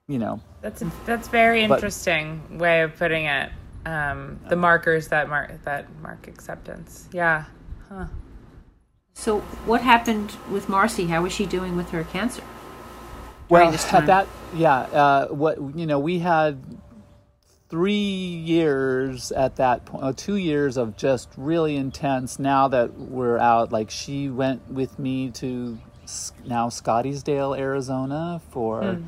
you 0.08 0.18
know, 0.18 0.40
That's 0.62 0.82
a, 0.82 0.90
that's 1.06 1.28
very 1.28 1.66
But- 1.66 1.74
interesting 1.76 2.58
way 2.58 2.82
of 2.82 2.96
putting 2.96 3.26
it. 3.26 3.50
Um, 3.86 4.38
the 4.48 4.56
markers 4.56 5.08
that 5.08 5.28
mark 5.28 5.62
that 5.64 5.86
mark 6.02 6.28
acceptance. 6.28 7.08
Yeah. 7.12 7.44
So, 9.14 9.40
what 9.66 9.80
happened 9.82 10.36
with 10.50 10.68
Marcy? 10.68 11.06
How 11.06 11.22
was 11.22 11.32
she 11.32 11.46
doing 11.46 11.76
with 11.76 11.90
her 11.90 12.04
cancer? 12.04 12.42
well 13.50 13.74
at 13.92 14.06
that 14.06 14.28
yeah 14.54 14.78
uh 14.78 15.26
what 15.28 15.58
you 15.76 15.84
know 15.84 15.98
we 15.98 16.20
had 16.20 16.62
three 17.70 17.92
years 17.92 19.30
at 19.32 19.56
that 19.56 19.84
point 19.84 20.02
uh, 20.02 20.12
two 20.14 20.36
years 20.36 20.76
of 20.76 20.96
just 20.96 21.28
really 21.36 21.76
intense 21.76 22.38
now 22.38 22.68
that 22.68 22.92
we're 22.98 23.38
out 23.38 23.70
like 23.70 23.90
she 23.90 24.28
went 24.28 24.68
with 24.68 24.98
me 24.98 25.30
to 25.30 25.78
now 26.44 26.68
scottsdale 26.68 27.56
arizona 27.56 28.40
for 28.50 28.98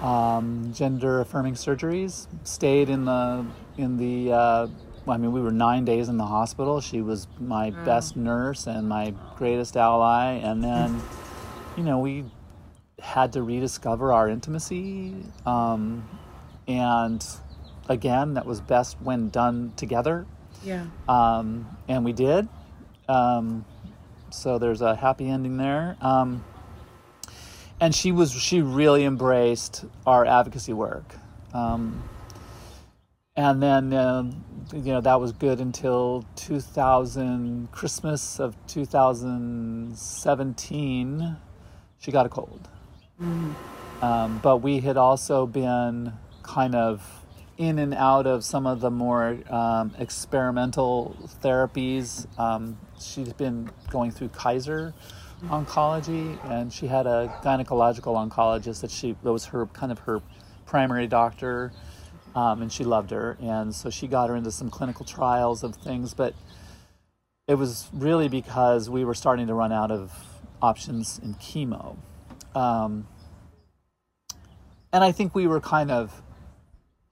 um, 0.00 0.72
gender 0.72 1.20
affirming 1.20 1.54
surgeries 1.54 2.26
stayed 2.44 2.88
in 2.88 3.04
the 3.04 3.44
in 3.76 3.98
the 3.98 4.32
uh, 4.32 4.66
I 5.08 5.18
mean, 5.18 5.32
we 5.32 5.40
were 5.40 5.52
nine 5.52 5.84
days 5.84 6.08
in 6.08 6.16
the 6.16 6.26
hospital. 6.26 6.80
She 6.80 7.00
was 7.00 7.28
my 7.38 7.70
best 7.70 8.16
nurse 8.16 8.66
and 8.66 8.88
my 8.88 9.14
greatest 9.36 9.76
ally. 9.76 10.32
And 10.32 10.62
then, 10.64 11.00
you 11.76 11.84
know, 11.84 12.00
we 12.00 12.24
had 13.00 13.32
to 13.34 13.42
rediscover 13.42 14.12
our 14.12 14.28
intimacy. 14.28 15.14
Um, 15.44 16.08
and 16.66 17.24
again, 17.88 18.34
that 18.34 18.46
was 18.46 18.60
best 18.60 18.96
when 19.00 19.30
done 19.30 19.72
together. 19.76 20.26
Yeah. 20.64 20.86
Um, 21.08 21.76
and 21.88 22.04
we 22.04 22.12
did. 22.12 22.48
Um, 23.08 23.64
so 24.30 24.58
there's 24.58 24.80
a 24.80 24.96
happy 24.96 25.28
ending 25.28 25.56
there. 25.56 25.96
Um, 26.00 26.44
and 27.80 27.94
she 27.94 28.10
was 28.12 28.32
she 28.32 28.60
really 28.62 29.04
embraced 29.04 29.84
our 30.06 30.24
advocacy 30.24 30.72
work. 30.72 31.14
Um, 31.52 32.02
and 33.36 33.62
then 33.62 33.92
uh, 33.92 34.32
you 34.72 34.92
know 34.92 35.02
that 35.02 35.20
was 35.20 35.32
good 35.32 35.60
until 35.60 36.24
2000 36.36 37.70
Christmas 37.70 38.40
of 38.40 38.56
2017. 38.66 41.36
She 41.98 42.12
got 42.12 42.24
a 42.26 42.28
cold, 42.28 42.68
um, 44.02 44.40
but 44.42 44.58
we 44.58 44.80
had 44.80 44.96
also 44.96 45.46
been 45.46 46.12
kind 46.42 46.74
of 46.74 47.24
in 47.58 47.78
and 47.78 47.94
out 47.94 48.26
of 48.26 48.44
some 48.44 48.66
of 48.66 48.80
the 48.80 48.90
more 48.90 49.38
um, 49.50 49.94
experimental 49.98 51.16
therapies. 51.42 52.26
Um, 52.38 52.78
she's 53.00 53.32
been 53.32 53.70
going 53.90 54.10
through 54.10 54.28
Kaiser 54.28 54.94
oncology, 55.44 56.38
and 56.50 56.72
she 56.72 56.86
had 56.86 57.06
a 57.06 57.32
gynecological 57.42 58.14
oncologist 58.14 58.80
that 58.80 58.90
she 58.90 59.16
that 59.22 59.32
was 59.32 59.46
her 59.46 59.66
kind 59.66 59.92
of 59.92 60.00
her 60.00 60.22
primary 60.66 61.06
doctor, 61.06 61.72
um, 62.34 62.62
and 62.62 62.72
she 62.72 62.84
loved 62.84 63.10
her, 63.10 63.36
and 63.40 63.74
so 63.74 63.90
she 63.90 64.06
got 64.06 64.28
her 64.28 64.36
into 64.36 64.50
some 64.50 64.70
clinical 64.70 65.04
trials 65.04 65.62
of 65.62 65.76
things, 65.76 66.14
but 66.14 66.34
it 67.46 67.54
was 67.54 67.88
really 67.92 68.28
because 68.28 68.90
we 68.90 69.04
were 69.04 69.14
starting 69.14 69.46
to 69.46 69.54
run 69.54 69.72
out 69.72 69.90
of 69.90 70.12
options 70.60 71.20
in 71.22 71.34
chemo. 71.34 71.96
Um, 72.54 73.06
and 74.92 75.04
I 75.04 75.12
think 75.12 75.34
we 75.34 75.46
were 75.46 75.60
kind 75.60 75.90
of 75.90 76.22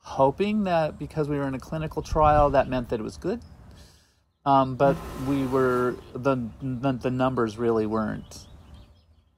hoping 0.05 0.65
that 0.65 0.99
because 0.99 1.29
we 1.29 1.37
were 1.37 1.49
in 1.49 1.55
a 1.55 1.59
clinical 1.59 2.03
trial, 2.03 2.51
that 2.51 2.69
meant 2.69 2.91
that 2.91 3.01
it 3.01 3.03
was 3.03 3.17
good. 3.17 3.41
Um, 4.47 4.77
but 4.77 4.97
we 5.27 5.47
were 5.47 5.97
the, 6.13 6.37
the 6.61 6.93
the 6.93 7.11
numbers 7.11 7.57
really 7.57 7.87
weren't 7.87 8.47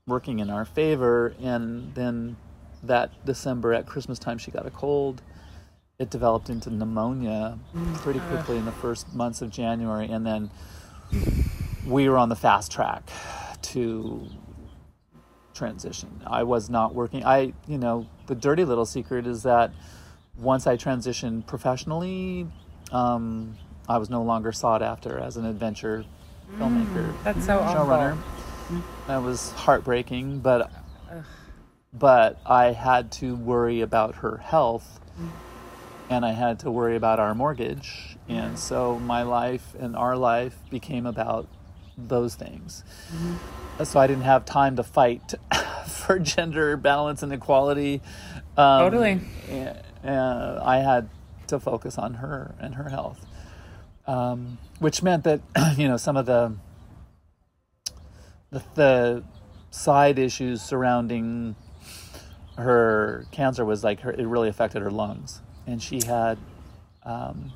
working 0.06 0.40
in 0.40 0.50
our 0.50 0.64
favor, 0.64 1.34
and 1.40 1.94
then 1.94 2.36
that 2.82 3.24
December 3.24 3.72
at 3.72 3.86
Christmas 3.86 4.18
time, 4.18 4.38
she 4.38 4.50
got 4.50 4.66
a 4.66 4.70
cold. 4.70 5.22
It 5.98 6.10
developed 6.10 6.50
into 6.50 6.70
pneumonia 6.70 7.58
pretty 7.96 8.20
quickly 8.20 8.58
in 8.58 8.66
the 8.66 8.72
first 8.72 9.14
months 9.14 9.40
of 9.40 9.50
January, 9.50 10.06
and 10.06 10.26
then 10.26 10.50
we 11.86 12.08
were 12.08 12.18
on 12.18 12.28
the 12.28 12.36
fast 12.36 12.70
track 12.70 13.08
to 13.62 14.28
transition. 15.54 16.22
I 16.26 16.42
was 16.42 16.68
not 16.68 16.94
working. 16.94 17.24
I, 17.24 17.54
you 17.66 17.78
know, 17.78 18.06
the 18.26 18.34
dirty 18.34 18.64
little 18.64 18.84
secret 18.84 19.26
is 19.26 19.44
that 19.44 19.72
once 20.38 20.66
I 20.66 20.76
transitioned 20.76 21.46
professionally, 21.46 22.46
um, 22.92 23.56
I 23.88 23.98
was 23.98 24.10
no 24.10 24.22
longer 24.22 24.52
sought 24.52 24.82
after 24.82 25.18
as 25.18 25.36
an 25.36 25.44
adventure 25.44 26.04
mm, 26.50 26.58
filmmaker, 26.58 27.14
That's 27.24 27.44
so 27.46 27.58
showrunner. 27.58 28.16
awful. 28.16 28.82
That 29.06 29.22
was 29.22 29.52
heartbreaking, 29.52 30.40
but 30.40 30.70
but 31.92 32.40
I 32.44 32.72
had 32.72 33.10
to 33.12 33.34
worry 33.34 33.80
about 33.80 34.16
her 34.16 34.38
health, 34.38 35.00
mm. 35.18 35.30
and 36.10 36.24
I 36.26 36.32
had 36.32 36.58
to 36.60 36.70
worry 36.70 36.96
about 36.96 37.20
our 37.20 37.34
mortgage, 37.34 38.16
and 38.28 38.56
mm. 38.56 38.58
so 38.58 38.98
my 38.98 39.22
life 39.22 39.74
and 39.78 39.96
our 39.96 40.16
life 40.16 40.58
became 40.68 41.06
about 41.06 41.48
those 41.96 42.34
things. 42.34 42.84
Mm-hmm. 43.12 43.84
So 43.84 44.00
I 44.00 44.06
didn't 44.06 44.24
have 44.24 44.44
time 44.44 44.76
to 44.76 44.82
fight 44.82 45.34
for 45.86 46.18
gender 46.18 46.76
balance 46.76 47.22
and 47.22 47.32
equality. 47.32 48.02
Um, 48.56 48.80
Totally. 48.80 49.20
and, 49.48 49.78
uh, 50.08 50.60
I 50.64 50.78
had 50.78 51.08
to 51.48 51.60
focus 51.60 51.98
on 51.98 52.14
her 52.14 52.54
and 52.58 52.74
her 52.74 52.88
health, 52.88 53.24
um, 54.06 54.58
which 54.78 55.02
meant 55.02 55.24
that 55.24 55.40
you 55.76 55.88
know 55.88 55.96
some 55.96 56.16
of 56.16 56.26
the 56.26 56.54
the, 58.50 58.62
the 58.74 59.24
side 59.70 60.18
issues 60.18 60.62
surrounding 60.62 61.56
her 62.56 63.26
cancer 63.32 63.64
was 63.64 63.84
like 63.84 64.00
her, 64.00 64.12
it 64.12 64.26
really 64.26 64.48
affected 64.48 64.82
her 64.82 64.90
lungs, 64.90 65.42
and 65.66 65.82
she 65.82 66.00
had, 66.06 66.38
um, 67.02 67.52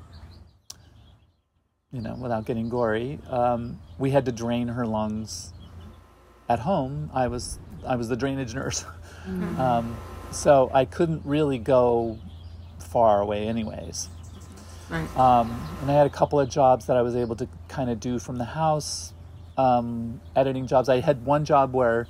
you 1.92 2.02
know, 2.02 2.14
without 2.20 2.44
getting 2.44 2.68
gory, 2.68 3.18
um, 3.28 3.80
we 3.98 4.10
had 4.10 4.26
to 4.26 4.32
drain 4.32 4.68
her 4.68 4.86
lungs 4.86 5.52
at 6.48 6.58
home. 6.60 7.10
I 7.14 7.28
was 7.28 7.58
I 7.86 7.96
was 7.96 8.08
the 8.08 8.16
drainage 8.16 8.54
nurse, 8.54 8.84
um, 9.58 9.96
so 10.30 10.70
I 10.74 10.84
couldn't 10.84 11.22
really 11.24 11.58
go 11.58 12.18
far 12.90 13.20
away, 13.20 13.46
anyways. 13.46 14.08
Right. 14.88 15.16
Um, 15.16 15.68
and 15.80 15.90
I 15.90 15.94
had 15.94 16.06
a 16.06 16.10
couple 16.10 16.40
of 16.40 16.48
jobs 16.48 16.86
that 16.86 16.96
I 16.96 17.02
was 17.02 17.14
able 17.14 17.36
to 17.36 17.48
kind 17.68 17.90
of 17.90 18.00
do 18.00 18.18
from 18.18 18.36
the 18.36 18.44
house, 18.44 19.12
um, 19.56 20.20
editing 20.34 20.66
jobs. 20.66 20.88
I 20.88 21.00
had 21.00 21.24
one 21.24 21.44
job 21.44 21.72
where 21.72 22.08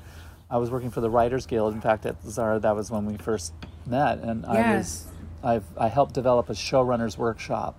I 0.50 0.56
was 0.56 0.70
working 0.70 0.90
for 0.90 1.00
the 1.00 1.10
Writers 1.10 1.46
Guild. 1.46 1.74
In 1.74 1.80
fact, 1.80 2.06
at 2.06 2.16
Zara, 2.24 2.58
that 2.58 2.74
was 2.74 2.90
when 2.90 3.04
we 3.04 3.16
first 3.18 3.52
met, 3.86 4.18
and 4.20 4.46
I 4.46 4.76
was 4.76 5.06
I've 5.42 5.64
I 5.76 5.88
helped 5.88 6.14
develop 6.14 6.48
a 6.48 6.54
showrunners 6.54 7.16
workshop. 7.18 7.78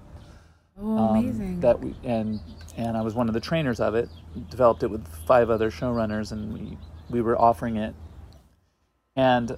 Oh, 0.79 0.97
um, 0.97 1.17
amazing. 1.17 1.59
That 1.61 1.79
we 1.79 1.95
and 2.03 2.39
and 2.77 2.95
I 2.95 3.01
was 3.01 3.13
one 3.13 3.27
of 3.27 3.33
the 3.33 3.39
trainers 3.39 3.79
of 3.79 3.95
it. 3.95 4.09
Developed 4.49 4.83
it 4.83 4.87
with 4.87 5.07
five 5.25 5.49
other 5.49 5.71
showrunners, 5.71 6.31
and 6.31 6.53
we 6.53 6.77
we 7.09 7.21
were 7.21 7.39
offering 7.39 7.77
it, 7.77 7.95
and 9.15 9.57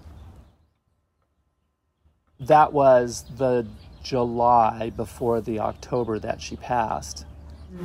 that 2.39 2.73
was 2.73 3.25
the 3.37 3.65
July 4.03 4.91
before 4.95 5.41
the 5.41 5.59
October 5.59 6.19
that 6.19 6.41
she 6.41 6.55
passed. 6.55 7.25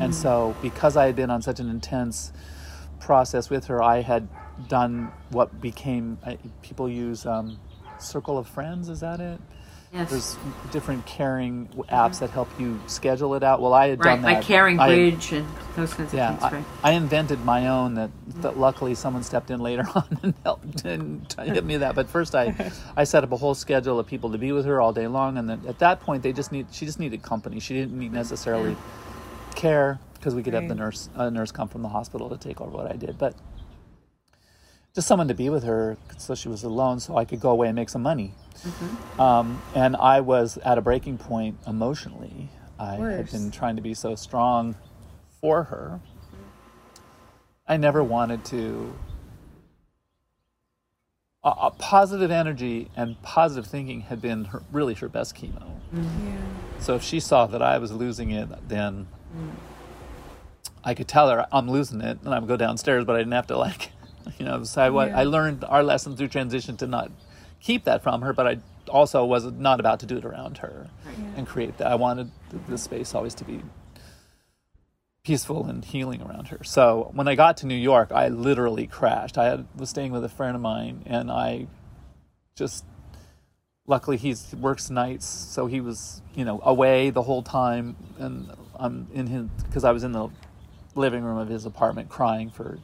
And 0.01 0.15
so, 0.15 0.55
because 0.61 0.97
I 0.97 1.07
had 1.07 1.17
been 1.17 1.31
on 1.31 1.41
such 1.41 1.61
an 1.61 1.71
intense 1.71 2.33
process 3.01 3.49
with 3.49 3.67
her, 3.67 3.83
I 3.83 4.03
had 4.03 4.29
done 4.69 5.13
what 5.31 5.61
became 5.61 6.19
people 6.63 6.89
use 6.89 7.25
um, 7.25 7.59
Circle 7.99 8.37
of 8.37 8.47
Friends. 8.47 8.89
Is 8.89 9.01
that 9.01 9.21
it? 9.21 9.41
Yes. 9.93 10.11
There's 10.11 10.37
different 10.71 11.07
caring 11.07 11.69
mm-hmm. 11.69 11.81
apps 11.95 12.19
that 12.21 12.31
help 12.31 12.49
you 12.61 12.79
schedule 12.87 13.35
it 13.35 13.43
out. 13.43 13.63
Well, 13.63 13.73
I 13.73 13.89
had 13.89 14.05
right. 14.05 14.15
done 14.17 14.23
that. 14.23 14.35
Like 14.35 14.45
Caring 14.45 14.79
I- 14.79 14.89
Bridge 14.89 15.33
and 15.33 15.49
those 15.77 15.95
kinds 15.95 16.13
of 16.13 16.19
yeah, 16.19 16.31
things. 16.37 16.43
I, 16.43 16.57
Right. 16.57 16.65
I 16.85 16.93
invented 16.93 17.45
my 17.45 17.69
own 17.69 17.95
that, 17.95 18.11
mm-hmm. 18.11 18.43
that 18.43 18.59
luckily 18.59 18.95
someone 18.95 19.23
stepped 19.23 19.51
in 19.51 19.61
later 19.61 19.87
on 19.95 20.19
and 20.23 20.35
helped 20.45 20.85
and 20.85 21.35
hit 21.43 21.65
me 21.65 21.79
that. 21.79 21.95
But 21.95 22.11
first 22.11 22.35
I, 22.35 22.71
I 22.97 23.05
set 23.05 23.25
up 23.25 23.33
a 23.33 23.37
whole 23.37 23.55
schedule 23.55 23.99
of 23.99 24.07
people 24.07 24.33
to 24.33 24.39
be 24.39 24.53
with 24.53 24.67
her 24.67 24.81
all 24.81 24.93
day 24.93 25.07
long. 25.07 25.39
And 25.39 25.49
then 25.49 25.63
at 25.67 25.79
that 25.79 26.01
point 26.01 26.23
they 26.23 26.33
just 26.33 26.53
need, 26.53 26.67
she 26.71 26.85
just 26.85 27.01
needed 27.01 27.23
company. 27.23 27.59
She 27.61 27.75
didn't 27.75 27.99
need 27.99 28.13
necessarily 28.13 28.77
care 29.55 29.99
because 30.15 30.35
we 30.35 30.43
could 30.43 30.55
have 30.55 30.69
the 30.69 30.75
nurse, 30.75 31.09
a 31.15 31.31
nurse 31.31 31.53
come 31.53 31.69
from 31.69 31.83
the 31.83 31.89
hospital 31.89 32.29
to 32.31 32.37
take 32.37 32.61
over 32.61 32.77
what 32.77 32.91
I 32.91 32.97
did. 32.97 33.17
But 33.19 33.35
just 34.99 35.07
someone 35.07 35.29
to 35.29 35.35
be 35.35 35.49
with 35.49 35.63
her 35.63 35.97
so 36.17 36.35
she 36.35 36.49
was 36.49 36.65
alone 36.65 36.99
so 36.99 37.17
I 37.17 37.25
could 37.25 37.39
go 37.39 37.51
away 37.51 37.69
and 37.69 37.77
make 37.77 37.89
some 37.89 38.03
money. 38.03 38.35
Mm-hmm. 38.65 39.21
Um, 39.21 39.63
and 39.73 39.95
I 39.95 40.23
was 40.23 40.59
at 40.59 40.77
a 40.77 40.81
breaking 40.81 41.19
point 41.19 41.57
emotionally. 41.69 42.49
I 42.81 42.97
had 42.97 43.31
been 43.31 43.53
trying 43.53 43.77
to 43.77 43.83
be 43.83 43.95
so 43.95 44.17
strong 44.17 44.75
for 45.41 45.63
her. 45.63 46.01
I 47.69 47.77
never 47.77 48.03
wanted 48.03 48.45
to. 48.47 48.93
A, 51.45 51.49
a 51.49 51.71
positive 51.79 52.33
energy 52.33 52.91
and 52.97 53.23
positive 53.23 53.71
thinking 53.71 54.01
had 54.01 54.21
been 54.21 54.47
her, 54.47 54.65
really 54.73 54.95
her 54.95 55.09
best 55.09 55.37
chemo. 55.37 55.63
Mm-hmm. 55.95 56.27
yeah. 56.27 56.81
So 56.81 56.97
if 56.97 57.05
she 57.05 57.21
saw 57.21 57.47
that 57.47 57.63
I 57.63 57.79
was 57.79 57.93
losing 57.93 58.33
it, 58.33 58.49
then 58.69 59.07
mm. 59.33 59.51
I 60.83 60.95
could 60.95 61.07
tell 61.07 61.31
her 61.31 61.47
I'm 61.53 61.71
losing 61.71 62.01
it, 62.01 62.19
and 62.25 62.35
I 62.35 62.41
would 62.41 62.49
go 62.49 62.57
downstairs. 62.57 63.05
But 63.05 63.15
I 63.15 63.21
didn't 63.21 63.35
have 63.35 63.47
to 63.47 63.57
like, 63.57 63.93
you 64.39 64.45
know. 64.45 64.63
So 64.65 64.83
I, 64.99 65.07
Yeah. 65.07 65.21
I 65.21 65.25
learned 65.25 65.65
our 65.65 65.83
lesson 65.83 66.17
through 66.17 66.29
transition 66.29 66.77
to 66.79 66.87
not 66.87 67.11
keep 67.61 67.85
that 67.85 68.03
from 68.03 68.23
her, 68.23 68.33
but 68.33 68.47
I 68.47 68.59
also 68.89 69.25
was 69.25 69.45
not 69.45 69.81
about 69.81 70.01
to 70.01 70.07
do 70.07 70.17
it 70.17 70.25
around 70.25 70.59
her 70.59 70.89
and 71.37 71.47
create 71.47 71.79
that. 71.79 71.87
I 71.89 71.95
wanted 71.95 72.31
the, 72.51 72.59
the 72.71 72.79
space 72.79 73.15
always 73.15 73.35
to 73.35 73.45
be 73.45 73.63
peaceful 75.25 75.67
and 75.67 75.85
healing 75.85 76.23
around 76.23 76.49
her. 76.49 76.65
So 76.65 77.11
when 77.13 77.29
I 77.29 77.35
got 77.35 77.59
to 77.59 77.67
New 77.67 77.75
York, 77.75 78.13
I 78.13 78.29
literally 78.29 78.87
crashed. 78.87 79.37
I 79.37 79.45
had, 79.47 79.67
was 79.77 79.91
staying 79.91 80.13
with 80.13 80.25
a 80.25 80.29
friend 80.29 80.55
of 80.57 80.63
mine, 80.63 81.03
and 81.07 81.31
I 81.31 81.67
just 82.55 82.85
luckily 83.87 84.17
he 84.17 84.35
works 84.59 84.89
nights, 84.91 85.27
so 85.27 85.67
he 85.67 85.81
was 85.81 86.23
you 86.35 86.45
know 86.45 86.61
away 86.63 87.11
the 87.11 87.23
whole 87.23 87.43
time, 87.43 87.97
and 88.19 88.51
I'm 88.77 89.09
in 89.13 89.27
his 89.27 89.47
because 89.65 89.85
I 89.85 89.93
was 89.93 90.05
in 90.05 90.13
the 90.13 90.29
living 90.95 91.23
room 91.23 91.39
of 91.39 91.49
his 91.49 91.67
apartment 91.67 92.09
crying 92.09 92.51
for 92.51 92.79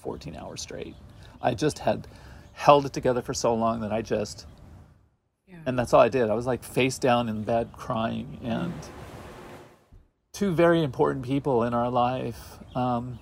14 0.00 0.36
hours 0.36 0.60
straight. 0.60 0.94
I 1.42 1.54
just 1.54 1.78
had 1.80 2.06
held 2.52 2.86
it 2.86 2.92
together 2.92 3.22
for 3.22 3.32
so 3.34 3.54
long 3.54 3.80
that 3.80 3.92
I 3.92 4.02
just 4.02 4.46
Yeah. 5.46 5.56
and 5.66 5.78
that's 5.78 5.92
all 5.94 6.00
I 6.00 6.08
did. 6.08 6.28
I 6.30 6.34
was 6.34 6.46
like 6.46 6.62
face 6.64 6.98
down 6.98 7.28
in 7.28 7.42
bed 7.44 7.70
crying, 7.72 8.38
and 8.42 8.72
two 10.32 10.52
very 10.52 10.82
important 10.82 11.24
people 11.24 11.62
in 11.64 11.74
our 11.74 11.90
life 11.90 12.58
um, 12.74 13.18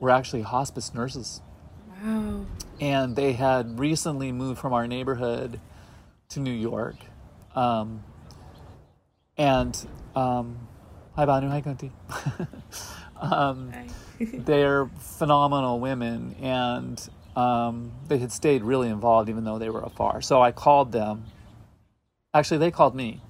were 0.00 0.10
actually 0.10 0.42
hospice 0.42 0.92
nurses, 0.94 1.40
Wow. 2.02 2.46
and 2.80 3.14
they 3.16 3.32
had 3.34 3.78
recently 3.78 4.32
moved 4.32 4.58
from 4.60 4.72
our 4.72 4.86
neighborhood 4.86 5.60
to 6.30 6.40
New 6.40 6.52
York, 6.52 6.96
um, 7.54 8.02
and 9.36 9.86
um, 10.16 10.56
hi 11.14 11.24
Banu, 11.26 11.48
hi 11.48 11.60
Kunti. 11.60 11.92
um, 13.20 13.72
they're 14.34 14.86
phenomenal 14.98 15.80
women, 15.80 16.36
and 16.40 17.08
um, 17.36 17.92
they 18.08 18.18
had 18.18 18.32
stayed 18.32 18.62
really 18.62 18.88
involved 18.88 19.28
even 19.28 19.44
though 19.44 19.58
they 19.58 19.70
were 19.70 19.82
afar. 19.82 20.20
So 20.20 20.42
I 20.42 20.52
called 20.52 20.92
them. 20.92 21.24
Actually, 22.34 22.58
they 22.58 22.70
called 22.70 22.94
me, 22.94 23.20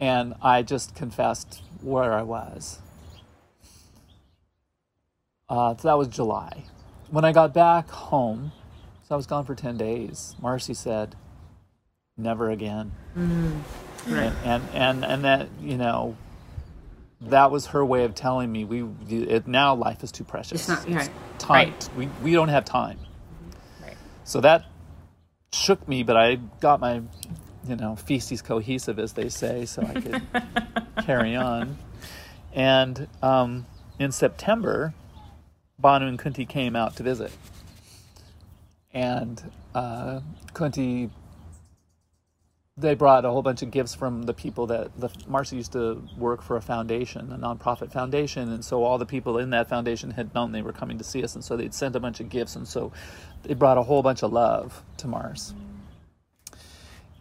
and 0.00 0.34
I 0.40 0.62
just 0.62 0.94
confessed 0.94 1.62
where 1.82 2.12
I 2.12 2.22
was. 2.22 2.80
Uh, 5.48 5.76
so 5.76 5.88
that 5.88 5.98
was 5.98 6.08
July. 6.08 6.64
When 7.10 7.24
I 7.24 7.32
got 7.32 7.52
back 7.52 7.90
home, 7.90 8.52
so 9.06 9.14
I 9.14 9.16
was 9.16 9.26
gone 9.26 9.44
for 9.44 9.54
10 9.54 9.76
days, 9.76 10.34
Marcy 10.40 10.72
said, 10.72 11.14
never 12.16 12.50
again. 12.50 12.92
Mm. 13.16 13.60
And, 14.06 14.36
and, 14.44 14.62
and, 14.72 15.04
and 15.04 15.24
that, 15.24 15.48
you 15.60 15.76
know, 15.76 16.16
that 17.30 17.50
was 17.50 17.66
her 17.66 17.84
way 17.84 18.04
of 18.04 18.14
telling 18.14 18.50
me 18.50 18.64
we 18.64 18.84
it, 19.08 19.46
now 19.46 19.74
life 19.74 20.02
is 20.02 20.12
too 20.12 20.24
precious. 20.24 20.68
It's 20.68 20.68
not 20.68 20.88
right. 20.88 21.10
time. 21.38 21.70
Right. 21.70 21.88
We 21.96 22.08
we 22.22 22.32
don't 22.32 22.48
have 22.48 22.64
time. 22.64 22.98
Right. 23.82 23.96
So 24.24 24.40
that 24.40 24.66
shook 25.52 25.86
me, 25.88 26.02
but 26.02 26.16
I 26.16 26.36
got 26.60 26.80
my 26.80 27.02
you 27.66 27.76
know 27.76 27.96
feces 27.96 28.42
cohesive, 28.42 28.98
as 28.98 29.12
they 29.14 29.28
say, 29.28 29.66
so 29.66 29.82
I 29.82 29.94
could 30.00 30.22
carry 31.06 31.36
on. 31.36 31.78
And 32.52 33.08
um, 33.22 33.66
in 33.98 34.12
September, 34.12 34.94
Banu 35.78 36.06
and 36.06 36.18
Kunti 36.18 36.46
came 36.46 36.76
out 36.76 36.96
to 36.96 37.02
visit, 37.02 37.32
and 38.92 39.42
uh, 39.74 40.20
Kunti 40.52 41.10
they 42.76 42.94
brought 42.94 43.24
a 43.24 43.30
whole 43.30 43.42
bunch 43.42 43.62
of 43.62 43.70
gifts 43.70 43.94
from 43.94 44.24
the 44.24 44.34
people 44.34 44.66
that 44.66 44.98
the 44.98 45.08
Marcy 45.28 45.56
used 45.56 45.72
to 45.72 46.02
work 46.18 46.42
for 46.42 46.56
a 46.56 46.60
foundation, 46.60 47.30
a 47.32 47.38
nonprofit 47.38 47.92
foundation, 47.92 48.50
and 48.50 48.64
so 48.64 48.82
all 48.82 48.98
the 48.98 49.06
people 49.06 49.38
in 49.38 49.50
that 49.50 49.68
foundation 49.68 50.10
had 50.10 50.34
known 50.34 50.50
they 50.50 50.62
were 50.62 50.72
coming 50.72 50.98
to 50.98 51.04
see 51.04 51.22
us, 51.22 51.36
and 51.36 51.44
so 51.44 51.56
they'd 51.56 51.72
sent 51.72 51.94
a 51.94 52.00
bunch 52.00 52.18
of 52.18 52.28
gifts, 52.28 52.56
and 52.56 52.66
so 52.66 52.90
they 53.44 53.54
brought 53.54 53.78
a 53.78 53.82
whole 53.84 54.02
bunch 54.02 54.24
of 54.24 54.32
love 54.32 54.82
to 54.96 55.06
Mars, 55.06 55.54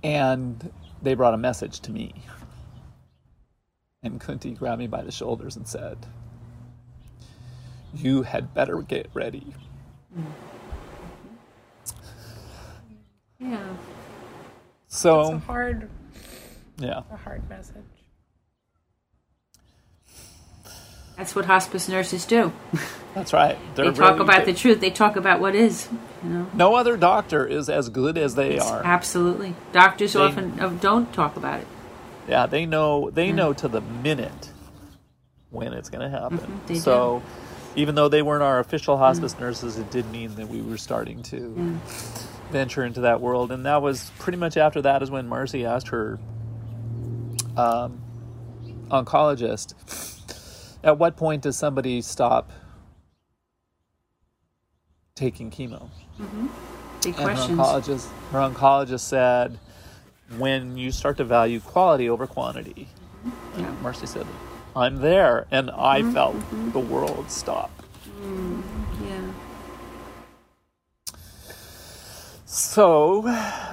and 0.04 0.72
they 1.04 1.14
brought 1.14 1.36
a 1.36 1.38
message 1.38 1.80
to 1.82 1.92
me, 1.92 2.16
and 4.02 4.20
Kunti 4.20 4.54
grabbed 4.54 4.80
me 4.80 4.88
by 4.88 5.04
the 5.04 5.12
shoulders 5.12 5.56
and 5.56 5.68
said, 5.68 6.08
"You 7.94 8.24
had 8.24 8.56
better 8.56 8.82
get 8.82 9.08
ready." 9.14 9.54
Yeah. 13.38 13.76
So 14.94 15.22
It's 15.22 15.30
a 15.32 15.38
hard, 15.40 15.90
yeah. 16.78 17.02
a 17.12 17.18
hard 17.18 17.50
message. 17.50 17.76
That's 21.18 21.36
what 21.36 21.46
hospice 21.46 21.90
nurses 21.90 22.26
do. 22.26 22.54
That's 23.16 23.34
right. 23.34 23.58
They 23.76 23.84
They're 23.84 23.92
talk 23.92 24.14
really- 24.20 24.22
about 24.22 24.46
the 24.46 24.54
truth. 24.54 24.82
They 24.82 24.92
talk 24.92 25.16
about 25.16 25.40
what 25.40 25.56
is. 25.56 25.90
You 26.24 26.30
know. 26.30 26.48
No 26.54 26.76
other 26.76 26.96
doctor 26.96 27.46
is 27.48 27.70
as 27.70 27.90
good 27.90 28.20
as 28.20 28.36
they 28.36 28.60
are. 28.60 28.84
Absolutely. 28.84 29.56
Doctors 29.72 30.14
They- 30.14 30.20
often 30.20 30.60
uh, 30.60 30.70
don't 30.70 31.12
talk 31.12 31.38
about 31.38 31.62
it. 31.62 31.68
Yeah, 32.28 32.46
they 32.46 32.66
know. 32.68 33.10
They 33.10 33.32
know 33.32 33.52
to 33.54 33.68
the 33.68 33.82
minute 33.82 34.52
when 35.50 35.74
it's 35.74 35.90
going 35.90 36.10
to 36.10 36.18
happen. 36.20 36.38
Mhm, 36.38 36.68
they 36.68 36.76
so, 36.76 37.22
even 37.76 37.96
though 37.96 38.10
they 38.10 38.22
weren't 38.22 38.44
our 38.44 38.60
official 38.60 38.98
hospice 38.98 39.38
nurses, 39.40 39.78
it 39.80 39.90
did 39.92 40.10
mean 40.12 40.36
that 40.36 40.48
we 40.50 40.62
were 40.62 40.78
starting 40.78 41.22
to 41.24 41.80
venture 42.54 42.86
into 42.86 43.02
that 43.02 43.20
world. 43.20 43.52
And 43.52 43.66
that 43.66 43.82
was 43.82 44.12
pretty 44.20 44.38
much 44.38 44.56
after 44.56 44.82
that 44.84 45.04
is 45.04 45.12
when 45.12 45.28
Marcy 45.28 45.66
asked 45.66 45.90
her 45.90 46.20
um, 47.58 48.02
oncologist, 48.90 49.74
"At 50.84 50.98
what 50.98 51.18
point 51.18 51.42
does 51.44 51.58
somebody 51.58 52.02
stop 52.02 52.52
taking 55.16 55.52
chemo?" 55.52 55.90
Big 57.02 57.16
And 57.20 57.30
her 57.30 57.36
oncologist, 57.36 58.08
her 58.32 58.40
oncologist 58.40 59.02
said, 59.02 59.60
when 60.38 60.78
you 60.78 60.92
start 60.92 61.18
to 61.18 61.24
value 61.26 61.60
quality 61.60 62.10
over 62.10 62.26
quantity. 62.26 62.88
Yeah. 63.58 63.72
Marcy 63.82 64.06
said, 64.08 64.26
I'm 64.76 64.98
there. 64.98 65.46
And 65.52 65.70
I 65.72 66.02
Mm-hmm. 66.02 66.14
felt 66.14 66.36
the 66.74 66.80
world 66.80 67.30
stop. 67.30 67.70
Yeah. 68.06 68.62
So 72.54 73.26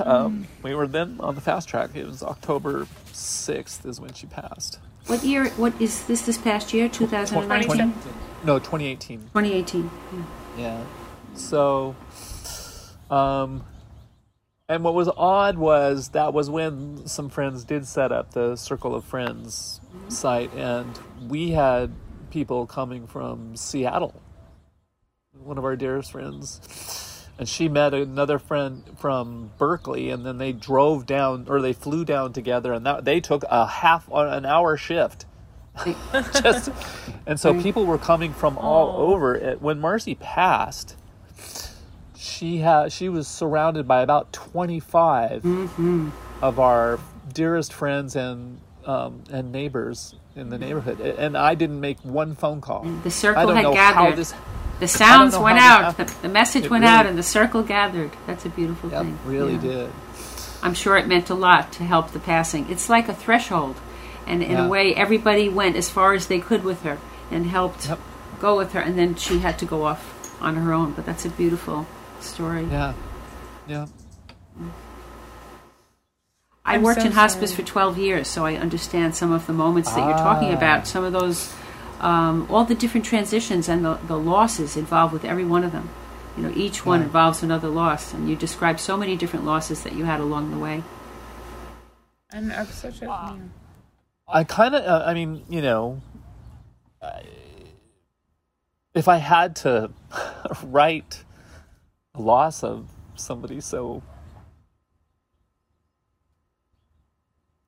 um, 0.02 0.46
we 0.62 0.74
were 0.74 0.86
then 0.86 1.18
on 1.20 1.34
the 1.34 1.42
fast 1.42 1.68
track. 1.68 1.90
It 1.94 2.06
was 2.06 2.22
October 2.22 2.86
6th 3.12 3.84
is 3.84 4.00
when 4.00 4.14
she 4.14 4.26
passed. 4.26 4.78
What 5.04 5.22
year? 5.22 5.50
What 5.50 5.78
is 5.78 6.06
this? 6.06 6.22
This 6.22 6.38
past 6.38 6.72
year, 6.72 6.88
2019, 6.88 7.92
20 7.92 7.92
no, 8.42 8.58
2018. 8.58 9.18
2018. 9.18 9.90
Yeah. 10.14 10.22
Yeah. 10.56 10.84
So, 11.34 11.94
um, 13.10 13.66
and 14.66 14.82
what 14.82 14.94
was 14.94 15.10
odd 15.14 15.58
was 15.58 16.08
that 16.10 16.32
was 16.32 16.48
when 16.48 17.06
some 17.06 17.28
friends 17.28 17.64
did 17.64 17.86
set 17.86 18.12
up 18.12 18.32
the 18.32 18.56
Circle 18.56 18.94
of 18.94 19.04
Friends 19.04 19.82
site, 20.08 20.54
and 20.54 20.98
we 21.28 21.50
had 21.50 21.92
people 22.30 22.66
coming 22.66 23.06
from 23.06 23.56
Seattle, 23.56 24.22
one 25.38 25.58
of 25.58 25.66
our 25.66 25.76
dearest 25.76 26.12
friends. 26.12 27.09
And 27.40 27.48
she 27.48 27.70
met 27.70 27.94
another 27.94 28.38
friend 28.38 28.84
from 28.98 29.50
Berkeley, 29.56 30.10
and 30.10 30.26
then 30.26 30.36
they 30.36 30.52
drove 30.52 31.06
down, 31.06 31.46
or 31.48 31.62
they 31.62 31.72
flew 31.72 32.04
down 32.04 32.34
together, 32.34 32.74
and 32.74 32.84
that, 32.84 33.06
they 33.06 33.18
took 33.18 33.44
a 33.48 33.66
half 33.66 34.12
uh, 34.12 34.28
an 34.28 34.44
hour 34.44 34.76
shift. 34.76 35.24
Just 36.42 36.68
and 37.26 37.40
so 37.40 37.54
mm. 37.54 37.62
people 37.62 37.86
were 37.86 37.96
coming 37.96 38.34
from 38.34 38.58
all 38.58 38.94
over. 39.10 39.34
It 39.34 39.62
when 39.62 39.80
marcy 39.80 40.16
passed 40.16 40.96
she 42.14 42.58
had 42.58 42.92
she 42.92 43.08
was 43.08 43.26
surrounded 43.26 43.88
by 43.88 44.02
about 44.02 44.30
25 44.32 45.42
mm-hmm. 45.42 46.10
of 46.42 46.58
our 46.60 46.98
dearest 47.32 47.72
friends 47.72 48.16
and 48.16 48.60
um, 48.84 49.24
and 49.30 49.50
neighbors 49.50 50.14
in 50.36 50.50
the 50.50 50.56
mm. 50.56 50.60
neighborhood. 50.60 51.00
And 51.00 51.38
i 51.38 51.54
didn't 51.54 51.80
make 51.80 51.98
one 52.00 52.34
phone 52.34 52.60
call. 52.60 52.82
The 52.82 53.06
i 53.06 53.08
circle 53.08 53.46
don't 53.46 53.56
had 53.56 53.62
know 53.62 53.74
how 53.74 54.04
gathered. 54.04 54.16
this 54.16 54.34
The 54.80 54.88
sounds 54.88 55.36
went 55.38 55.58
out. 55.58 55.96
The, 55.96 56.04
the 56.22 56.28
message 56.28 56.64
It 56.64 56.70
went 56.70 56.84
out, 56.84 57.06
and 57.06 57.16
the 57.16 57.22
circle 57.22 57.62
gathered. 57.62 58.10
That's 58.26 58.44
a 58.44 58.48
beautiful 58.48 58.90
yep, 58.90 59.02
thing. 59.02 59.18
really 59.24 59.54
Yeah. 59.54 59.60
did 59.60 59.90
I'm 60.62 60.74
sure 60.74 60.96
it 60.98 61.06
meant 61.06 61.30
a 61.30 61.34
lot 61.34 61.72
to 61.72 61.84
help 61.84 62.10
the 62.10 62.18
passing. 62.18 62.66
It's 62.68 62.88
like 62.90 63.08
a 63.08 63.14
threshold, 63.14 63.76
and 64.26 64.42
in 64.42 64.52
Yeah. 64.52 64.66
a 64.66 64.68
way, 64.68 64.94
everybody 64.94 65.48
went 65.48 65.76
as 65.76 65.88
far 65.88 66.12
as 66.14 66.26
they 66.26 66.38
could 66.40 66.64
with 66.64 66.82
her 66.82 66.98
and 67.30 67.46
helped 67.46 67.88
Yep. 67.88 67.98
go 68.40 68.56
with 68.56 68.72
her, 68.72 68.80
and 68.80 68.98
then 68.98 69.14
she 69.14 69.38
had 69.38 69.58
to 69.60 69.64
go 69.64 69.84
off 69.84 70.02
on 70.40 70.56
her 70.56 70.72
own. 70.72 70.92
But 70.92 71.06
that's 71.06 71.24
a 71.24 71.30
beautiful 71.30 71.86
story. 72.20 72.66
yeah 72.70 72.92
yeah 73.66 73.86
I 76.64 76.74
I'm 76.74 76.82
worked 76.82 77.00
so 77.00 77.06
in 77.06 77.12
hospice 77.12 77.50
sorry. 77.52 77.62
for 77.64 77.68
12 77.68 77.98
years, 77.98 78.28
so 78.28 78.44
I 78.44 78.54
understand 78.56 79.14
some 79.16 79.32
of 79.32 79.46
the 79.46 79.52
moments 79.52 79.92
that 79.94 80.06
you're 80.06 80.18
talking 80.18 80.50
Ah. 80.50 80.56
about. 80.56 80.86
Some 80.86 81.04
of 81.04 81.12
those, 81.12 81.52
um, 82.00 82.46
all 82.50 82.64
the 82.64 82.74
different 82.74 83.06
transitions 83.06 83.68
and 83.68 83.84
the, 83.84 83.94
the 84.06 84.18
losses 84.18 84.76
involved 84.76 85.12
with 85.12 85.24
every 85.24 85.44
one 85.44 85.64
of 85.64 85.72
them. 85.72 85.88
You 86.36 86.44
know, 86.44 86.52
each 86.56 86.86
one 86.86 87.00
Yeah. 87.00 87.06
involves 87.06 87.42
another 87.42 87.68
loss, 87.68 88.14
and 88.14 88.28
you 88.28 88.36
describe 88.36 88.80
so 88.80 88.96
many 88.96 89.16
different 89.16 89.44
losses 89.44 89.82
that 89.84 89.92
you 89.94 90.04
had 90.04 90.20
along 90.20 90.50
the 90.50 90.58
way. 90.58 90.82
And 92.32 92.52
of 92.52 92.72
such 92.72 93.02
a, 93.02 93.06
yeah. 93.06 93.36
I 94.28 94.44
kind 94.44 94.74
of, 94.74 94.84
uh, 94.84 95.04
I 95.06 95.14
mean, 95.14 95.44
you 95.48 95.60
know, 95.60 96.00
I, 97.02 97.22
if 98.94 99.08
I 99.08 99.16
had 99.16 99.56
to 99.56 99.90
write 100.62 101.24
a 102.14 102.20
loss 102.22 102.62
of 102.62 102.88
somebody 103.16 103.60
so 103.60 104.02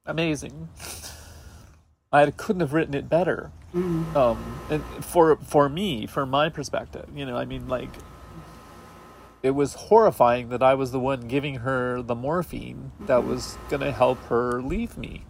amazing, 0.07 0.69
I 2.13 2.31
couldn't 2.31 2.61
have 2.61 2.73
written 2.73 2.95
it 2.95 3.09
better. 3.09 3.51
Mm-hmm. 3.75 4.17
Um, 4.17 4.61
and 4.71 4.85
for 5.05 5.37
for 5.37 5.69
me, 5.69 6.07
for 6.07 6.27
my 6.27 6.49
perspective, 6.49 7.09
you 7.15 7.25
know, 7.25 7.37
I 7.37 7.45
mean, 7.45 7.69
like, 7.69 7.91
it 9.43 9.53
was 9.53 9.75
horrifying 9.75 10.51
that 10.51 10.63
I 10.63 10.75
was 10.75 10.93
the 10.93 11.01
one 11.01 11.23
giving 11.29 11.57
her 11.57 12.03
the 12.03 12.15
morphine 12.15 12.93
that 13.01 13.21
mm-hmm. 13.21 13.31
was 13.31 13.57
going 13.69 13.81
to 13.81 13.93
help 13.93 14.19
her 14.25 14.61
leave 14.61 14.99
me 14.99 15.25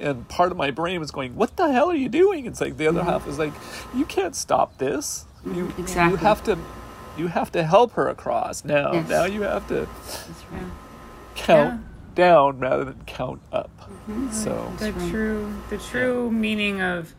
and 0.00 0.28
part 0.28 0.52
of 0.52 0.58
my 0.58 0.70
brain 0.70 1.00
was 1.00 1.10
going, 1.10 1.34
"What 1.34 1.56
the 1.56 1.72
hell 1.72 1.90
are 1.90 1.96
you 1.96 2.08
doing?" 2.08 2.46
It's 2.46 2.60
like 2.60 2.76
the 2.76 2.86
other 2.86 3.00
mm-hmm. 3.00 3.08
half 3.08 3.26
was 3.26 3.38
like, 3.38 3.52
"You 3.94 4.04
can't 4.04 4.34
stop 4.34 4.78
this. 4.78 5.24
You 5.44 5.72
Exactly. 5.78 6.12
you 6.12 6.16
have 6.16 6.42
to 6.44 6.58
you 7.16 7.26
have 7.28 7.50
to 7.52 7.64
help 7.64 7.92
her 7.92 8.08
across 8.08 8.64
now. 8.64 8.92
Yes. 8.92 9.08
Now 9.08 9.24
you 9.24 9.42
have 9.42 9.66
to 9.68 9.88
That's 10.06 10.44
right. 10.52 10.62
count 11.34 11.84
down 12.14 12.58
rather 12.58 12.84
than 12.84 13.02
count 13.06 13.40
up." 13.52 13.70
So 14.30 14.72
the 14.78 14.92
true 15.10 15.52
the 15.70 15.78
true 15.78 16.30
meaning 16.30 16.80
of 16.80 17.14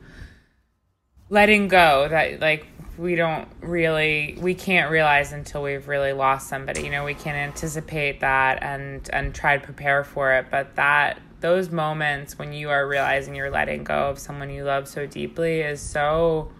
letting 1.29 1.67
go 1.67 2.07
that 2.09 2.39
like 2.39 2.65
we 2.97 3.15
don't 3.15 3.47
really 3.61 4.37
we 4.41 4.53
can't 4.53 4.91
realize 4.91 5.31
until 5.31 5.63
we've 5.63 5.87
really 5.87 6.11
lost 6.11 6.49
somebody 6.49 6.83
you 6.83 6.89
know 6.89 7.05
we 7.05 7.13
can 7.13 7.35
anticipate 7.35 8.19
that 8.19 8.61
and 8.61 9.09
and 9.13 9.33
try 9.33 9.57
to 9.57 9.63
prepare 9.63 10.03
for 10.03 10.33
it 10.33 10.47
but 10.51 10.75
that 10.75 11.19
those 11.39 11.69
moments 11.69 12.37
when 12.37 12.51
you 12.51 12.69
are 12.69 12.85
realizing 12.87 13.35
you're 13.35 13.49
letting 13.51 13.83
go 13.83 14.09
of 14.09 14.19
someone 14.19 14.49
you 14.49 14.63
love 14.63 14.87
so 14.87 15.05
deeply 15.05 15.61
is 15.61 15.79
so 15.81 16.51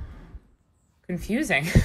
confusing 1.08 1.66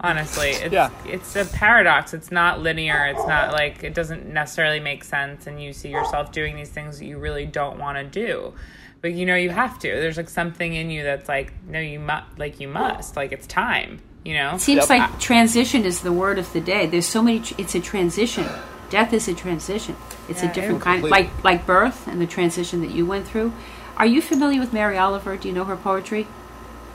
Honestly, 0.00 0.50
it's 0.50 0.72
Yeah. 0.72 0.90
it's 1.04 1.34
a 1.34 1.44
paradox. 1.44 2.14
It's 2.14 2.30
not 2.30 2.60
linear. 2.60 3.06
It's 3.06 3.26
not 3.26 3.52
like 3.52 3.82
it 3.82 3.94
doesn't 3.94 4.26
necessarily 4.32 4.78
make 4.78 5.02
sense, 5.02 5.48
and 5.48 5.60
you 5.60 5.72
see 5.72 5.88
yourself 5.88 6.30
doing 6.30 6.54
these 6.54 6.68
things 6.68 7.00
that 7.00 7.06
you 7.06 7.18
really 7.18 7.46
don't 7.46 7.80
want 7.80 7.98
to 7.98 8.04
do, 8.04 8.54
but 9.00 9.12
you 9.12 9.26
know 9.26 9.36
you 9.36 9.50
have 9.50 9.78
to. 9.80 9.88
There's 9.88 10.16
like 10.16 10.28
something 10.28 10.74
in 10.74 10.90
you 10.90 11.02
that's 11.04 11.28
like, 11.28 11.52
no, 11.68 11.78
you 11.80 12.00
must, 12.00 12.38
like 12.38 12.60
you 12.60 12.68
must, 12.68 13.16
like 13.16 13.32
it's 13.32 13.46
time. 13.46 14.00
You 14.24 14.34
know, 14.34 14.54
It 14.56 14.60
seems 14.60 14.88
Yep. 14.88 14.90
like 14.90 15.20
transition 15.20 15.84
is 15.84 16.00
the 16.00 16.12
word 16.12 16.38
of 16.38 16.52
the 16.52 16.60
day. 16.60 16.86
There's 16.86 17.06
so 17.06 17.22
many. 17.22 17.40
tr- 17.40 17.54
It's 17.58 17.74
a 17.74 17.80
transition. 17.80 18.46
Death 18.90 19.12
is 19.12 19.28
a 19.28 19.34
transition. 19.34 19.96
It's 20.28 20.42
Yeah, 20.42 20.50
a 20.50 20.54
different 20.54 20.80
it- 20.80 20.84
kind, 20.84 21.02
Completely. 21.02 21.30
like 21.30 21.44
like 21.44 21.66
birth 21.66 22.06
and 22.08 22.20
the 22.20 22.26
transition 22.26 22.80
that 22.82 22.90
you 22.90 23.06
went 23.06 23.26
through. 23.26 23.52
Are 23.96 24.06
you 24.06 24.20
familiar 24.20 24.60
with 24.60 24.72
Mary 24.72 24.98
Oliver? 24.98 25.36
Do 25.36 25.48
you 25.48 25.54
know 25.54 25.64
her 25.64 25.76
poetry? 25.76 26.26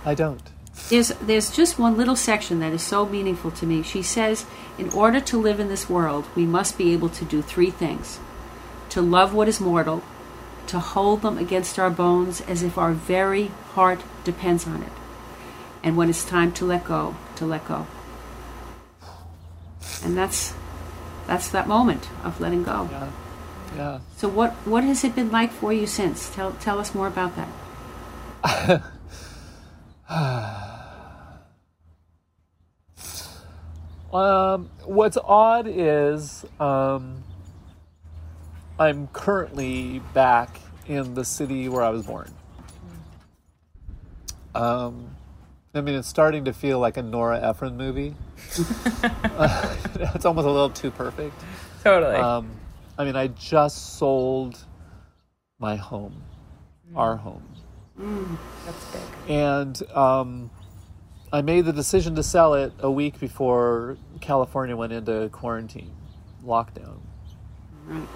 I 0.05 0.13
don't. 0.15 0.41
There's 0.89 1.09
there's 1.21 1.49
just 1.51 1.79
one 1.79 1.95
little 1.97 2.15
section 2.15 2.59
that 2.59 2.73
is 2.73 2.81
so 2.81 3.05
meaningful 3.05 3.51
to 3.51 3.65
me. 3.65 3.83
She 3.83 4.01
says, 4.01 4.45
"In 4.77 4.89
order 4.89 5.19
to 5.21 5.37
live 5.41 5.59
in 5.59 5.69
this 5.69 5.89
world, 5.89 6.25
we 6.35 6.45
must 6.45 6.77
be 6.77 6.91
able 6.93 7.09
to 7.09 7.23
do 7.25 7.41
three 7.41 7.69
things: 7.71 8.19
to 8.89 9.01
love 9.01 9.33
what 9.33 9.47
is 9.47 9.59
mortal, 9.61 10.01
to 10.67 10.79
hold 10.79 11.21
them 11.21 11.37
against 11.37 11.77
our 11.79 11.89
bones 11.89 12.41
as 12.41 12.63
if 12.63 12.77
our 12.77 12.93
very 12.93 13.47
heart 13.73 14.01
depends 14.23 14.67
on 14.67 14.83
it, 14.83 14.91
and 15.83 15.97
when 15.97 16.09
it's 16.09 16.25
time 16.25 16.51
to 16.53 16.65
let 16.65 16.85
go, 16.85 17.15
to 17.35 17.45
let 17.45 17.67
go." 17.67 17.87
And 20.03 20.17
that's 20.17 20.53
that's 21.27 21.49
that 21.49 21.67
moment 21.67 22.09
of 22.23 22.39
letting 22.39 22.63
go. 22.63 22.89
Yeah. 22.91 23.09
Yeah. 23.75 23.99
So 24.17 24.27
what 24.27 24.53
what 24.65 24.83
has 24.83 25.03
it 25.03 25.15
been 25.15 25.31
like 25.31 25.51
for 25.51 25.73
you 25.73 25.87
since? 25.87 26.29
Tell 26.29 26.51
tell 26.53 26.79
us 26.79 26.93
more 26.93 27.07
about 27.07 27.33
that. 27.35 28.83
Um, 34.13 34.69
what's 34.85 35.17
odd 35.17 35.65
is 35.67 36.45
um, 36.59 37.23
I'm 38.83 39.07
currently 39.13 39.99
back 40.13 40.59
in 40.87 41.13
the 41.13 41.23
city 41.23 41.69
where 41.69 41.83
I 41.83 41.89
was 41.89 42.05
born. 42.05 42.29
Um, 44.53 45.15
I 45.73 45.79
mean, 45.79 45.95
it's 45.95 46.07
starting 46.07 46.43
to 46.45 46.53
feel 46.53 46.79
like 46.79 46.97
a 46.97 47.01
Nora 47.01 47.39
Ephron 47.41 47.77
movie. 47.77 48.13
Uh, 49.03 49.75
it's 50.13 50.25
almost 50.25 50.45
a 50.45 50.51
little 50.51 50.69
too 50.69 50.91
perfect. 50.91 51.33
totally. 51.81 52.15
Um, 52.15 52.51
I 52.97 53.05
mean, 53.05 53.15
I 53.15 53.27
just 53.27 53.97
sold 53.97 54.59
my 55.59 55.77
home, 55.77 56.21
our 56.93 57.15
home. 57.15 57.43
that's 58.65 58.85
big. 58.91 59.01
and 59.31 59.81
um, 59.95 60.51
I 61.31 61.41
made 61.41 61.63
the 61.63 61.73
decision 61.73 62.15
to 62.15 62.23
sell 62.23 62.53
it 62.53 62.73
a 62.79 62.91
week 62.91 63.17
before 63.19 63.97
California 64.19 64.75
went 64.75 64.91
into 64.91 65.29
quarantine, 65.29 65.91
lockdown, 66.45 66.97
Right. 67.85 68.07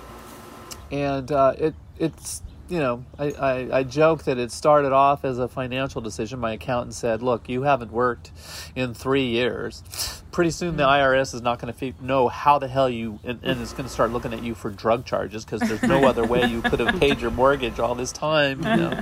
And 0.91 1.31
uh, 1.31 1.53
it 1.57 1.75
it's 1.99 2.41
you 2.69 2.79
know 2.79 3.05
I, 3.17 3.25
I 3.31 3.77
I 3.79 3.83
joke 3.83 4.23
that 4.25 4.37
it 4.37 4.51
started 4.51 4.91
off 4.91 5.23
as 5.25 5.39
a 5.39 5.47
financial 5.47 6.01
decision. 6.01 6.39
My 6.39 6.53
accountant 6.53 6.93
said, 6.95 7.21
"Look, 7.21 7.47
you 7.49 7.63
haven't 7.63 7.91
worked 7.91 8.31
in 8.75 8.93
three 8.93 9.25
years. 9.27 9.83
Pretty 10.31 10.51
soon 10.51 10.77
the 10.77 10.83
IRS 10.83 11.33
is 11.33 11.41
not 11.41 11.59
going 11.59 11.73
to 11.73 11.93
know 12.03 12.27
how 12.27 12.59
the 12.59 12.67
hell 12.67 12.89
you 12.89 13.19
and, 13.23 13.39
and 13.41 13.59
it's 13.61 13.71
going 13.73 13.85
to 13.85 13.89
start 13.89 14.11
looking 14.11 14.33
at 14.33 14.43
you 14.43 14.53
for 14.53 14.69
drug 14.69 15.03
charges 15.05 15.43
because 15.45 15.61
there's 15.61 15.81
no 15.83 16.05
other 16.05 16.25
way 16.25 16.45
you 16.45 16.61
could 16.61 16.79
have 16.79 16.99
paid 16.99 17.19
your 17.21 17.31
mortgage 17.31 17.79
all 17.79 17.95
this 17.95 18.11
time." 18.11 18.59
You 18.59 18.75
know. 18.75 19.01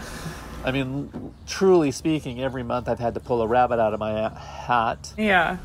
I 0.63 0.71
mean, 0.71 1.33
truly 1.45 1.91
speaking, 1.91 2.41
every 2.41 2.63
month 2.63 2.87
I've 2.89 2.97
had 2.99 3.13
to 3.13 3.19
pull 3.19 3.41
a 3.43 3.47
rabbit 3.47 3.79
out 3.79 3.93
of 3.93 3.99
my 3.99 4.29
hat 4.29 5.13
Yeah. 5.15 5.57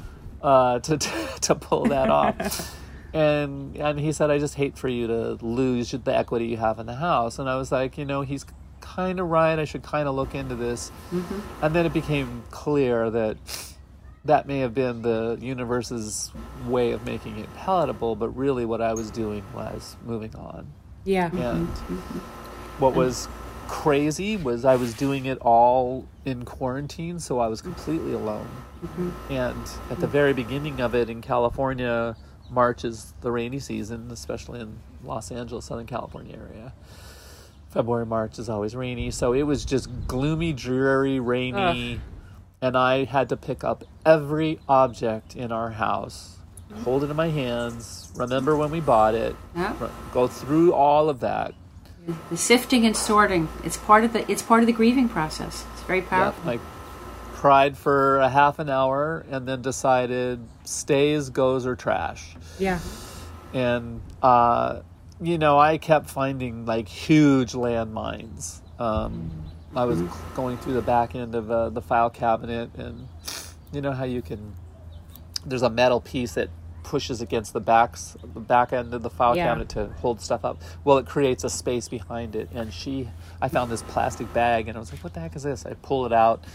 uh, 0.43 0.79
to 0.81 0.99
to 1.43 1.55
pull 1.55 1.85
that 1.87 2.11
off. 2.11 2.77
And 3.13 3.77
and 3.77 3.99
he 3.99 4.13
said, 4.13 4.31
I 4.31 4.39
just 4.39 4.55
hate 4.55 4.79
for 4.79 4.89
you 4.89 5.07
to 5.07 5.39
lose 5.45 5.91
the 5.91 6.17
equity 6.17 6.47
you 6.47 6.57
have 6.57 6.79
in 6.79 6.87
the 6.87 6.97
house. 6.97 7.39
And 7.39 7.49
I 7.49 7.57
was 7.57 7.73
like, 7.73 7.99
you 7.99 8.05
know, 8.05 8.23
he's 8.23 8.45
kind 8.81 9.21
of 9.21 9.29
right. 9.29 9.59
I 9.59 9.65
should 9.65 9.83
kind 9.83 10.09
of 10.09 10.15
look 10.15 10.35
into 10.35 10.55
this. 10.55 10.91
Mm-hmm. 11.13 11.65
And 11.65 11.75
then 11.75 11.87
it 11.87 11.93
became 11.93 12.43
clear 12.51 13.11
that 13.11 13.37
that 14.25 14.47
may 14.47 14.59
have 14.59 14.75
been 14.75 15.03
the 15.03 15.39
universe's 15.41 16.31
way 16.67 16.93
of 16.93 17.05
making 17.07 17.39
it 17.39 17.53
palatable, 17.55 18.17
but 18.17 18.29
really 18.31 18.65
what 18.65 18.81
I 18.81 18.93
was 18.93 19.11
doing 19.11 19.43
was 19.55 19.97
moving 20.05 20.35
on. 20.37 20.67
Yeah. 21.05 21.27
And 21.27 21.69
mm-hmm. 21.69 21.97
Mm-hmm. 21.97 22.19
what 22.83 22.95
was 22.95 23.29
crazy 23.67 24.37
was 24.37 24.65
I 24.65 24.77
was 24.77 24.93
doing 24.95 25.27
it 25.27 25.39
all 25.39 26.07
in 26.25 26.45
quarantine, 26.45 27.19
so 27.19 27.39
I 27.39 27.47
was 27.47 27.63
completely 27.63 28.13
alone. 28.13 28.49
And 29.31 29.63
at 29.91 30.01
the 30.01 30.07
very 30.07 30.33
beginning 30.33 30.81
of 30.81 30.95
it 30.95 31.09
in 31.09 31.21
California, 31.21 32.17
March 32.51 32.85
is 32.85 33.15
the 33.21 33.31
rainy 33.31 33.59
season, 33.59 34.11
especially 34.11 34.61
in 34.61 34.79
Los 35.05 35.31
Angeles, 35.31 35.67
Southern 35.67 35.87
California 35.87 36.37
area. 36.37 36.73
February, 37.71 38.05
March 38.07 38.39
is 38.39 38.49
always 38.49 38.75
rainy, 38.75 39.11
so 39.11 39.33
it 39.33 39.43
was 39.43 39.65
just 39.65 39.89
gloomy, 40.09 40.53
dreary, 40.53 41.21
rainy, 41.21 42.01
and 42.61 42.77
I 42.77 43.05
had 43.05 43.29
to 43.29 43.37
pick 43.37 43.63
up 43.63 43.85
every 44.05 44.59
object 44.69 45.37
in 45.37 45.53
our 45.53 45.71
house, 45.71 46.39
hold 46.83 47.05
it 47.05 47.11
in 47.11 47.17
my 47.17 47.29
hands, 47.29 48.11
remember 48.17 48.57
when 48.57 48.71
we 48.71 48.81
bought 48.81 49.15
it, 49.15 49.37
Yeah. 49.55 49.75
go 50.13 50.27
through 50.27 50.73
all 50.73 51.09
of 51.09 51.21
that. 51.21 51.55
The 52.31 52.37
sifting 52.37 52.85
and 52.87 52.97
sorting. 52.97 53.49
It's 53.63 53.77
part 53.77 54.03
of 54.03 54.13
the 54.13 54.29
it's 54.31 54.43
part 54.43 54.63
of 54.63 54.67
the 54.67 54.73
grieving 54.73 55.09
process. 55.09 55.65
It's 55.75 55.83
very 55.83 56.01
Yeah, 56.01 56.07
powerful. 56.33 56.59
I 57.41 57.43
cried 57.43 57.79
for 57.79 58.19
a 58.19 58.29
half 58.29 58.59
an 58.59 58.69
hour 58.69 59.25
and 59.31 59.49
then 59.49 59.63
decided 59.63 60.47
stays, 60.65 61.31
goes, 61.31 61.67
or 61.67 61.75
trash. 61.75 62.37
Yeah. 62.59 62.79
And 63.55 64.03
uh, 64.23 64.81
you 65.23 65.39
know, 65.39 65.59
I 65.59 65.79
kept 65.79 66.11
finding 66.11 66.67
like 66.67 66.87
huge 66.87 67.53
landmines. 67.53 68.61
Um, 68.79 69.31
I 69.75 69.85
was 69.87 70.03
going 70.35 70.59
through 70.59 70.75
the 70.75 70.83
back 70.83 71.15
end 71.15 71.35
of 71.35 71.51
uh, 71.51 71.71
the 71.71 71.81
file 71.81 72.11
cabinet, 72.11 72.71
and 72.77 73.09
you 73.73 73.81
know 73.81 73.93
how 73.93 74.05
you 74.05 74.21
can. 74.21 74.55
There's 75.47 75.63
a 75.63 75.71
metal 75.71 76.01
piece 76.01 76.35
that 76.35 76.51
pushes 76.83 77.21
against 77.23 77.53
the 77.55 77.61
backs, 77.61 78.17
the 78.35 78.41
back 78.41 78.73
end 78.75 78.93
of 78.93 79.03
the 79.03 79.11
file 79.11 79.37
Yeah. 79.37 79.47
cabinet 79.47 79.69
to 79.71 79.87
hold 80.01 80.21
stuff 80.21 80.45
up. 80.45 80.61
Well, 80.85 80.99
it 80.99 81.07
creates 81.07 81.45
a 81.45 81.51
space 81.51 81.89
behind 81.89 82.35
it, 82.37 82.49
and 82.53 82.73
she, 82.73 83.09
I 83.41 83.49
found 83.49 83.71
this 83.71 83.83
plastic 83.83 84.33
bag, 84.35 84.69
and 84.69 84.77
I 84.77 84.81
was 84.81 84.93
like, 84.93 85.03
"What 85.03 85.15
the 85.15 85.21
heck 85.21 85.37
is 85.37 85.43
this?" 85.45 85.65
I 85.65 85.75
pull 85.75 86.05
it 86.05 86.13
out, 86.13 86.45
and 86.45 86.51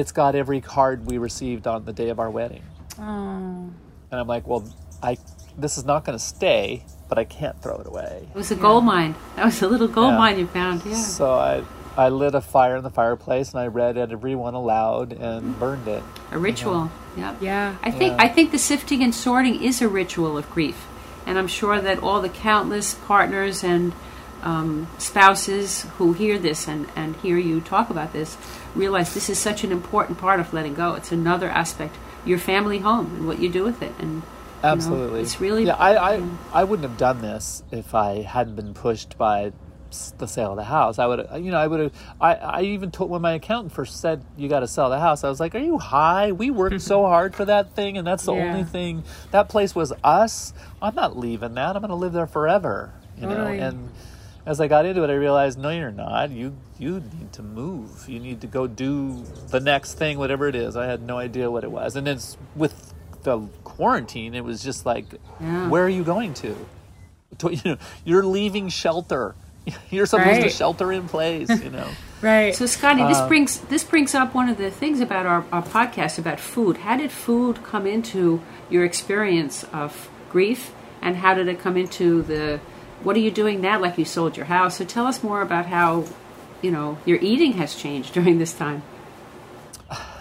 it's 0.00 0.12
got 0.12 0.34
every 0.34 0.60
card 0.60 1.06
we 1.06 1.18
received 1.18 1.66
on 1.66 1.84
the 1.84 1.92
day 1.92 2.08
of 2.08 2.18
our 2.18 2.30
wedding. 2.30 2.62
Oh. 2.98 3.02
And 3.02 4.20
I'm 4.20 4.26
like, 4.26 4.46
well, 4.46 4.64
I 5.02 5.16
this 5.58 5.76
is 5.76 5.84
not 5.84 6.04
going 6.04 6.16
to 6.18 6.24
stay, 6.24 6.84
but 7.08 7.18
I 7.18 7.24
can't 7.24 7.60
throw 7.60 7.76
it 7.76 7.86
away. 7.86 8.26
It 8.30 8.34
was 8.34 8.50
a 8.50 8.56
gold 8.56 8.84
mine. 8.84 9.14
That 9.36 9.44
was 9.44 9.60
a 9.60 9.68
little 9.68 9.88
gold 9.88 10.12
Yeah. 10.12 10.18
mine 10.18 10.38
you 10.38 10.46
found. 10.46 10.82
Yeah. 10.84 10.94
So 10.94 11.32
I 11.32 11.62
I 11.96 12.08
lit 12.08 12.34
a 12.34 12.40
fire 12.40 12.76
in 12.76 12.82
the 12.84 12.90
fireplace 12.90 13.50
and 13.52 13.60
I 13.60 13.66
read 13.66 13.98
every 13.98 14.34
one 14.34 14.54
aloud 14.54 15.12
and 15.12 15.58
burned 15.58 15.86
it. 15.88 16.02
A 16.30 16.38
ritual. 16.38 16.90
Yeah. 17.16 17.34
Yeah. 17.40 17.76
I 17.82 17.90
think 17.90 18.12
Yeah. 18.12 18.24
I 18.24 18.28
think 18.28 18.50
the 18.50 18.58
sifting 18.58 19.02
and 19.02 19.14
sorting 19.14 19.62
is 19.62 19.82
a 19.82 19.88
ritual 19.88 20.38
of 20.38 20.48
grief, 20.50 20.86
and 21.26 21.38
I'm 21.38 21.48
sure 21.48 21.80
that 21.80 22.02
all 22.02 22.20
the 22.22 22.30
countless 22.30 22.94
partners 22.94 23.62
and 23.62 23.92
um, 24.42 24.88
spouses 24.98 25.86
who 25.98 26.14
hear 26.14 26.36
this 26.38 26.66
and, 26.66 26.88
and 26.96 27.14
hear 27.16 27.38
you 27.38 27.60
talk 27.60 27.90
about 27.90 28.12
this 28.12 28.36
realize 28.74 29.14
this 29.14 29.28
is 29.28 29.38
such 29.38 29.64
an 29.64 29.72
important 29.72 30.18
part 30.18 30.40
of 30.40 30.52
letting 30.52 30.74
go. 30.74 30.94
It's 30.94 31.12
another 31.12 31.48
aspect, 31.48 31.94
your 32.24 32.38
family 32.38 32.78
home 32.78 33.14
and 33.16 33.26
what 33.26 33.38
you 33.38 33.48
do 33.48 33.64
with 33.64 33.82
it, 33.82 33.92
and 33.98 34.14
you 34.16 34.20
know, 34.62 34.70
Absolutely. 34.70 35.20
it's 35.22 35.40
really 35.40 35.64
Yeah, 35.64 35.74
I, 35.74 36.14
I 36.16 36.22
I 36.52 36.64
wouldn't 36.64 36.88
have 36.88 36.96
done 36.98 37.20
this 37.20 37.62
if 37.72 37.94
I 37.94 38.22
hadn't 38.22 38.54
been 38.56 38.74
pushed 38.74 39.18
by 39.18 39.52
the 40.16 40.26
sale 40.26 40.52
of 40.52 40.56
the 40.56 40.64
house. 40.64 40.98
I 40.98 41.06
would 41.06 41.26
you 41.44 41.50
know, 41.50 41.58
I 41.58 41.66
would 41.66 41.80
have 41.80 41.92
I, 42.20 42.34
I 42.34 42.60
even 42.62 42.90
told 42.90 43.10
when 43.10 43.20
my 43.20 43.32
accountant 43.34 43.72
first 43.74 44.00
said 44.00 44.24
you 44.38 44.48
got 44.48 44.60
to 44.60 44.68
sell 44.68 44.88
the 44.88 44.98
house. 45.00 45.22
I 45.24 45.28
was 45.28 45.38
like, 45.40 45.54
"Are 45.54 45.58
you 45.58 45.78
high? 45.78 46.32
We 46.32 46.50
worked 46.50 46.80
so 46.80 47.02
hard 47.14 47.34
for 47.34 47.44
that 47.44 47.74
thing 47.74 47.98
and 47.98 48.06
that's 48.06 48.24
the 48.24 48.32
Yeah. 48.34 48.44
only 48.44 48.64
thing. 48.64 49.02
That 49.32 49.48
place 49.50 49.74
was 49.74 49.92
us. 50.02 50.54
I'm 50.80 50.94
not 50.94 51.18
leaving 51.18 51.54
that. 51.54 51.76
I'm 51.76 51.82
going 51.82 51.90
to 51.90 51.94
live 51.96 52.12
there 52.14 52.26
forever." 52.26 52.92
You 53.20 53.26
know, 53.26 53.44
and 53.46 53.90
as 54.44 54.60
I 54.60 54.66
got 54.68 54.84
into 54.86 55.02
it, 55.04 55.10
I 55.10 55.14
realized, 55.14 55.58
no, 55.58 55.70
you're 55.70 55.90
not. 55.92 56.30
You 56.30 56.54
you 56.78 56.94
need 57.18 57.32
to 57.34 57.42
move. 57.42 58.08
You 58.08 58.18
need 58.18 58.40
to 58.40 58.46
go 58.46 58.66
do 58.66 59.22
the 59.50 59.60
next 59.60 59.94
thing, 59.94 60.18
whatever 60.18 60.48
it 60.48 60.54
is. 60.56 60.76
I 60.76 60.86
had 60.86 61.02
no 61.02 61.18
idea 61.18 61.50
what 61.50 61.64
it 61.64 61.70
was, 61.70 61.94
and 61.96 62.08
it's 62.08 62.36
with 62.56 62.92
the 63.22 63.38
quarantine. 63.64 64.34
It 64.34 64.44
was 64.44 64.62
just 64.62 64.84
like, 64.84 65.04
Yeah. 65.40 65.68
where 65.68 65.84
are 65.84 65.88
you 65.88 66.02
going 66.04 66.34
to? 66.34 66.56
To- 67.38 67.54
You 67.54 67.60
know, 67.64 67.76
you're 68.04 68.24
leaving 68.26 68.68
shelter. 68.68 69.34
You're 69.90 70.06
supposed 70.06 70.42
to 70.42 70.48
shelter 70.48 70.90
in 70.92 71.08
place. 71.08 71.48
You 71.48 71.70
know. 71.70 71.88
Right. 72.22 72.54
So, 72.54 72.66
Scotty, 72.66 73.02
this 73.02 73.18
um, 73.18 73.26
brings 73.26 73.58
this 73.62 73.82
brings 73.82 74.14
up 74.14 74.32
one 74.32 74.48
of 74.48 74.56
the 74.56 74.70
things 74.70 75.00
about 75.00 75.26
our, 75.26 75.44
our 75.50 75.62
podcast 75.62 76.18
about 76.20 76.38
food. 76.38 76.76
How 76.76 76.96
did 76.96 77.10
food 77.10 77.64
come 77.64 77.84
into 77.84 78.40
your 78.70 78.84
experience 78.84 79.64
of 79.72 80.08
grief, 80.30 80.70
and 81.00 81.16
how 81.16 81.34
did 81.34 81.48
it 81.48 81.58
come 81.58 81.76
into 81.76 82.22
the? 82.22 82.60
What 83.04 83.16
are 83.16 83.20
you 83.20 83.30
doing 83.30 83.60
now? 83.60 83.80
Like 83.80 83.98
you 83.98 84.04
sold 84.04 84.36
your 84.36 84.46
house. 84.46 84.78
So, 84.78 84.84
tell 84.84 85.06
us 85.06 85.22
more 85.22 85.42
about 85.42 85.66
how, 85.66 86.04
you 86.60 86.70
know, 86.70 86.98
your 87.04 87.18
eating 87.20 87.54
has 87.54 87.74
changed 87.74 88.14
during 88.14 88.38
this 88.38 88.52
time, 88.52 88.82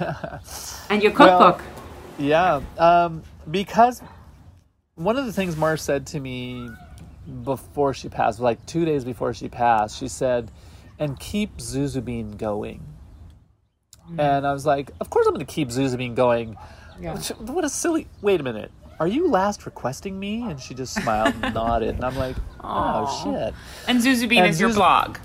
and 0.90 1.02
your 1.04 1.14
Well, 1.14 1.54
cookbook. 1.54 1.64
Yeah, 2.18 2.62
um, 2.78 3.24
because 3.50 4.02
one 4.96 5.18
of 5.18 5.26
the 5.26 5.34
things 5.34 5.56
Marsh 5.56 5.82
said 5.82 6.08
to 6.08 6.20
me 6.20 6.70
before 7.44 7.94
she 7.94 8.10
passed, 8.10 8.40
like 8.40 8.66
two 8.66 8.86
days 8.86 9.04
before 9.04 9.34
she 9.34 9.48
passed, 9.50 9.98
she 9.98 10.08
said, 10.08 10.52
"And 11.00 11.20
keep 11.20 11.58
Zuzubin 11.58 12.38
going." 12.38 12.86
And 14.18 14.46
I 14.46 14.52
was 14.52 14.66
like, 14.66 14.92
"Of 15.00 15.10
course 15.10 15.26
I'm 15.26 15.34
going 15.34 15.46
to 15.46 15.52
keep 15.52 15.70
Zuzubin 15.70 16.16
going." 16.16 16.58
Yeah. 17.00 17.18
What 17.40 17.64
a 17.64 17.70
silly! 17.70 18.08
Wait 18.22 18.40
a 18.40 18.44
minute. 18.44 18.72
Are 19.02 19.08
you 19.08 19.28
last 19.30 19.66
requesting 19.66 20.20
me? 20.20 20.44
And 20.44 20.60
she 20.60 20.76
just 20.76 20.94
smiled 20.94 21.34
and 21.42 21.56
nodded, 21.56 21.96
and 21.96 22.06
I'm 22.06 22.16
like, 22.16 22.36
"Oh 22.64 22.68
Aw. 22.68 23.24
shit." 23.24 23.54
And 23.88 24.00
Zuzubine 24.00 24.38
And 24.42 24.48
is 24.52 24.60
your 24.62 24.70
Zuzu- 24.70 24.76
blog. 24.76 25.18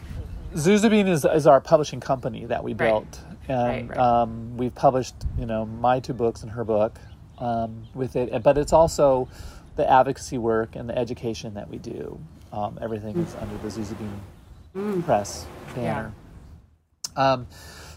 Zuzubin 0.54 1.06
is, 1.06 1.26
is 1.26 1.46
our 1.46 1.60
publishing 1.60 2.00
company 2.00 2.46
that 2.46 2.64
we 2.64 2.70
Right. 2.72 2.78
built, 2.88 3.20
and 3.48 3.90
Right, 3.90 3.98
right. 3.98 3.98
Um, 3.98 4.56
we've 4.56 4.74
published 4.74 5.14
you 5.38 5.44
know 5.44 5.66
my 5.66 6.00
two 6.00 6.14
books 6.14 6.42
and 6.42 6.50
her 6.52 6.64
book 6.64 6.98
um, 7.36 7.82
with 7.94 8.16
it, 8.16 8.42
but 8.42 8.56
it's 8.56 8.72
also 8.72 9.28
the 9.76 9.86
advocacy 9.90 10.38
work 10.38 10.74
and 10.74 10.88
the 10.88 10.96
education 10.96 11.52
that 11.52 11.68
we 11.68 11.76
do. 11.76 12.18
Um, 12.54 12.78
everything 12.80 13.14
is 13.18 13.36
under 13.42 13.58
the 13.58 13.68
Zuzubin 13.68 15.04
Press 15.04 15.44
banner. 15.74 16.12
Um, 17.14 17.46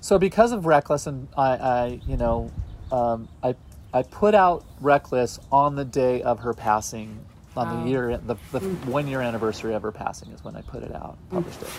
so 0.01 0.19
because 0.19 0.51
of 0.51 0.65
Reckless, 0.65 1.07
and 1.07 1.29
I, 1.37 1.51
I 1.55 1.99
you 2.05 2.17
know, 2.17 2.51
um, 2.91 3.29
I 3.41 3.55
I 3.93 4.03
put 4.03 4.35
out 4.35 4.65
Reckless 4.81 5.39
on 5.51 5.75
the 5.75 5.85
day 5.85 6.21
of 6.21 6.39
her 6.39 6.53
passing, 6.53 7.25
on 7.57 7.83
the 7.83 7.89
year 7.89 8.17
the, 8.17 8.35
the 8.51 8.59
one 8.85 9.07
year 9.07 9.21
anniversary 9.21 9.73
of 9.73 9.81
her 9.81 9.91
passing 9.91 10.31
is 10.31 10.43
when 10.43 10.55
I 10.55 10.61
put 10.61 10.83
it 10.83 10.93
out, 10.93 11.17
published 11.29 11.61
it, 11.61 11.69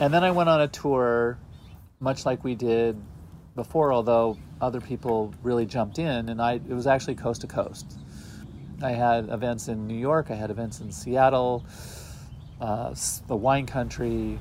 and 0.00 0.14
then 0.14 0.22
I 0.24 0.30
went 0.30 0.48
on 0.48 0.60
a 0.60 0.68
tour, 0.68 1.38
much 2.00 2.24
like 2.24 2.44
we 2.44 2.54
did 2.54 2.96
before, 3.56 3.92
although 3.92 4.38
other 4.60 4.80
people 4.80 5.34
really 5.42 5.66
jumped 5.66 5.98
in, 5.98 6.28
and 6.28 6.40
I 6.40 6.54
it 6.54 6.70
was 6.70 6.86
actually 6.86 7.16
coast 7.16 7.40
to 7.42 7.46
coast. 7.46 7.98
I 8.80 8.92
had 8.92 9.28
events 9.28 9.66
in 9.66 9.88
New 9.88 9.98
York, 9.98 10.30
I 10.30 10.34
had 10.36 10.50
events 10.50 10.80
in 10.80 10.92
Seattle, 10.92 11.64
uh, 12.60 12.94
the 13.26 13.36
wine 13.36 13.66
country, 13.66 14.38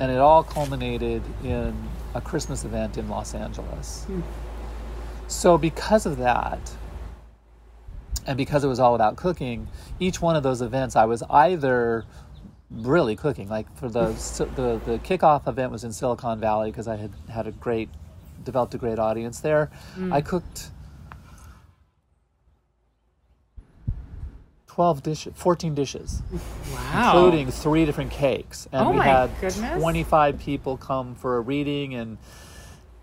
and 0.00 0.10
it 0.10 0.18
all 0.18 0.42
culminated 0.42 1.22
in 1.44 1.76
a 2.14 2.20
Christmas 2.22 2.64
event 2.64 2.96
in 2.96 3.08
Los 3.10 3.34
Angeles. 3.34 4.06
So, 5.28 5.58
because 5.58 6.06
of 6.06 6.16
that, 6.18 6.58
and 8.26 8.36
because 8.36 8.64
it 8.64 8.68
was 8.68 8.80
all 8.80 8.94
about 8.94 9.16
cooking, 9.16 9.68
each 10.00 10.20
one 10.20 10.36
of 10.36 10.42
those 10.42 10.60
events 10.60 10.96
I 10.96 11.04
was 11.04 11.22
either 11.30 12.04
really 12.70 13.16
cooking. 13.16 13.48
Like 13.48 13.74
for 13.76 13.88
the 13.88 14.06
the, 14.56 14.80
the 14.84 14.98
kickoff 14.98 15.46
event 15.46 15.70
was 15.72 15.84
in 15.84 15.92
Silicon 15.92 16.40
Valley 16.40 16.70
because 16.70 16.88
I 16.88 16.96
had 16.96 17.12
had 17.30 17.46
a 17.46 17.52
great 17.52 17.88
developed 18.44 18.74
a 18.74 18.78
great 18.78 18.98
audience 18.98 19.40
there. 19.40 19.70
Mm. 19.96 20.12
I 20.12 20.20
cooked 20.20 20.70
12 24.68 25.02
dishes, 25.02 25.32
14 25.34 25.74
dishes 25.74 26.22
Wow. 26.72 27.12
including 27.16 27.50
three 27.50 27.84
different 27.84 28.10
cakes. 28.12 28.68
And 28.72 28.86
Oh 28.86 28.90
we 28.92 28.98
had 28.98 29.28
goodness. 29.40 29.80
25 29.80 30.38
people 30.38 30.76
come 30.76 31.14
for 31.16 31.36
a 31.36 31.40
reading 31.40 31.94
and 31.94 32.16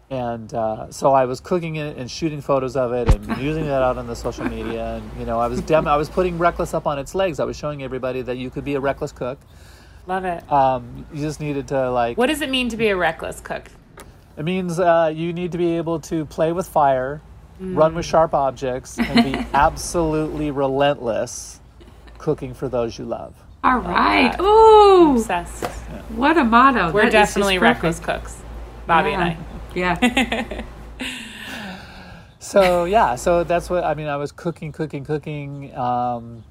and 0.10 0.53
uh, 0.53 0.91
so 0.91 1.14
I 1.14 1.26
was 1.26 1.39
cooking 1.39 1.78
it 1.78 1.97
and 1.97 2.10
shooting 2.10 2.41
photos 2.41 2.76
of 2.76 2.93
it 2.93 3.14
and 3.14 3.38
using 3.41 3.66
that 3.66 3.82
out 3.82 3.97
on 3.97 4.06
the 4.08 4.16
social 4.16 4.45
media 4.45 4.95
and 4.97 5.20
you 5.20 5.26
know 5.26 5.39
I 5.39 5.47
was 5.47 5.62
dem- 5.62 5.88
I 5.88 5.97
was 5.97 6.10
putting 6.10 6.38
reckless 6.38 6.74
up 6.74 6.86
on 6.88 6.99
its 6.99 7.16
legs. 7.16 7.39
I 7.39 7.45
was 7.45 7.58
showing 7.58 7.82
everybody 7.84 8.22
that 8.22 8.38
you 8.38 8.49
could 8.49 8.64
be 8.66 8.76
a 8.76 8.80
reckless 8.80 9.12
cook. 9.12 9.39
Love 10.08 10.24
it. 10.26 10.51
Um, 10.51 11.06
you 11.12 11.22
just 11.22 11.39
needed 11.39 11.68
to 11.70 11.89
like 11.89 12.18
What 12.18 12.28
does 12.28 12.41
it 12.41 12.49
mean 12.51 12.70
to 12.70 12.78
be 12.78 12.89
a 12.89 12.95
reckless 12.95 13.39
cook? 13.41 13.66
it 14.38 14.43
means 14.43 14.80
uh, 14.80 15.12
you 15.16 15.32
need 15.34 15.51
to 15.53 15.58
be 15.58 15.78
able 15.78 15.99
to 16.01 16.26
play 16.26 16.51
with 16.51 16.68
fire, 16.68 17.22
run 17.60 17.93
Mm. 17.93 17.95
with 17.95 18.06
sharp 18.06 18.34
objects, 18.34 18.99
and 18.99 19.24
be 19.24 19.39
absolutely 19.53 20.51
relentless 20.51 21.62
cooking 22.18 22.53
for 22.53 22.68
those 22.68 22.99
you 22.99 23.06
love. 23.06 23.34
All 23.64 23.78
right. 23.80 24.38
Ooh, 24.39 25.16
Obsessed. 25.16 25.66
what 26.16 26.38
a 26.38 26.43
motto. 26.43 26.91
We're 26.91 27.03
That 27.03 27.08
is 27.08 27.14
just 27.14 27.30
definitely 27.34 27.58
reckless 27.60 27.99
cooks. 27.99 28.38
Bobby 28.86 29.12
and 29.14 29.24
I. 29.24 29.38
Yeah. 29.76 30.63
so 32.45 32.86
yeah 32.86 33.15
so 33.15 33.43
that's 33.43 33.71
what 33.71 33.84
i 33.84 33.95
mean 33.95 34.05
i 34.05 34.17
was 34.17 34.32
cooking 34.32 34.71
cooking 34.71 35.03
cooking 35.03 35.76
um, 35.76 36.43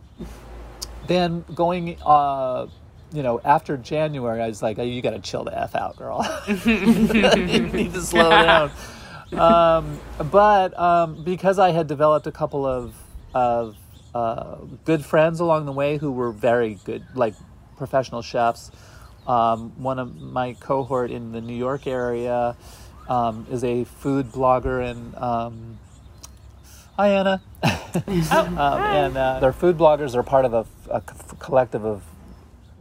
then 1.07 1.45
going 1.55 1.97
uh, 2.05 2.67
you 3.13 3.23
know 3.23 3.41
after 3.45 3.77
january 3.77 4.43
i 4.43 4.49
was 4.49 4.61
like 4.61 4.79
oh, 4.81 4.83
you 4.83 5.01
gotta 5.01 5.21
chill 5.21 5.45
the 5.45 5.57
f 5.57 5.77
out 5.77 5.97
girl 5.97 6.27
you 6.67 7.67
need 7.69 7.95
to 7.95 8.03
slow 8.03 8.29
down 8.43 8.71
um, 9.35 10.01
but 10.33 10.77
um, 10.77 11.23
because 11.23 11.61
i 11.61 11.71
had 11.71 11.87
developed 11.87 12.27
a 12.27 12.33
couple 12.33 12.67
of 12.67 12.93
of 13.33 13.77
uh, 14.17 14.57
good 14.85 15.05
friends 15.05 15.39
along 15.39 15.65
the 15.65 15.73
way 15.73 15.97
who 15.97 16.11
were 16.11 16.33
very 16.33 16.75
good 16.85 17.05
like 17.15 17.35
professional 17.77 18.21
chefs 18.21 18.73
um, 19.29 19.71
one 19.81 20.01
of 20.01 20.21
my 20.21 20.55
cohort 20.55 21.13
in 21.13 21.31
the 21.31 21.41
new 21.41 21.57
york 21.57 21.87
area 21.87 22.57
um, 23.09 23.47
is 23.51 23.63
a 23.65 23.85
food 23.85 24.27
blogger 24.33 24.89
and 24.89 25.15
um, 25.17 25.79
hi 26.97 27.09
Anna. 27.09 27.43
um, 28.31 28.59
and 28.59 29.17
uh, 29.17 29.41
they're 29.41 29.53
food 29.53 29.77
bloggers. 29.79 30.13
They're 30.13 30.23
part 30.23 30.45
of 30.45 30.55
a, 30.55 30.67
a 30.91 31.01
c- 31.01 31.37
collective 31.39 31.85
of 31.85 32.03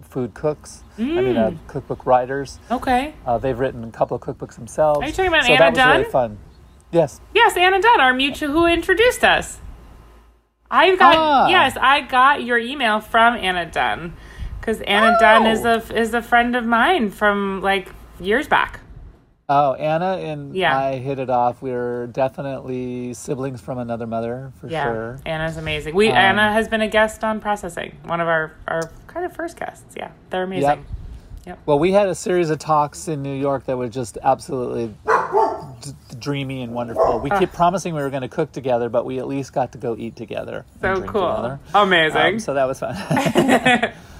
food 0.01 0.33
cooks. 0.33 0.83
I 0.97 1.01
mean, 1.01 1.37
uh, 1.37 1.55
cookbook 1.67 2.05
writers. 2.05 2.59
Okay. 2.69 3.13
Uh, 3.25 3.37
they've 3.39 3.57
written 3.57 3.83
a 3.83 3.91
couple 3.91 4.15
of 4.15 4.21
cookbooks 4.21 4.55
themselves. 4.55 4.99
Are 5.01 5.07
you 5.07 5.11
talking 5.13 5.27
about 5.29 5.43
so 5.45 5.53
Anna 5.53 5.75
that 5.75 5.87
was 5.87 5.97
really 5.99 6.11
fun. 6.11 6.37
Yes. 6.91 7.19
Yes, 7.33 7.57
Anna 7.57 7.81
Dunn, 7.81 7.99
our 7.99 8.13
mutual 8.13 8.51
who 8.51 8.65
introduced 8.67 9.23
us. 9.23 9.59
I 10.69 10.95
got 10.95 11.15
Ah. 11.15 11.47
yes, 11.47 11.75
I 11.79 12.01
got 12.01 12.43
your 12.43 12.57
email 12.59 12.99
from 12.99 13.35
Anna 13.35 13.65
Dunn 13.65 14.13
because 14.59 14.81
Anna 14.81 15.15
Dunn 15.19 15.45
is 15.47 15.65
Oh. 15.65 15.81
a 15.89 15.93
is 15.99 16.13
a 16.13 16.21
friend 16.21 16.55
of 16.55 16.65
mine 16.65 17.09
from 17.09 17.61
like 17.61 17.89
years 18.19 18.47
back. 18.47 18.79
Oh, 19.55 19.73
Anna 19.75 20.13
and 20.17 20.55
Yeah. 20.55 20.75
I 20.75 20.95
hit 20.97 21.19
it 21.19 21.29
off. 21.29 21.61
We 21.61 21.71
are 21.73 22.07
definitely 22.07 23.13
siblings 23.13 23.61
from 23.61 23.77
another 23.77 24.07
mother, 24.07 24.51
for 24.59 24.67
Yeah, 24.67 24.83
sure. 24.85 25.19
Anna's 25.27 25.57
amazing. 25.57 25.93
We 25.93 26.09
Um, 26.09 26.15
Anna 26.15 26.51
has 26.51 26.67
been 26.67 26.81
a 26.81 26.87
guest 26.87 27.23
on 27.23 27.39
Processing, 27.39 27.95
one 28.05 28.19
of 28.19 28.27
our 28.27 28.53
our 28.67 28.89
kind 29.07 29.25
of 29.25 29.33
first 29.33 29.57
guests. 29.59 29.93
Yeah, 29.95 30.09
they're 30.31 30.43
amazing. 30.43 30.85
Yep. 31.45 31.59
Well, 31.67 31.77
we 31.77 31.91
had 31.91 32.07
a 32.07 32.15
series 32.15 32.49
of 32.49 32.57
talks 32.57 33.07
in 33.07 33.21
New 33.21 33.35
York 33.35 33.65
that 33.65 33.77
were 33.77 33.89
just 33.89 34.17
absolutely 34.23 34.95
d- 35.81 35.91
dreamy 36.17 36.61
and 36.63 36.73
wonderful. 36.73 37.19
We 37.19 37.29
kept 37.29 37.53
promising 37.53 37.93
we 37.93 38.01
were 38.01 38.09
going 38.09 38.21
to 38.21 38.29
cook 38.29 38.53
together, 38.53 38.87
but 38.89 39.05
we 39.05 39.19
at 39.19 39.27
least 39.27 39.51
got 39.53 39.73
to 39.73 39.77
go 39.77 39.95
eat 39.97 40.15
together. 40.15 40.63
So 40.81 41.01
cool, 41.01 41.29
together. 41.35 41.59
amazing. 41.75 42.17
Um, 42.35 42.39
so 42.39 42.53
that 42.53 42.65
was 42.65 42.79
fun. 42.79 42.95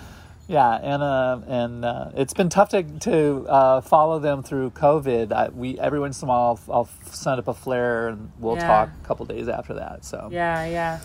yeah, 0.47 0.75
and 0.81 1.01
uh, 1.03 1.39
and 1.47 1.85
uh, 1.85 2.11
it's 2.15 2.33
been 2.33 2.49
tough 2.49 2.69
to 2.69 2.83
to 2.83 3.45
uh, 3.47 3.81
follow 3.81 4.19
them 4.19 4.43
through 4.43 4.71
COVID. 4.71 5.31
I, 5.31 5.49
we 5.49 5.79
every 5.79 5.99
once 5.99 6.21
in 6.21 6.27
a 6.27 6.29
while 6.29 6.59
I'll, 6.67 6.73
I'll 6.73 6.89
send 7.11 7.39
up 7.39 7.47
a 7.47 7.53
flare 7.53 8.09
and 8.09 8.31
we'll 8.39 8.55
Yeah. 8.57 8.67
talk 8.67 8.89
a 9.01 9.07
couple 9.07 9.25
days 9.25 9.47
after 9.47 9.73
that. 9.75 10.03
So 10.05 10.29
yeah, 10.31 10.65
yeah. 10.65 10.99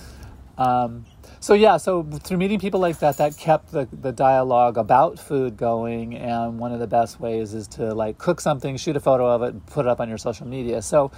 um, 0.59 1.05
so 1.41 1.55
yeah, 1.55 1.77
so 1.77 2.03
through 2.03 2.39
meeting 2.39 2.59
people 2.59 2.81
like 2.81 2.99
that, 2.99 3.19
that 3.19 3.37
kept 3.37 3.71
the, 3.71 3.87
the 3.93 4.11
dialogue 4.11 4.77
about 4.77 5.21
food 5.21 5.57
going. 5.57 6.17
And 6.17 6.59
one 6.59 6.73
of 6.73 6.81
the 6.81 6.89
best 6.89 7.21
ways 7.21 7.55
is 7.55 7.69
to 7.69 7.95
like 7.95 8.19
cook 8.19 8.41
something, 8.41 8.77
shoot 8.77 8.97
a 8.97 9.01
photo 9.01 9.27
of 9.31 9.43
it, 9.43 9.53
and 9.55 9.65
put 9.67 9.87
it 9.87 9.89
up 9.89 10.01
on 10.01 10.09
your 10.09 10.19
social 10.19 10.49
media. 10.49 10.83
So 10.83 11.13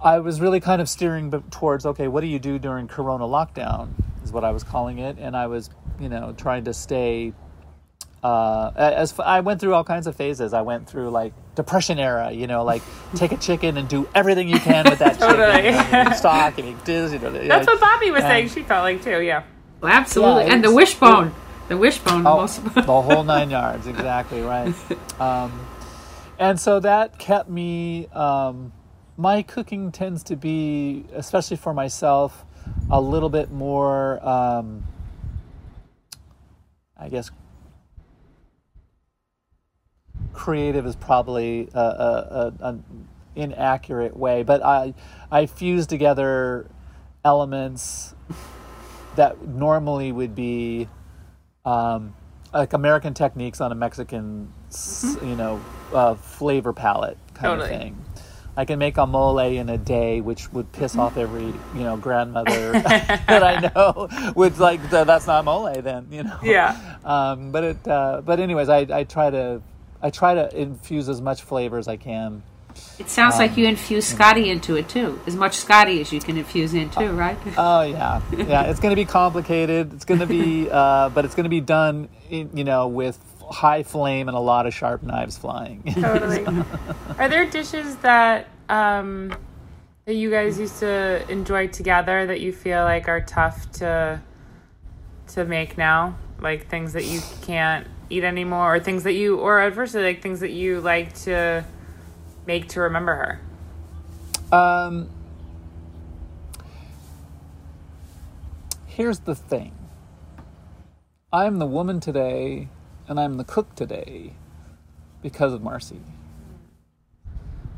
I 0.00 0.20
was 0.20 0.40
really 0.40 0.60
kind 0.60 0.80
of 0.80 0.88
steering 0.88 1.32
towards 1.50 1.84
okay, 1.86 2.06
what 2.06 2.20
do 2.20 2.28
you 2.28 2.38
do 2.38 2.60
during 2.60 2.86
Corona 2.86 3.24
lockdown? 3.24 3.90
Is 4.22 4.30
what 4.32 4.44
I 4.44 4.52
was 4.52 4.62
calling 4.62 4.98
it, 4.98 5.16
and 5.18 5.36
I 5.36 5.48
was 5.48 5.70
you 5.98 6.08
know 6.08 6.32
trying 6.36 6.64
to 6.64 6.72
stay. 6.72 7.32
Uh, 8.22 8.72
as 8.76 9.12
f- 9.12 9.20
I 9.20 9.40
went 9.40 9.60
through 9.60 9.74
all 9.74 9.84
kinds 9.84 10.06
of 10.08 10.16
phases, 10.16 10.52
I 10.52 10.62
went 10.62 10.88
through 10.88 11.10
like 11.10 11.32
depression 11.54 11.98
era. 12.00 12.32
You 12.32 12.46
know, 12.48 12.64
like 12.64 12.82
take 13.14 13.30
a 13.32 13.36
chicken 13.36 13.76
and 13.76 13.88
do 13.88 14.08
everything 14.14 14.48
you 14.48 14.58
can 14.58 14.84
with 14.90 14.98
that 14.98 15.18
Totally. 15.20 15.52
chicken, 15.62 15.74
and 15.94 16.08
make 16.08 16.18
stock 16.18 16.58
and 16.58 16.68
make 16.68 16.84
this. 16.84 17.12
You 17.12 17.18
know, 17.20 17.30
That's 17.46 17.66
what 17.66 17.78
Bobby 17.80 18.10
was 18.10 18.22
and- 18.24 18.30
saying. 18.30 18.48
She 18.48 18.62
felt 18.62 18.82
like 18.82 19.02
too. 19.04 19.20
Yeah. 19.22 19.44
Well, 19.80 19.92
absolutely. 19.92 20.46
Yeah, 20.46 20.54
and 20.54 20.64
the 20.64 20.68
it's- 20.68 20.74
wishbone. 20.76 21.34
The 21.68 21.76
wishbone. 21.76 22.26
Oh, 22.26 22.38
most 22.38 22.64
the 22.74 22.82
whole 22.82 23.22
nine 23.24 23.50
yards, 23.50 23.86
exactly 23.86 24.40
right. 24.40 24.74
Um, 25.20 25.52
and 26.38 26.58
so 26.58 26.80
that 26.80 27.18
kept 27.18 27.48
me. 27.50 28.06
Um, 28.08 28.72
my 29.16 29.42
cooking 29.42 29.90
tends 29.92 30.22
to 30.24 30.36
be, 30.36 31.04
especially 31.12 31.56
for 31.56 31.74
myself, 31.74 32.44
a 32.90 33.00
little 33.00 33.28
bit 33.28 33.50
more. 33.50 34.24
Um, 34.26 34.84
I 36.96 37.08
guess 37.08 37.30
creative 40.32 40.86
is 40.86 40.96
probably 40.96 41.68
a, 41.74 41.78
a, 41.78 42.52
a, 42.60 42.68
an 42.68 42.84
inaccurate 43.36 44.16
way, 44.16 44.42
but 44.42 44.64
I 44.64 44.94
I 45.30 45.46
fuse 45.46 45.86
together 45.86 46.66
elements 47.24 48.14
that 49.16 49.46
normally 49.46 50.12
would 50.12 50.34
be 50.34 50.88
um, 51.64 52.14
like 52.52 52.72
American 52.72 53.14
techniques 53.14 53.60
on 53.60 53.72
a 53.72 53.74
Mexican, 53.74 54.52
s 54.68 55.16
you 55.22 55.36
know, 55.36 55.60
uh, 55.92 56.14
flavor 56.14 56.72
palette 56.72 57.18
kind 57.34 57.60
Totally. 57.60 57.74
of 57.74 57.80
thing. 57.80 58.04
I 58.56 58.64
can 58.64 58.80
make 58.80 58.96
a 58.96 59.06
mole 59.06 59.38
in 59.38 59.68
a 59.68 59.78
day, 59.78 60.20
which 60.20 60.52
would 60.52 60.72
piss 60.72 60.96
off 60.96 61.16
every 61.16 61.44
you 61.44 61.84
know 61.86 61.96
grandmother 61.96 62.72
that 62.72 63.42
I 63.44 63.70
know. 63.72 64.08
Would 64.34 64.58
like 64.58 64.90
that's 64.90 65.28
not 65.28 65.44
mole 65.44 65.72
then, 65.80 66.08
you 66.10 66.24
know. 66.24 66.38
Yeah. 66.42 66.96
Um, 67.04 67.52
but 67.52 67.62
it. 67.64 67.86
Uh, 67.86 68.20
but 68.24 68.40
anyways, 68.40 68.68
I, 68.68 68.78
I 68.90 69.04
try 69.04 69.30
to 69.30 69.62
I 70.02 70.10
try 70.10 70.34
to 70.34 70.56
infuse 70.56 71.08
as 71.08 71.20
much 71.20 71.42
flavor 71.42 71.78
as 71.78 71.88
I 71.88 71.96
can. 71.96 72.42
It 72.98 73.08
sounds 73.08 73.38
like 73.38 73.56
you 73.56 73.66
infuse 73.66 74.06
Scotty 74.06 74.50
into 74.50 74.76
it 74.76 74.88
too. 74.88 75.20
As 75.26 75.34
much 75.34 75.54
Scotty 75.54 76.00
as 76.00 76.12
you 76.12 76.20
can 76.20 76.36
infuse 76.36 76.74
in 76.74 76.90
too, 76.90 77.10
right? 77.10 77.36
Oh 77.56 77.82
yeah, 77.82 78.20
yeah. 78.36 78.62
It's 78.64 78.80
going 78.80 78.90
to 78.90 78.96
be 78.96 79.04
complicated. 79.04 79.92
It's 79.94 80.04
going 80.04 80.20
to 80.20 80.26
be, 80.26 80.68
uh, 80.72 81.08
but 81.10 81.24
it's 81.24 81.34
going 81.34 81.44
to 81.44 81.50
be 81.50 81.60
done, 81.60 82.08
in, 82.30 82.56
you 82.56 82.64
know, 82.64 82.88
with 82.88 83.18
high 83.50 83.82
flame 83.82 84.28
and 84.28 84.36
a 84.36 84.40
lot 84.40 84.66
of 84.66 84.74
sharp 84.74 85.02
knives 85.02 85.38
flying. 85.38 85.82
Totally. 85.94 86.46
Are 87.18 87.28
there 87.28 87.46
dishes 87.46 87.96
that 87.96 88.48
um, 88.68 89.34
that 90.04 90.14
you 90.14 90.30
guys 90.30 90.58
used 90.58 90.78
to 90.80 91.24
enjoy 91.30 91.68
together 91.68 92.26
that 92.26 92.40
you 92.40 92.52
feel 92.52 92.84
like 92.84 93.08
are 93.08 93.20
tough 93.20 93.70
to 93.72 94.20
to 95.28 95.44
make 95.44 95.78
now? 95.78 96.16
Like 96.40 96.68
things 96.68 96.92
that 96.92 97.04
you 97.04 97.20
can't 97.42 97.86
eat 98.10 98.24
anymore, 98.24 98.76
or 98.76 98.80
things 98.80 99.04
that 99.04 99.14
you, 99.14 99.38
or 99.38 99.60
adversely, 99.60 100.02
like 100.02 100.22
things 100.22 100.40
that 100.40 100.50
you 100.50 100.80
like 100.80 101.14
to 101.24 101.64
make 102.46 102.68
to 102.68 102.80
remember 102.80 103.40
her. 104.50 104.56
Um, 104.56 105.10
here's 108.86 109.20
the 109.20 109.34
thing 109.34 109.74
I'm 111.32 111.58
the 111.58 111.66
woman 111.66 112.00
today, 112.00 112.68
and 113.06 113.20
I'm 113.20 113.36
the 113.36 113.44
cook 113.44 113.74
today 113.74 114.32
because 115.22 115.52
of 115.52 115.62
Marcy. 115.62 116.00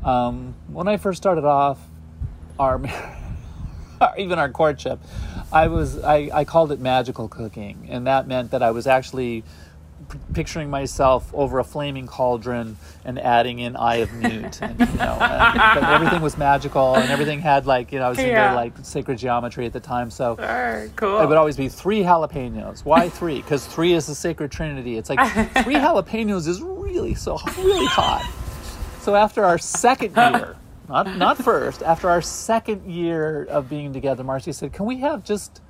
Um, 0.03 0.55
when 0.67 0.87
I 0.87 0.97
first 0.97 1.17
started 1.17 1.43
off, 1.43 1.79
our 2.57 2.81
even 4.17 4.39
our 4.39 4.49
courtship, 4.49 4.99
I 5.51 5.67
was 5.67 6.01
I, 6.01 6.29
I 6.33 6.45
called 6.45 6.71
it 6.71 6.79
magical 6.79 7.27
cooking, 7.27 7.87
and 7.89 8.07
that 8.07 8.27
meant 8.27 8.51
that 8.51 8.63
I 8.63 8.71
was 8.71 8.87
actually 8.87 9.43
p- 10.11 10.19
picturing 10.33 10.69
myself 10.69 11.29
over 11.33 11.59
a 11.59 11.63
flaming 11.63 12.05
cauldron 12.07 12.77
and 13.05 13.17
adding 13.19 13.59
in 13.59 13.75
eye 13.75 13.95
of 13.97 14.13
newt, 14.13 14.61
and, 14.61 14.79
you 14.79 14.85
know, 14.97 15.17
and, 15.19 15.57
but 15.81 15.83
everything 15.89 16.21
was 16.21 16.37
magical, 16.37 16.95
and 16.95 17.09
everything 17.09 17.39
had 17.39 17.65
like 17.65 17.91
you 17.91 17.99
know 17.99 18.05
I 18.05 18.09
was 18.09 18.17
Yeah. 18.19 18.43
into 18.49 18.55
like 18.55 18.73
sacred 18.83 19.17
geometry 19.17 19.65
at 19.65 19.73
the 19.73 19.79
time, 19.79 20.11
so. 20.11 20.35
Sure, 20.37 20.89
cool. 20.95 21.19
It 21.21 21.27
would 21.27 21.37
always 21.37 21.57
be 21.57 21.67
three 21.69 22.01
jalapenos. 22.03 22.85
Why 22.85 23.09
three? 23.09 23.41
Because 23.41 23.65
three 23.65 23.93
is 23.93 24.05
the 24.07 24.15
sacred 24.15 24.51
trinity. 24.51 24.97
It's 24.97 25.09
like 25.09 25.19
three 25.63 25.75
jalapenos 25.85 26.47
is 26.47 26.61
really 26.61 27.15
so 27.15 27.39
really 27.57 27.85
hot. 27.87 28.29
So 28.99 29.15
after 29.15 29.43
our 29.45 29.57
second 29.57 30.15
year, 30.15 30.55
not 30.87 31.17
not 31.17 31.37
first, 31.37 31.81
after 31.81 32.09
our 32.09 32.21
second 32.21 32.85
year 32.91 33.45
of 33.45 33.69
being 33.69 33.93
together, 33.93 34.23
Marcy 34.23 34.51
said, 34.51 34.73
"Can 34.73 34.85
we 34.85 34.97
have 34.99 35.23
just 35.23 35.61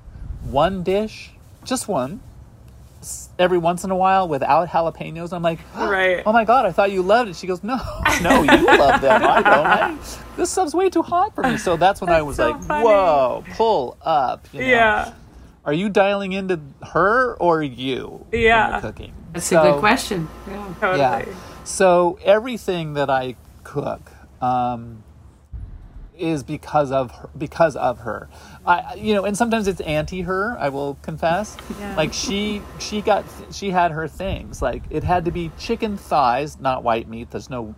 one 0.44 0.84
dish, 0.84 1.32
just 1.64 1.88
one, 1.88 2.20
every 3.40 3.58
once 3.58 3.84
in 3.84 3.92
a 3.92 3.96
while 3.96 4.28
without 4.28 4.68
jalapenos?" 4.70 5.34
I'm 5.34 5.42
like, 5.44 5.60
Right. 5.76 6.24
Oh 6.26 6.32
my 6.34 6.46
god, 6.46 6.66
I 6.66 6.72
thought 6.72 6.92
you 6.92 7.02
loved 7.02 7.30
it. 7.30 7.36
She 7.36 7.48
goes, 7.48 7.64
No, 7.64 7.76
no, 8.22 8.44
you 8.44 8.66
love 8.66 9.02
them. 9.02 9.24
I 9.24 9.42
don't. 9.42 9.66
I, 9.66 9.98
this 10.38 10.50
stuff's 10.52 10.74
way 10.74 10.90
too 10.90 11.02
hot 11.02 11.36
for 11.36 11.44
me. 11.44 11.58
So 11.58 11.78
that's 11.78 12.02
when 12.02 12.10
I 12.10 12.22
was 12.22 12.38
so 12.38 12.52
like, 12.52 12.64
funny. 12.64 12.86
Whoa, 12.86 13.44
pull 13.54 13.98
up. 14.02 14.48
You 14.54 14.62
know? 14.62 14.66
yeah. 14.68 15.14
Are 15.64 15.74
you 15.74 15.90
dialing 15.90 16.34
into 16.34 16.60
her 16.94 17.36
or 17.36 17.62
you? 17.62 18.26
Yeah. 18.32 18.80
cooking. 18.82 19.14
That's 19.34 19.46
So- 19.46 19.62
a 19.62 19.72
good 19.74 19.80
question. 19.80 20.28
Yeah. 20.48 20.74
Totally. 20.80 21.00
Yeah. 21.00 21.26
So 21.64 22.18
everything 22.24 22.94
that 22.96 23.10
I 23.10 23.36
cook 23.64 24.12
um, 24.42 25.04
is 26.22 26.44
because 26.44 26.92
of 26.92 27.12
her, 27.12 27.30
because 27.38 27.76
of 27.76 28.00
her. 28.00 28.30
I 28.66 28.94
you 28.96 29.14
know, 29.14 29.26
and 29.26 29.36
sometimes 29.36 29.68
it's 29.68 29.82
anti 29.82 30.22
her. 30.22 30.56
I 30.60 30.70
will 30.70 30.96
confess. 31.02 31.58
Yeah. 31.80 31.96
Like 31.96 32.14
she 32.14 32.62
she 32.80 33.02
got 33.02 33.26
she 33.52 33.72
had 33.72 33.92
her 33.92 34.08
things. 34.08 34.62
Like 34.62 34.84
it 34.90 35.04
had 35.04 35.26
to 35.26 35.32
be 35.32 35.52
chicken 35.58 35.98
thighs, 35.98 36.60
not 36.60 36.84
white 36.84 37.08
meat. 37.08 37.32
There's 37.32 37.50
no 37.50 37.76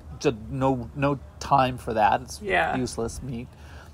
no 0.50 0.90
no 0.96 1.20
time 1.40 1.78
for 1.78 1.94
that. 1.94 2.22
It's 2.22 2.42
Yeah. 2.42 2.76
useless 2.76 3.22
meat. 3.24 3.48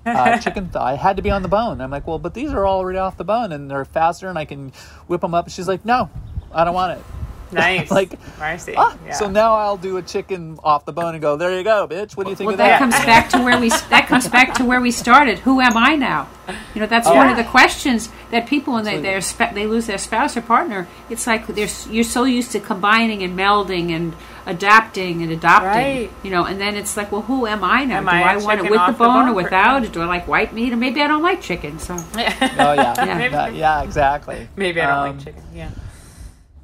Uh, 0.05 0.37
chicken 0.39 0.69
thigh 0.69 0.95
had 0.95 1.17
to 1.17 1.21
be 1.21 1.29
on 1.29 1.41
the 1.41 1.47
bone. 1.49 1.81
I'm 1.81 1.91
like, 1.91 2.07
well, 2.07 2.19
but 2.19 2.33
these 2.33 2.51
are 2.51 2.65
already 2.67 2.97
off 2.97 3.17
the 3.17 3.23
bone 3.25 3.51
and 3.51 3.69
they're 3.69 3.85
faster, 3.85 4.27
and 4.29 4.37
I 4.37 4.45
can 4.45 4.71
whip 5.07 5.21
them 5.21 5.33
up. 5.33 5.49
She's 5.49 5.67
like, 5.67 5.85
no, 5.85 6.09
I 6.53 6.63
don't 6.63 6.73
want 6.73 6.97
it. 6.99 7.05
Nice. 7.53 7.89
Like, 7.91 8.13
Marcy. 8.37 8.73
Ah, 8.77 8.95
yeah. 9.05 9.13
So 9.13 9.29
now 9.29 9.55
I'll 9.55 9.77
do 9.77 9.97
a 9.97 10.01
chicken 10.01 10.59
off 10.63 10.85
the 10.85 10.93
bone 10.93 11.15
and 11.15 11.21
go, 11.21 11.35
there 11.35 11.55
you 11.57 11.63
go, 11.63 11.87
bitch. 11.87 12.15
What 12.15 12.25
do 12.25 12.29
you 12.29 12.35
think 12.35 12.47
Well, 12.47 12.53
of 12.53 12.57
that 12.59 12.67
that? 12.67 12.79
comes 12.79 12.93
back 13.05 13.29
to 13.29 13.39
where 13.39 13.59
we 13.59 13.69
that 13.69 14.07
comes 14.07 14.27
back 14.37 14.53
to 14.55 14.65
where 14.65 14.79
we 14.81 14.91
started. 14.91 15.39
Who 15.39 15.59
am 15.61 15.75
I 15.77 15.95
now? 15.95 16.27
You 16.73 16.81
know, 16.81 16.87
that's 16.87 17.07
one 17.07 17.29
of 17.29 17.37
the 17.37 17.43
questions 17.43 18.09
that 18.31 18.47
people 18.47 18.73
when 18.73 18.83
they 18.83 18.99
they're 18.99 19.21
sp- 19.21 19.53
they 19.53 19.67
lose 19.67 19.85
their 19.87 19.97
spouse 19.97 20.35
or 20.37 20.41
partner. 20.41 20.87
It's 21.09 21.25
like 21.27 21.45
they're 21.47 21.67
you're 21.89 22.03
so 22.03 22.23
used 22.23 22.51
to 22.53 22.59
combining 22.59 23.21
and 23.23 23.37
melding 23.37 23.91
and 23.95 24.15
adapting 24.45 25.21
and 25.21 25.31
adopting. 25.31 25.69
Right. 25.69 26.11
You 26.23 26.31
know, 26.31 26.45
and 26.45 26.59
then 26.59 26.75
it's 26.75 26.97
like, 26.97 27.11
well, 27.11 27.21
who 27.21 27.45
am 27.45 27.63
I 27.63 27.85
now? 27.85 27.97
Am 27.97 28.05
do 28.05 28.09
I 28.11 28.37
want 28.37 28.59
it 28.59 28.63
with 28.63 28.71
the 28.73 28.77
off 28.79 28.97
the 28.97 29.03
bone 29.03 29.29
or 29.29 29.33
without? 29.33 29.83
it? 29.83 29.91
Do 29.93 30.01
I 30.01 30.05
like 30.05 30.27
white 30.27 30.53
meat? 30.53 30.73
Or 30.73 30.77
maybe 30.77 31.01
I 31.01 31.07
don't 31.07 31.21
like 31.23 31.41
chicken. 31.41 31.77
So 31.79 31.95
oh, 32.15 32.17
yeah. 32.17 32.73
yeah. 33.05 33.47
Yeah, 33.49 33.83
exactly. 33.83 34.47
Maybe 34.55 34.81
I 34.81 34.87
don't 34.87 35.09
Um, 35.09 35.17
like 35.17 35.25
chicken. 35.25 35.43
Yeah. 35.53 35.69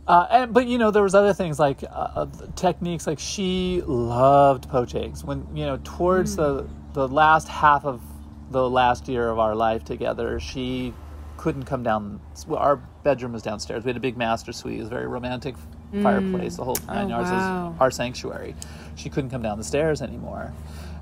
Uh, 0.07 0.27
and, 0.29 0.53
but 0.53 0.67
you 0.67 0.77
know, 0.77 0.91
there 0.91 1.01
was 1.01 1.15
other 1.15 1.33
things 1.33 1.59
like 1.59 1.83
uh, 1.89 2.27
techniques. 2.55 3.07
Like 3.07 3.19
she 3.19 3.81
loved 3.85 4.69
poached 4.69 4.95
eggs. 4.95 5.23
When 5.23 5.47
you 5.55 5.65
know, 5.65 5.79
towards 5.83 6.35
the 6.35 6.67
the 6.93 7.07
last 7.07 7.47
half 7.47 7.85
of 7.85 8.01
the 8.51 8.69
last 8.69 9.07
year 9.07 9.29
of 9.29 9.39
our 9.39 9.55
life 9.55 9.83
together, 9.83 10.39
she 10.39 10.93
couldn't 11.37 11.63
come 11.63 11.81
down. 11.81 12.21
well, 12.47 12.59
Our 12.59 12.75
bedroom 13.03 13.33
was 13.33 13.41
downstairs. 13.41 13.83
We 13.83 13.89
had 13.89 13.97
a 13.97 14.01
big 14.01 14.15
master 14.15 14.53
suite. 14.53 14.75
It 14.75 14.79
was 14.79 14.87
a 14.87 14.91
very 14.91 15.07
romantic 15.07 15.55
fireplace. 16.03 16.57
The 16.57 16.63
whole 16.63 16.77
nine 16.87 17.09
yards 17.09 17.29
wow. 17.29 17.69
was 17.69 17.81
our 17.81 17.91
sanctuary. 17.91 18.55
She 18.95 19.09
couldn't 19.09 19.31
come 19.31 19.41
down 19.41 19.57
the 19.57 19.63
stairs 19.63 20.03
anymore, 20.03 20.53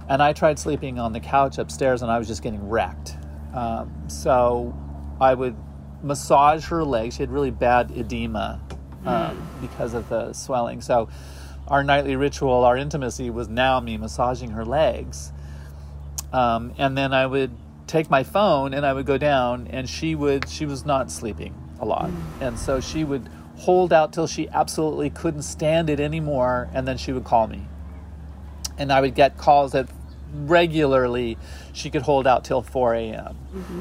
and 0.08 0.24
I 0.24 0.32
tried 0.32 0.60
sleeping 0.60 0.98
on 0.98 1.12
the 1.12 1.20
couch 1.20 1.58
upstairs, 1.58 2.04
and 2.04 2.10
I 2.10 2.18
was 2.18 2.28
just 2.28 2.42
getting 2.42 2.70
wrecked. 2.70 3.18
Um, 3.54 3.92
so 4.08 4.74
I 5.20 5.34
would 5.34 5.58
massage 6.02 6.66
her 6.68 6.86
legs. 6.86 7.16
She 7.16 7.24
had 7.24 7.32
really 7.32 7.52
bad 7.52 7.92
edema 7.92 8.62
um, 9.06 9.50
because 9.62 9.94
of 9.94 10.10
the 10.10 10.34
swelling. 10.34 10.82
So 10.82 11.10
our 11.68 11.84
nightly 11.84 12.16
ritual, 12.16 12.64
our 12.64 12.78
intimacy, 12.78 13.30
was 13.30 13.48
now 13.48 13.80
me 13.80 13.98
massaging 13.98 14.52
her 14.52 14.66
legs. 14.66 15.32
Um, 16.32 16.74
and 16.78 16.98
then 16.98 17.14
I 17.14 17.26
would 17.26 17.52
take 17.88 18.10
my 18.10 18.24
phone 18.24 18.74
and 18.74 18.86
I 18.86 18.94
would 18.94 19.06
go 19.06 19.18
down, 19.18 19.68
and 19.68 19.88
she 19.88 20.16
would. 20.16 20.50
She 20.50 20.66
was 20.66 20.86
not 20.86 21.12
sleeping 21.12 21.54
a 21.80 21.86
lot, 21.86 22.10
and 22.42 22.58
so 22.58 22.80
she 22.80 23.04
would 23.04 23.30
hold 23.58 23.94
out 23.94 24.12
till 24.12 24.28
she 24.28 24.50
absolutely 24.50 25.10
couldn't 25.10 25.44
stand 25.44 25.90
it 25.90 26.00
anymore, 26.00 26.70
and 26.74 26.88
then 26.88 26.98
she 26.98 27.14
would 27.14 27.24
call 27.24 27.48
me. 27.48 27.68
And 28.78 28.92
I 28.92 29.00
would 29.00 29.14
get 29.14 29.38
calls 29.38 29.74
that 29.74 29.88
regularly 30.34 31.38
she 31.74 31.90
could 31.90 32.02
hold 32.02 32.26
out 32.26 32.44
till 32.44 32.62
4 32.62 32.96
a.m. 32.96 33.38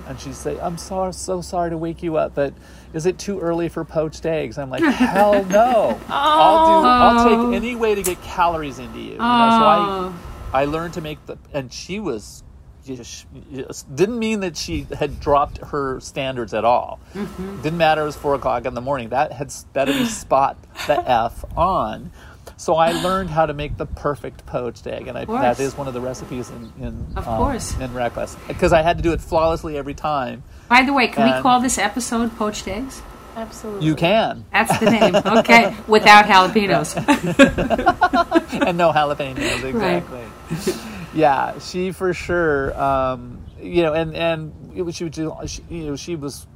And 0.07 0.21
she'd 0.21 0.35
say, 0.35 0.59
I'm 0.61 0.77
so, 0.77 1.11
so 1.11 1.41
sorry 1.41 1.71
to 1.71 1.79
wake 1.79 2.03
you 2.03 2.17
up, 2.17 2.35
but 2.35 2.53
is 2.95 3.07
it 3.07 3.19
too 3.19 3.41
early 3.41 3.69
for 3.69 3.85
poached 3.85 4.27
eggs? 4.27 4.59
I'm 4.59 4.71
like, 4.71 4.83
hell 4.83 5.45
no. 5.45 5.99
I'll 6.09 6.83
do, 6.83 6.89
I'll 6.89 7.49
take 7.51 7.57
any 7.57 7.75
way 7.75 7.95
to 7.95 8.03
get 8.03 8.21
calories 8.23 8.79
into 8.79 8.99
you. 8.99 9.13
you 9.13 9.19
know, 9.19 9.19
so 9.19 9.25
I, 9.25 10.13
I 10.53 10.65
learned 10.67 10.95
to 10.95 11.01
make 11.01 11.25
the, 11.27 11.39
and 11.53 11.73
she 11.73 12.01
was, 12.01 12.43
just, 12.85 13.27
just- 13.55 13.95
didn't 13.97 14.19
mean 14.19 14.41
that 14.41 14.57
she 14.57 14.87
had 14.99 15.21
dropped 15.21 15.59
her 15.59 16.01
standards 16.01 16.53
at 16.55 16.65
all. 16.65 17.01
Didn't 17.15 17.79
matter. 17.79 18.03
It 18.03 18.07
was 18.07 18.17
four 18.17 18.35
o'clock 18.35 18.67
in 18.67 18.75
the 18.75 18.81
morning. 18.81 19.11
That 19.11 19.33
had 19.33 19.53
better 19.73 19.93
be 19.93 20.05
spot 20.07 20.57
the 20.87 20.99
f 21.09 21.45
on. 21.57 22.11
So 22.57 22.75
I 22.75 22.93
learned 22.93 23.31
how 23.31 23.47
to 23.47 23.55
make 23.55 23.77
the 23.77 23.87
perfect 23.87 24.47
poached 24.47 24.87
egg, 24.87 25.09
and 25.09 25.17
I, 25.17 25.25
that 25.25 25.59
is 25.59 25.77
one 25.77 25.89
of 25.89 25.95
the 25.95 26.01
recipes 26.01 26.51
in 26.51 26.73
in, 26.81 27.07
Of 27.17 27.27
um, 27.27 27.39
course. 27.39 27.77
in 27.79 27.93
Reckless 27.95 28.37
because 28.47 28.73
I 28.73 28.83
had 28.83 28.97
to 28.99 29.03
do 29.03 29.13
it 29.13 29.21
flawlessly 29.21 29.77
every 29.77 29.95
time. 29.95 30.43
By 30.73 30.85
the 30.85 30.95
way, 30.95 31.09
can 31.09 31.31
we 31.31 31.43
call 31.43 31.61
this 31.61 31.77
episode 31.77 32.35
"Poached 32.39 32.67
Eggs"? 32.67 33.03
Absolutely. 33.37 33.87
You 33.87 33.95
can, 33.95 34.47
That's 34.51 34.79
the 34.79 34.91
name. 34.91 35.15
Okay, 35.15 35.77
without 35.87 36.25
jalapenos. 36.25 36.97
and 38.67 38.79
no 38.79 38.91
jalapenos 38.91 39.65
exactly. 39.65 40.75
yeah, 41.13 41.59
she 41.59 41.93
for 41.93 42.15
sure. 42.15 42.75
Um, 42.81 43.43
you 43.61 43.83
know, 43.83 43.93
and 43.93 44.17
and 44.17 44.73
it 44.75 44.81
was, 44.81 44.97
she 44.97 45.05
would 45.05 45.13
do. 45.13 45.37
She, 45.45 45.63
you 45.69 45.87
know, 45.89 45.97
she 45.97 46.17
was 46.17 46.47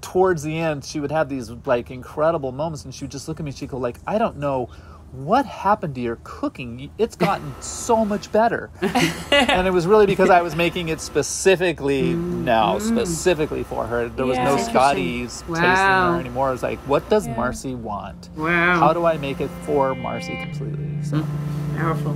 towards 0.00 0.42
the 0.42 0.58
end. 0.58 0.82
She 0.82 0.98
would 0.98 1.12
have 1.12 1.28
these 1.28 1.50
like 1.66 1.90
incredible 1.90 2.52
moments, 2.52 2.86
and 2.86 2.94
she 2.94 3.04
would 3.04 3.12
just 3.12 3.28
look 3.28 3.38
at 3.38 3.44
me. 3.44 3.52
She'd 3.52 3.68
go 3.68 3.76
like, 3.76 3.98
"I 4.06 4.16
don't 4.16 4.38
know." 4.38 4.70
what 5.14 5.46
happened 5.46 5.94
to 5.94 6.00
your 6.00 6.18
cooking? 6.24 6.90
It's 6.98 7.16
gotten 7.16 7.54
so 7.60 8.04
much 8.04 8.30
better. 8.32 8.70
and 9.30 9.66
it 9.66 9.72
was 9.72 9.86
really 9.86 10.06
because 10.06 10.30
I 10.30 10.42
was 10.42 10.56
making 10.56 10.88
it 10.88 11.00
specifically 11.00 12.14
mm. 12.14 12.44
now, 12.44 12.78
specifically 12.78 13.62
for 13.62 13.86
her. 13.86 14.08
There 14.08 14.26
yeah. 14.26 14.52
was 14.52 14.58
no 14.58 14.70
Scotty's 14.70 15.44
wow. 15.48 15.56
in 15.56 16.14
her 16.14 16.20
anymore. 16.20 16.52
It's 16.52 16.62
like, 16.62 16.78
what 16.80 17.08
does 17.08 17.26
yeah. 17.26 17.36
Marcy 17.36 17.74
want? 17.74 18.30
Wow. 18.36 18.78
How 18.78 18.92
do 18.92 19.04
I 19.04 19.16
make 19.18 19.40
it 19.40 19.50
for 19.62 19.94
Marcy 19.94 20.36
completely? 20.36 21.02
So 21.02 21.18
mm-hmm. 21.18 21.76
powerful. 21.76 22.14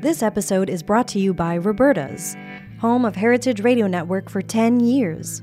This 0.00 0.22
episode 0.22 0.70
is 0.70 0.82
brought 0.84 1.08
to 1.08 1.18
you 1.18 1.34
by 1.34 1.58
Roberta's, 1.58 2.36
home 2.78 3.04
of 3.04 3.16
Heritage 3.16 3.60
Radio 3.60 3.88
Network 3.88 4.30
for 4.30 4.40
10 4.40 4.78
years. 4.78 5.42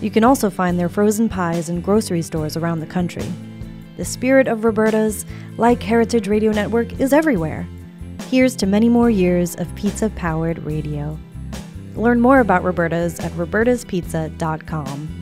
You 0.00 0.10
can 0.10 0.22
also 0.22 0.48
find 0.48 0.78
their 0.78 0.88
frozen 0.88 1.28
pies 1.28 1.68
in 1.68 1.80
grocery 1.80 2.22
stores 2.22 2.56
around 2.56 2.80
the 2.80 2.86
country. 2.86 3.26
The 3.96 4.04
spirit 4.04 4.46
of 4.46 4.64
Roberta's, 4.64 5.26
like 5.56 5.82
Heritage 5.82 6.28
Radio 6.28 6.52
Network, 6.52 7.00
is 7.00 7.12
everywhere. 7.12 7.66
Here's 8.30 8.54
to 8.56 8.66
many 8.66 8.88
more 8.88 9.10
years 9.10 9.56
of 9.56 9.74
pizza 9.74 10.08
powered 10.10 10.58
radio. 10.60 11.18
Learn 11.96 12.20
more 12.20 12.38
about 12.38 12.62
Roberta's 12.62 13.18
at 13.18 13.32
robertaspizza.com. 13.32 15.14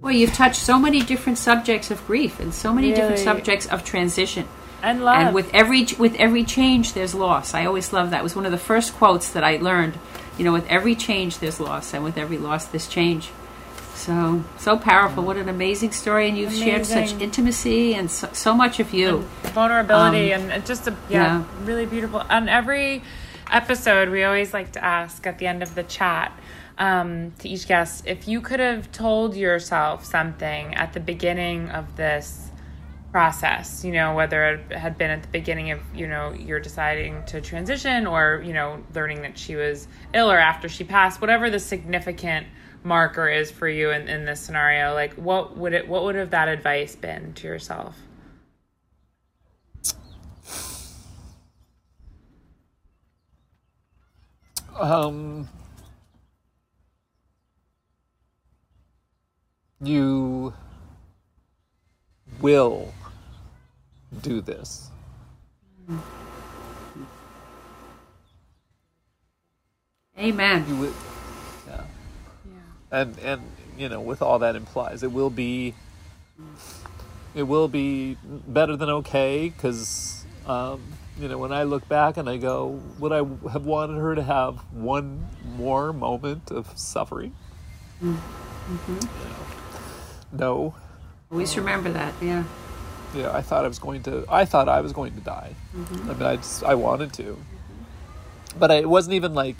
Well, 0.00 0.12
you've 0.12 0.34
touched 0.34 0.60
so 0.60 0.78
many 0.78 1.02
different 1.02 1.38
subjects 1.38 1.90
of 1.90 2.06
grief 2.06 2.38
and 2.38 2.54
so 2.54 2.72
many 2.72 2.92
different 2.92 3.18
subjects 3.18 3.66
of 3.66 3.82
transition. 3.82 4.46
And 4.82 5.04
love. 5.04 5.26
And 5.26 5.34
with 5.34 5.54
every 5.54 5.86
with 5.98 6.14
every 6.16 6.44
change, 6.44 6.92
there's 6.92 7.14
loss. 7.14 7.54
I 7.54 7.66
always 7.66 7.92
love 7.92 8.10
that. 8.10 8.20
It 8.20 8.22
was 8.22 8.34
one 8.34 8.46
of 8.46 8.52
the 8.52 8.58
first 8.58 8.94
quotes 8.94 9.30
that 9.30 9.44
I 9.44 9.56
learned. 9.58 9.98
You 10.38 10.44
know, 10.44 10.52
with 10.52 10.66
every 10.66 10.94
change, 10.94 11.38
there's 11.38 11.60
loss, 11.60 11.94
and 11.94 12.02
with 12.02 12.18
every 12.18 12.38
loss, 12.38 12.64
there's 12.66 12.88
change. 12.88 13.30
So 13.94 14.42
so 14.58 14.76
powerful. 14.76 15.22
What 15.22 15.36
an 15.36 15.48
amazing 15.48 15.92
story, 15.92 16.28
and 16.28 16.36
you've 16.36 16.52
shared 16.54 16.84
such 16.86 17.12
intimacy 17.20 17.94
and 17.94 18.10
so, 18.10 18.28
so 18.32 18.54
much 18.54 18.80
of 18.80 18.92
you. 18.92 19.24
vulnerability 19.54 20.32
Um, 20.32 20.50
and 20.50 20.66
just 20.66 20.88
a 20.88 20.96
yeah, 21.08 21.38
yeah. 21.40 21.44
really 21.64 21.86
beautiful 21.86 22.20
on 22.20 22.48
every 22.48 23.02
episode 23.52 24.08
we 24.08 24.24
always 24.24 24.54
like 24.54 24.72
to 24.72 24.82
ask 24.82 25.26
at 25.26 25.38
the 25.38 25.46
end 25.46 25.62
of 25.62 25.74
the 25.74 25.82
chat 25.82 26.32
um, 26.78 27.32
to 27.38 27.48
each 27.48 27.68
guest 27.68 28.04
if 28.06 28.26
you 28.26 28.40
could 28.40 28.60
have 28.60 28.90
told 28.92 29.36
yourself 29.36 30.04
something 30.04 30.74
at 30.74 30.94
the 30.94 31.00
beginning 31.00 31.68
of 31.68 31.96
this 31.96 32.50
process 33.12 33.84
you 33.84 33.92
know 33.92 34.14
whether 34.14 34.54
it 34.54 34.72
had 34.72 34.96
been 34.96 35.10
at 35.10 35.22
the 35.22 35.28
beginning 35.28 35.70
of 35.70 35.80
you 35.94 36.06
know 36.08 36.32
you're 36.32 36.58
deciding 36.58 37.22
to 37.26 37.42
transition 37.42 38.06
or 38.06 38.42
you 38.44 38.54
know 38.54 38.82
learning 38.94 39.20
that 39.20 39.36
she 39.36 39.54
was 39.54 39.86
ill 40.14 40.32
or 40.32 40.38
after 40.38 40.66
she 40.66 40.82
passed 40.82 41.20
whatever 41.20 41.50
the 41.50 41.60
significant 41.60 42.46
marker 42.84 43.28
is 43.28 43.50
for 43.50 43.68
you 43.68 43.90
in, 43.90 44.08
in 44.08 44.24
this 44.24 44.40
scenario 44.40 44.94
like 44.94 45.12
what 45.14 45.56
would 45.58 45.74
it 45.74 45.86
what 45.86 46.04
would 46.04 46.14
have 46.14 46.30
that 46.30 46.48
advice 46.48 46.96
been 46.96 47.34
to 47.34 47.46
yourself? 47.46 47.96
Um, 54.80 55.48
you 59.82 60.54
will 62.40 62.92
do 64.20 64.40
this. 64.40 64.90
Amen. 70.18 70.64
You 70.68 70.76
will, 70.76 70.94
yeah. 71.66 71.84
yeah. 72.46 72.52
And 72.90 73.18
and 73.20 73.42
you 73.76 73.88
know, 73.88 74.00
with 74.00 74.22
all 74.22 74.38
that 74.40 74.56
implies, 74.56 75.02
it 75.02 75.12
will 75.12 75.30
be. 75.30 75.74
It 77.34 77.44
will 77.44 77.68
be 77.68 78.18
better 78.46 78.76
than 78.76 78.90
okay 78.90 79.48
because, 79.48 80.26
um, 80.46 80.82
you 81.18 81.28
know, 81.28 81.38
when 81.38 81.50
I 81.50 81.62
look 81.62 81.88
back 81.88 82.18
and 82.18 82.28
I 82.28 82.36
go, 82.36 82.78
would 82.98 83.10
I 83.10 83.24
have 83.50 83.64
wanted 83.64 83.98
her 83.98 84.14
to 84.14 84.22
have 84.22 84.58
one 84.70 85.28
more 85.56 85.94
moment 85.94 86.50
of 86.50 86.78
suffering? 86.78 87.34
You 88.02 88.10
know, 88.10 88.20
no. 90.32 90.74
Always 91.30 91.56
remember 91.56 91.90
that. 91.92 92.12
Yeah. 92.20 92.44
Yeah, 93.14 93.30
I 93.32 93.42
thought 93.42 93.64
I 93.64 93.68
was 93.68 93.78
going 93.78 94.02
to. 94.04 94.24
I 94.28 94.44
thought 94.44 94.68
I 94.68 94.80
was 94.80 94.92
going 94.92 95.14
to 95.14 95.20
die. 95.20 95.54
Mm-hmm. 95.76 96.10
I 96.10 96.14
mean, 96.14 96.22
I 96.22 96.36
just 96.36 96.64
I 96.64 96.74
wanted 96.74 97.12
to, 97.14 97.36
but 98.58 98.70
I, 98.70 98.76
it 98.76 98.88
wasn't 98.88 99.14
even 99.14 99.34
like 99.34 99.56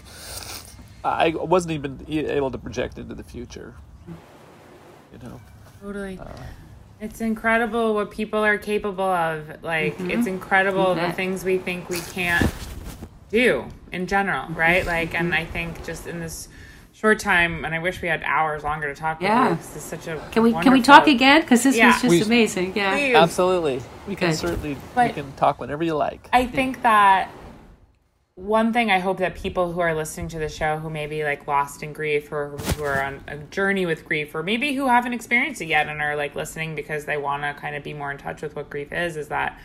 I 1.04 1.30
wasn't 1.30 1.72
even 1.72 2.04
e- 2.08 2.20
able 2.20 2.50
to 2.50 2.58
project 2.58 2.98
into 2.98 3.14
the 3.14 3.24
future. 3.24 3.74
You 5.12 5.18
know, 5.22 5.40
Totally. 5.82 6.18
Uh, 6.18 6.26
it's 7.00 7.20
incredible 7.20 7.94
what 7.94 8.10
people 8.10 8.44
are 8.44 8.56
capable 8.56 9.04
of. 9.04 9.62
Like, 9.62 9.98
mm-hmm. 9.98 10.10
it's 10.10 10.26
incredible 10.26 10.94
You 10.94 11.02
the 11.02 11.12
things 11.12 11.44
we 11.44 11.58
think 11.58 11.88
we 11.90 11.98
can't 12.00 12.50
do 13.30 13.66
in 13.90 14.06
general, 14.06 14.48
right? 14.50 14.86
Like, 14.86 15.14
and 15.14 15.32
mm-hmm. 15.32 15.40
I 15.40 15.44
think 15.46 15.84
just 15.84 16.06
in 16.06 16.20
this 16.20 16.48
short 17.02 17.18
time, 17.18 17.64
and 17.64 17.74
I 17.74 17.80
wish 17.80 18.00
we 18.00 18.06
had 18.06 18.22
hours 18.22 18.62
longer 18.62 18.94
to 18.94 18.98
talk 18.98 19.20
Yeah. 19.20 19.48
with 19.50 19.50
you. 19.50 19.56
This 19.56 19.76
is 19.76 19.82
such 19.82 20.06
a 20.06 20.22
Can 20.30 20.44
we 20.44 20.52
can 20.52 20.72
we 20.72 20.80
talk 20.80 21.08
again? 21.08 21.40
Because 21.40 21.64
this 21.64 21.76
Yeah. 21.76 21.88
was 21.88 22.00
just 22.02 22.08
We- 22.10 22.22
amazing. 22.22 22.72
Yeah. 22.76 22.92
Please. 22.92 23.16
absolutely. 23.16 23.82
We 24.06 24.14
can 24.14 24.28
Good. 24.30 24.36
certainly 24.38 24.76
we 24.96 25.08
can 25.08 25.32
talk 25.32 25.60
whenever 25.60 25.82
you 25.82 25.96
like. 25.96 26.28
I 26.32 26.46
think 26.46 26.82
that 26.82 27.28
one 28.36 28.72
thing 28.72 28.88
I 28.92 29.00
hope 29.00 29.18
that 29.18 29.34
people 29.34 29.72
who 29.72 29.80
are 29.80 29.92
listening 29.94 30.28
to 30.28 30.38
the 30.38 30.48
show 30.48 30.78
who 30.78 30.88
may 30.90 31.08
be 31.08 31.24
like 31.24 31.48
lost 31.48 31.82
in 31.82 31.92
grief 31.92 32.30
or 32.30 32.50
who 32.76 32.84
are 32.84 33.02
on 33.02 33.20
a 33.26 33.36
journey 33.36 33.84
with 33.84 34.04
grief 34.06 34.32
or 34.32 34.44
maybe 34.44 34.72
who 34.74 34.86
haven't 34.86 35.12
experienced 35.12 35.60
it 35.60 35.66
yet 35.66 35.88
and 35.88 36.00
are 36.00 36.14
like 36.14 36.36
listening 36.36 36.76
because 36.76 37.04
they 37.04 37.16
want 37.16 37.42
to 37.42 37.52
kind 37.60 37.74
of 37.74 37.82
be 37.82 37.92
more 37.94 38.12
in 38.12 38.16
touch 38.16 38.42
with 38.42 38.54
what 38.54 38.70
grief 38.70 38.92
is 38.92 39.16
is 39.16 39.26
that 39.28 39.58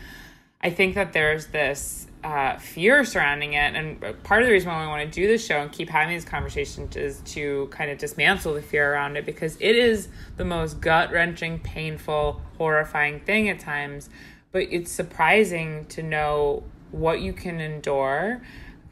I 0.60 0.70
think 0.70 0.96
that 0.96 1.12
there's 1.12 1.46
this 1.46 2.07
uh, 2.24 2.58
fear 2.58 3.04
surrounding 3.04 3.52
it, 3.52 3.74
and 3.74 4.00
part 4.24 4.42
of 4.42 4.48
the 4.48 4.52
reason 4.52 4.70
why 4.70 4.82
we 4.82 4.88
want 4.88 5.12
to 5.12 5.20
do 5.20 5.26
this 5.26 5.44
show 5.44 5.60
and 5.60 5.70
keep 5.70 5.88
having 5.88 6.14
these 6.14 6.24
conversations 6.24 6.96
is 6.96 7.20
to 7.20 7.68
kind 7.70 7.90
of 7.90 7.98
dismantle 7.98 8.54
the 8.54 8.62
fear 8.62 8.92
around 8.92 9.16
it 9.16 9.24
because 9.24 9.56
it 9.60 9.76
is 9.76 10.08
the 10.36 10.44
most 10.44 10.80
gut 10.80 11.12
wrenching, 11.12 11.60
painful, 11.60 12.40
horrifying 12.56 13.20
thing 13.20 13.48
at 13.48 13.60
times. 13.60 14.10
But 14.50 14.62
it's 14.70 14.90
surprising 14.90 15.86
to 15.86 16.02
know 16.02 16.64
what 16.90 17.20
you 17.20 17.32
can 17.32 17.60
endure 17.60 18.42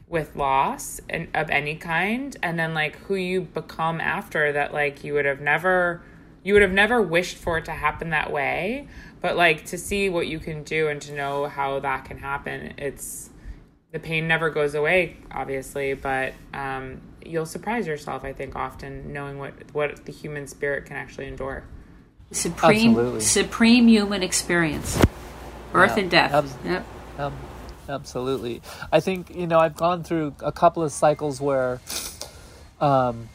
with 0.07 0.35
loss 0.35 1.01
and 1.09 1.27
of 1.33 1.49
any 1.49 1.75
kind, 1.75 2.37
and 2.41 2.57
then 2.57 2.73
like 2.73 2.95
who 3.07 3.15
you 3.15 3.41
become 3.41 3.99
after 3.99 4.53
that. 4.53 4.73
Like 4.73 5.03
you 5.03 5.13
would 5.13 5.25
have 5.25 5.41
never 5.41 6.01
you 6.43 6.53
would 6.53 6.61
have 6.61 6.71
never 6.71 7.01
wished 7.01 7.35
for 7.35 7.57
it 7.57 7.65
to 7.65 7.71
happen 7.71 8.11
that 8.11 8.31
way 8.31 8.87
but 9.21 9.35
like 9.35 9.65
to 9.65 9.77
see 9.77 10.09
what 10.09 10.27
you 10.27 10.39
can 10.39 10.63
do 10.63 10.87
and 10.87 11.01
to 11.01 11.13
know 11.13 11.45
how 11.47 11.79
that 11.79 12.05
can 12.05 12.17
happen 12.17 12.73
it's 12.77 13.29
the 13.91 13.99
pain 13.99 14.27
never 14.27 14.49
goes 14.49 14.75
away 14.75 15.17
obviously 15.31 15.93
but 15.93 16.33
um, 16.53 17.01
you'll 17.25 17.45
surprise 17.45 17.87
yourself 17.87 18.23
i 18.23 18.31
think 18.33 18.55
often 18.55 19.11
knowing 19.13 19.37
what 19.39 19.53
what 19.73 20.05
the 20.05 20.11
human 20.11 20.45
spirit 20.47 20.85
can 20.85 20.95
actually 20.97 21.27
endure 21.27 21.63
Supreme 22.31 22.89
Absolutely. 22.91 23.21
supreme 23.21 23.87
human 23.87 24.21
experience. 24.21 24.97
Birth 25.71 25.91
Yeah. 25.95 26.01
and 26.01 26.11
death. 26.11 26.33
Abs- 26.33 26.57
Yep. 26.65 26.85
Um, 27.19 27.33
absolutely. 27.87 28.61
I 28.91 28.99
think 28.99 29.33
you 29.33 29.47
know 29.47 29.59
I've 29.59 29.77
gone 29.77 30.03
through 30.03 30.35
a 30.43 30.51
couple 30.51 30.83
of 30.83 30.91
cycles 30.91 31.39
where, 31.39 31.79
um, 32.81 33.29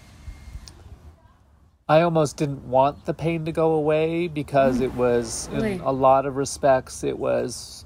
I 1.89 2.03
almost 2.03 2.37
didn't 2.37 2.69
want 2.69 3.05
the 3.05 3.15
pain 3.15 3.45
to 3.45 3.53
go 3.53 3.73
away 3.73 4.29
because 4.29 4.79
hmm. 4.79 4.85
it 4.85 4.95
was, 4.95 5.49
Really? 5.53 5.73
in 5.73 5.81
a 5.81 5.93
lot 5.93 6.27
of 6.27 6.37
respects, 6.37 7.05
it 7.05 7.19
was 7.19 7.85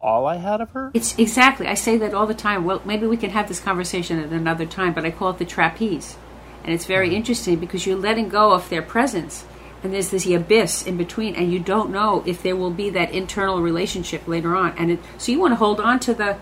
all 0.00 0.26
I 0.26 0.36
had 0.36 0.60
of 0.60 0.70
her. 0.70 0.90
It's 0.94 1.18
exactly. 1.18 1.66
I 1.66 1.74
say 1.74 1.96
that 1.98 2.14
all 2.14 2.26
the 2.26 2.34
time. 2.34 2.64
Well, 2.64 2.82
maybe 2.84 3.06
we 3.06 3.16
can 3.16 3.30
have 3.30 3.48
this 3.48 3.60
conversation 3.60 4.18
at 4.18 4.30
another 4.30 4.66
time, 4.66 4.92
but 4.92 5.04
I 5.04 5.10
call 5.10 5.30
it 5.30 5.38
the 5.38 5.44
trapeze. 5.44 6.16
And 6.64 6.72
it's 6.72 6.86
very 6.86 7.08
hmm. 7.08 7.16
interesting 7.16 7.58
because 7.58 7.86
you're 7.86 7.96
letting 7.96 8.28
go 8.28 8.52
of 8.52 8.68
their 8.68 8.82
presence 8.82 9.44
and 9.82 9.92
there's 9.92 10.10
this 10.10 10.26
abyss 10.26 10.86
in 10.86 10.96
between, 10.96 11.36
and 11.36 11.52
you 11.52 11.60
don't 11.60 11.90
know 11.90 12.24
if 12.26 12.42
there 12.42 12.56
will 12.56 12.70
be 12.70 12.90
that 12.90 13.12
internal 13.12 13.62
relationship 13.62 14.26
later 14.26 14.56
on. 14.56 14.76
And 14.76 14.90
it, 14.92 15.00
so 15.18 15.30
you 15.30 15.38
want 15.38 15.52
to 15.52 15.56
hold 15.56 15.80
on 15.80 16.00
to 16.00 16.14
the 16.14 16.36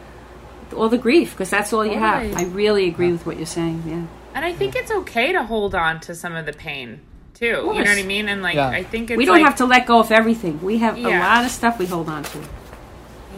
all 0.75 0.89
the 0.89 0.99
grief 0.99 1.33
because 1.33 1.51
that's 1.51 1.73
all 1.73 1.87
you 1.87 1.99
have. 1.99 2.35
I 2.35 2.45
really 2.45 2.89
agree 2.89 3.13
with 3.13 3.27
what 3.27 3.37
you're 3.37 3.47
saying. 3.47 3.83
Yeah. 3.87 4.07
And 4.37 4.45
I 4.45 4.53
think 4.53 4.77
it's 4.77 4.91
okay 4.91 5.33
to 5.33 5.43
hold 5.45 5.75
on 5.75 5.99
to 6.01 6.15
some 6.15 6.35
of 6.37 6.45
the 6.45 6.53
pain 6.53 7.01
too. 7.33 7.47
You 7.47 7.63
know 7.63 7.67
what 7.73 7.89
I 7.89 8.03
mean? 8.03 8.29
And 8.29 8.43
like 8.43 8.57
Yeah. 8.57 8.69
I 8.69 8.83
think 8.83 9.11
it's 9.11 9.17
we 9.17 9.25
don't 9.25 9.37
like- 9.37 9.47
have 9.47 9.57
to 9.57 9.65
let 9.65 9.87
go 9.87 9.99
of 9.99 10.13
everything. 10.13 10.63
We 10.63 10.77
have 10.79 10.99
a 10.99 11.09
lot 11.19 11.45
of 11.47 11.51
stuff 11.51 11.79
we 11.79 11.87
hold 11.87 12.11
on 12.11 12.23
to. 12.23 12.43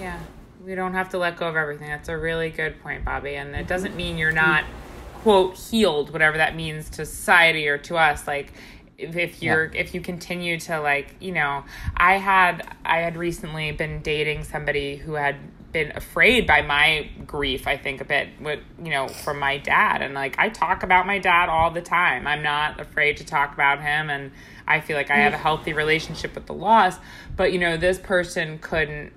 Yeah, 0.01 0.19
we 0.65 0.75
don't 0.75 0.95
have 0.95 1.09
to 1.11 1.19
let 1.19 1.37
go 1.37 1.47
of 1.49 1.55
everything. 1.57 1.89
That's 1.89 2.09
a 2.09 2.19
really 2.19 2.51
good 2.51 2.83
point, 2.83 3.05
Bobby. 3.05 3.37
And 3.37 3.55
it 3.55 3.69
doesn't 3.69 3.95
mean 3.95 4.19
you're 4.19 4.33
not 4.33 4.65
quote 5.23 5.57
healed, 5.57 6.12
whatever 6.12 6.37
that 6.37 6.57
means 6.57 6.91
to 6.91 7.07
society 7.07 7.69
or 7.69 7.79
to 7.79 7.97
us. 7.97 8.27
Like 8.27 8.53
if, 8.97 9.16
if 9.16 9.41
you're 9.41 9.70
if 9.75 9.95
you 9.95 10.01
continue 10.01 10.59
to 10.61 10.81
like 10.81 11.15
you 11.20 11.31
know, 11.31 11.62
I 11.97 12.15
had 12.15 12.66
I 12.85 12.99
had 12.99 13.16
recently 13.16 13.70
been 13.70 14.03
dating 14.03 14.43
somebody 14.43 14.97
who 14.97 15.15
had 15.15 15.37
been 15.73 15.93
afraid 15.95 16.47
by 16.47 16.62
my 16.62 17.09
grief 17.27 17.66
i 17.66 17.77
think 17.77 18.01
a 18.01 18.05
bit 18.05 18.28
with 18.40 18.61
you 18.82 18.90
know 18.90 19.07
from 19.07 19.39
my 19.39 19.59
dad 19.59 20.01
and 20.01 20.15
like 20.15 20.39
i 20.39 20.49
talk 20.49 20.82
about 20.82 21.07
my 21.07 21.19
dad 21.19 21.49
all 21.49 21.70
the 21.70 21.82
time 21.82 22.27
i'm 22.27 22.43
not 22.43 22.81
afraid 22.81 23.16
to 23.19 23.24
talk 23.24 23.53
about 23.53 23.81
him 23.81 24.09
and 24.09 24.31
i 24.66 24.81
feel 24.81 24.97
like 24.97 25.11
i 25.11 25.16
have 25.16 25.35
a 25.35 25.39
healthy 25.39 25.73
relationship 25.74 26.35
with 26.35 26.47
the 26.47 26.55
loss 26.55 26.97
but 27.36 27.53
you 27.53 27.59
know 27.59 27.77
this 27.77 27.99
person 27.99 28.59
couldn't 28.59 29.12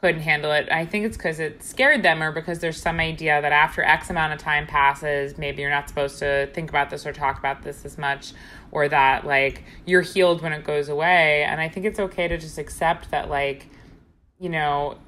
couldn't 0.00 0.20
handle 0.20 0.52
it. 0.52 0.68
I 0.70 0.86
think 0.86 1.06
it's 1.06 1.16
because 1.16 1.40
it 1.40 1.62
scared 1.62 2.04
them, 2.04 2.22
or 2.22 2.30
because 2.30 2.60
there's 2.60 2.80
some 2.80 3.00
idea 3.00 3.42
that 3.42 3.50
after 3.50 3.82
X 3.82 4.10
amount 4.10 4.32
of 4.32 4.38
time 4.38 4.66
passes, 4.66 5.36
maybe 5.36 5.62
you're 5.62 5.70
not 5.70 5.88
supposed 5.88 6.20
to 6.20 6.48
think 6.54 6.70
about 6.70 6.90
this 6.90 7.04
or 7.04 7.12
talk 7.12 7.38
about 7.38 7.62
this 7.62 7.84
as 7.84 7.98
much, 7.98 8.32
or 8.70 8.88
that 8.88 9.26
like 9.26 9.64
you're 9.86 10.02
healed 10.02 10.40
when 10.40 10.52
it 10.52 10.62
goes 10.62 10.88
away. 10.88 11.42
And 11.42 11.60
I 11.60 11.68
think 11.68 11.84
it's 11.84 11.98
okay 11.98 12.28
to 12.28 12.38
just 12.38 12.58
accept 12.58 13.10
that, 13.10 13.28
like, 13.28 13.68
you 14.38 14.48
know, 14.48 14.98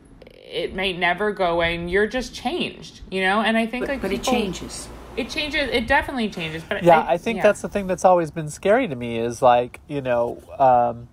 it 0.50 0.74
may 0.74 0.92
never 0.92 1.32
go 1.32 1.52
away, 1.52 1.74
and 1.76 1.90
you're 1.90 2.06
just 2.06 2.34
changed, 2.34 3.00
you 3.10 3.20
know. 3.20 3.40
And 3.40 3.56
I 3.56 3.66
think 3.66 3.86
But, 3.86 3.92
like 3.92 4.02
but 4.02 4.12
it 4.12 4.22
changes. 4.22 4.88
It 5.16 5.28
changes. 5.28 5.68
It 5.70 5.86
definitely 5.86 6.30
changes. 6.30 6.62
But 6.68 6.82
yeah 6.82 7.04
i, 7.06 7.16
think 7.18 7.36
yeah. 7.38 7.42
that's 7.42 7.60
the 7.62 7.68
thing 7.68 7.86
that's 7.86 8.04
always 8.04 8.30
been 8.30 8.48
scary 8.48 8.88
to 8.88 8.94
me 8.94 9.18
is 9.18 9.42
like 9.42 9.80
you 9.88 10.00
know 10.00 10.42
um, 10.58 11.08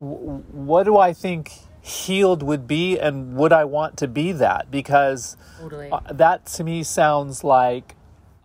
w- 0.00 0.42
what 0.52 0.84
do 0.84 0.96
i 0.96 1.12
think 1.12 1.52
healed 1.80 2.42
would 2.42 2.66
be 2.66 2.98
and 2.98 3.36
would 3.36 3.52
i 3.52 3.64
want 3.64 3.96
to 3.96 4.08
be 4.08 4.32
that 4.32 4.70
because 4.70 5.36
totally. 5.60 5.88
uh, 5.90 6.00
that 6.12 6.46
to 6.46 6.64
me 6.64 6.82
sounds 6.82 7.44
like 7.44 7.94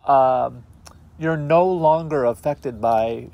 um, 0.06 0.64
you're 1.20 1.38
no 1.38 1.66
longer 1.66 2.26
affected 2.26 2.80
by 2.80 3.28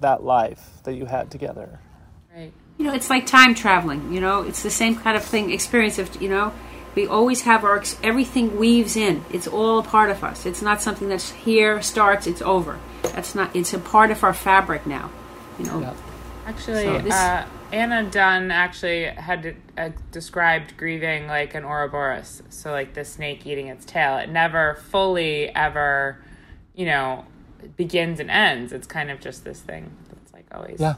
that 0.00 0.22
life 0.22 0.82
that 0.84 0.94
you 0.94 1.06
had 1.06 1.30
together 1.30 1.80
right. 1.82 1.89
You 2.80 2.86
know, 2.86 2.94
it's 2.94 3.10
like 3.10 3.26
time 3.26 3.54
traveling. 3.54 4.10
You 4.10 4.22
know, 4.22 4.40
it's 4.40 4.62
the 4.62 4.70
same 4.70 4.96
kind 4.96 5.14
of 5.14 5.22
thing. 5.22 5.50
Experience 5.50 5.98
of 5.98 6.22
you 6.22 6.30
know, 6.30 6.54
we 6.94 7.06
always 7.06 7.42
have 7.42 7.62
our 7.62 7.84
everything 8.02 8.56
weaves 8.58 8.96
in. 8.96 9.22
It's 9.30 9.46
all 9.46 9.80
a 9.80 9.82
part 9.82 10.08
of 10.08 10.24
us. 10.24 10.46
It's 10.46 10.62
not 10.62 10.80
something 10.80 11.10
that's 11.10 11.30
here 11.30 11.82
starts. 11.82 12.26
It's 12.26 12.40
over. 12.40 12.78
That's 13.02 13.34
not. 13.34 13.54
It's 13.54 13.74
a 13.74 13.78
part 13.78 14.10
of 14.10 14.24
our 14.24 14.32
fabric 14.32 14.86
now. 14.86 15.10
You 15.58 15.66
know. 15.66 15.80
Yeah. 15.80 15.94
Actually, 16.46 16.84
So 16.84 16.98
this- 17.02 17.12
uh, 17.12 17.44
Anna 17.70 18.02
Dunn 18.02 18.50
actually 18.50 19.04
had 19.04 19.56
uh, 19.76 19.90
described 20.10 20.78
grieving 20.78 21.26
like 21.26 21.54
an 21.54 21.64
Ouroboros, 21.66 22.42
so 22.48 22.70
like 22.70 22.94
the 22.94 23.04
snake 23.04 23.46
eating 23.46 23.66
its 23.66 23.84
tail. 23.84 24.16
It 24.16 24.30
never 24.30 24.76
fully 24.88 25.54
ever, 25.54 26.16
you 26.74 26.86
know, 26.86 27.26
begins 27.76 28.20
and 28.20 28.30
ends. 28.30 28.72
It's 28.72 28.86
kind 28.86 29.10
of 29.10 29.20
just 29.20 29.44
this 29.44 29.60
thing 29.60 29.90
that's 30.08 30.32
like 30.32 30.46
always. 30.50 30.80
yeah 30.80 30.94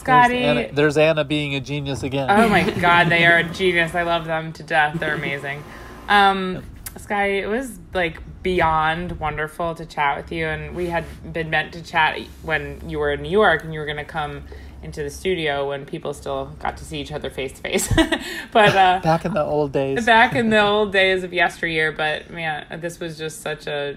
Scotty. 0.00 0.40
There's 0.40 0.58
Anna, 0.58 0.72
there's 0.74 0.96
Anna 0.96 1.24
being 1.24 1.54
a 1.54 1.60
genius 1.60 2.02
again. 2.02 2.26
Oh 2.30 2.48
my 2.48 2.68
god, 2.80 3.08
they 3.08 3.24
are 3.26 3.38
a 3.38 3.44
genius. 3.44 3.94
I 3.94 4.02
love 4.02 4.24
them 4.24 4.52
to 4.54 4.62
death. 4.62 4.98
They're 4.98 5.14
amazing. 5.14 5.62
Um, 6.08 6.64
Sky, 6.96 7.26
it 7.42 7.46
was 7.46 7.78
like 7.94 8.20
beyond 8.42 9.20
wonderful 9.20 9.74
to 9.76 9.86
chat 9.86 10.16
with 10.16 10.32
you, 10.32 10.46
and 10.46 10.74
we 10.74 10.86
had 10.86 11.04
been 11.32 11.50
meant 11.50 11.72
to 11.74 11.82
chat 11.82 12.18
when 12.42 12.80
you 12.88 12.98
were 12.98 13.12
in 13.12 13.22
New 13.22 13.30
York, 13.30 13.62
and 13.62 13.72
you 13.72 13.78
were 13.80 13.86
going 13.86 13.98
to 13.98 14.04
come 14.04 14.42
into 14.82 15.02
the 15.02 15.10
studio 15.10 15.68
when 15.68 15.84
people 15.84 16.14
still 16.14 16.46
got 16.58 16.78
to 16.78 16.84
see 16.84 16.98
each 17.00 17.12
other 17.12 17.28
face 17.28 17.52
to 17.52 17.60
face. 17.60 17.92
But 18.52 18.74
uh, 18.74 19.00
Back 19.02 19.24
in 19.26 19.34
the 19.34 19.44
old 19.44 19.72
days. 19.72 20.06
back 20.06 20.34
in 20.34 20.48
the 20.50 20.60
old 20.66 20.90
days 20.92 21.22
of 21.22 21.32
yesteryear. 21.34 21.92
But 21.92 22.30
man, 22.30 22.80
this 22.80 22.98
was 22.98 23.18
just 23.18 23.42
such 23.42 23.66
a 23.66 23.96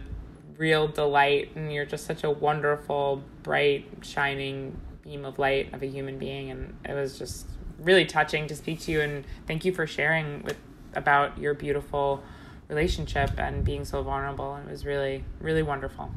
real 0.58 0.88
delight, 0.90 1.52
and 1.56 1.74
you're 1.74 1.86
just 1.86 2.06
such 2.06 2.24
a 2.24 2.30
wonderful, 2.30 3.24
bright, 3.42 3.86
shining 4.02 4.78
beam 5.04 5.26
of 5.26 5.40
light 5.40 5.74
of 5.74 5.84
a 5.84 5.88
human 5.88 6.18
being, 6.18 6.50
and 6.52 6.76
it 6.86 6.94
was 6.94 7.18
just 7.18 7.48
really 7.80 8.06
touching 8.06 8.48
to 8.48 8.56
speak 8.56 8.80
to 8.82 8.92
you. 8.92 9.02
And 9.02 9.26
thank 9.48 9.66
you 9.66 9.74
for 9.74 9.86
sharing 9.86 10.44
with 10.44 10.58
about 10.96 11.38
your 11.38 11.54
beautiful 11.54 12.24
relationship 12.68 13.32
and 13.38 13.64
being 13.64 13.86
so 13.86 14.02
vulnerable. 14.04 14.56
and 14.56 14.68
It 14.68 14.72
was 14.72 14.86
really, 14.86 15.24
really 15.40 15.64
wonderful. 15.64 16.12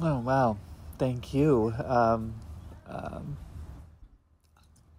Oh 0.00 0.18
wow, 0.18 0.56
thank 0.98 1.32
you. 1.32 1.72
Um, 1.84 2.34
um, 2.88 3.36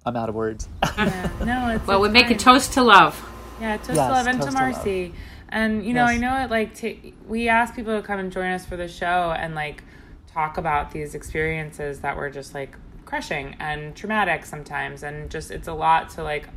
I'm 0.05 0.15
out 0.15 0.29
of 0.29 0.35
words. 0.35 0.67
Yeah, 0.97 1.29
no, 1.43 1.69
it's 1.75 1.87
Well, 1.87 1.99
we 2.01 2.09
make 2.09 2.29
a 2.29 2.35
toast 2.35 2.73
to 2.73 2.83
love. 2.83 3.23
Yeah, 3.59 3.77
toast 3.77 3.93
Yes, 3.93 4.07
to 4.07 4.11
love 4.13 4.27
and 4.27 4.39
to 4.39 4.45
toast 4.45 4.57
to. 4.57 4.63
Marcy. 4.63 5.13
And 5.49 5.85
you 5.85 5.93
know, 5.93 6.03
I 6.03 6.17
know 6.17 6.43
it 6.43 6.49
like 6.49 6.75
t- 6.75 7.13
we 7.27 7.49
ask 7.49 7.75
people 7.75 7.99
to 7.99 8.05
come 8.05 8.19
and 8.19 8.31
join 8.31 8.51
us 8.51 8.65
for 8.65 8.75
the 8.75 8.87
show 8.87 9.33
and 9.37 9.55
like 9.55 9.83
talk 10.27 10.57
about 10.57 10.91
these 10.91 11.15
experiences 11.15 12.01
that 12.01 12.17
were 12.17 12.29
just 12.29 12.53
like 12.53 12.75
crushing 13.15 13.55
and 13.61 13.95
traumatic 13.95 14.45
sometimes 14.45 15.01
and 15.01 15.31
just 15.31 15.49
it's 15.49 15.69
a 15.69 15.73
lot 15.73 16.09
to 16.09 16.21
like 16.21 16.49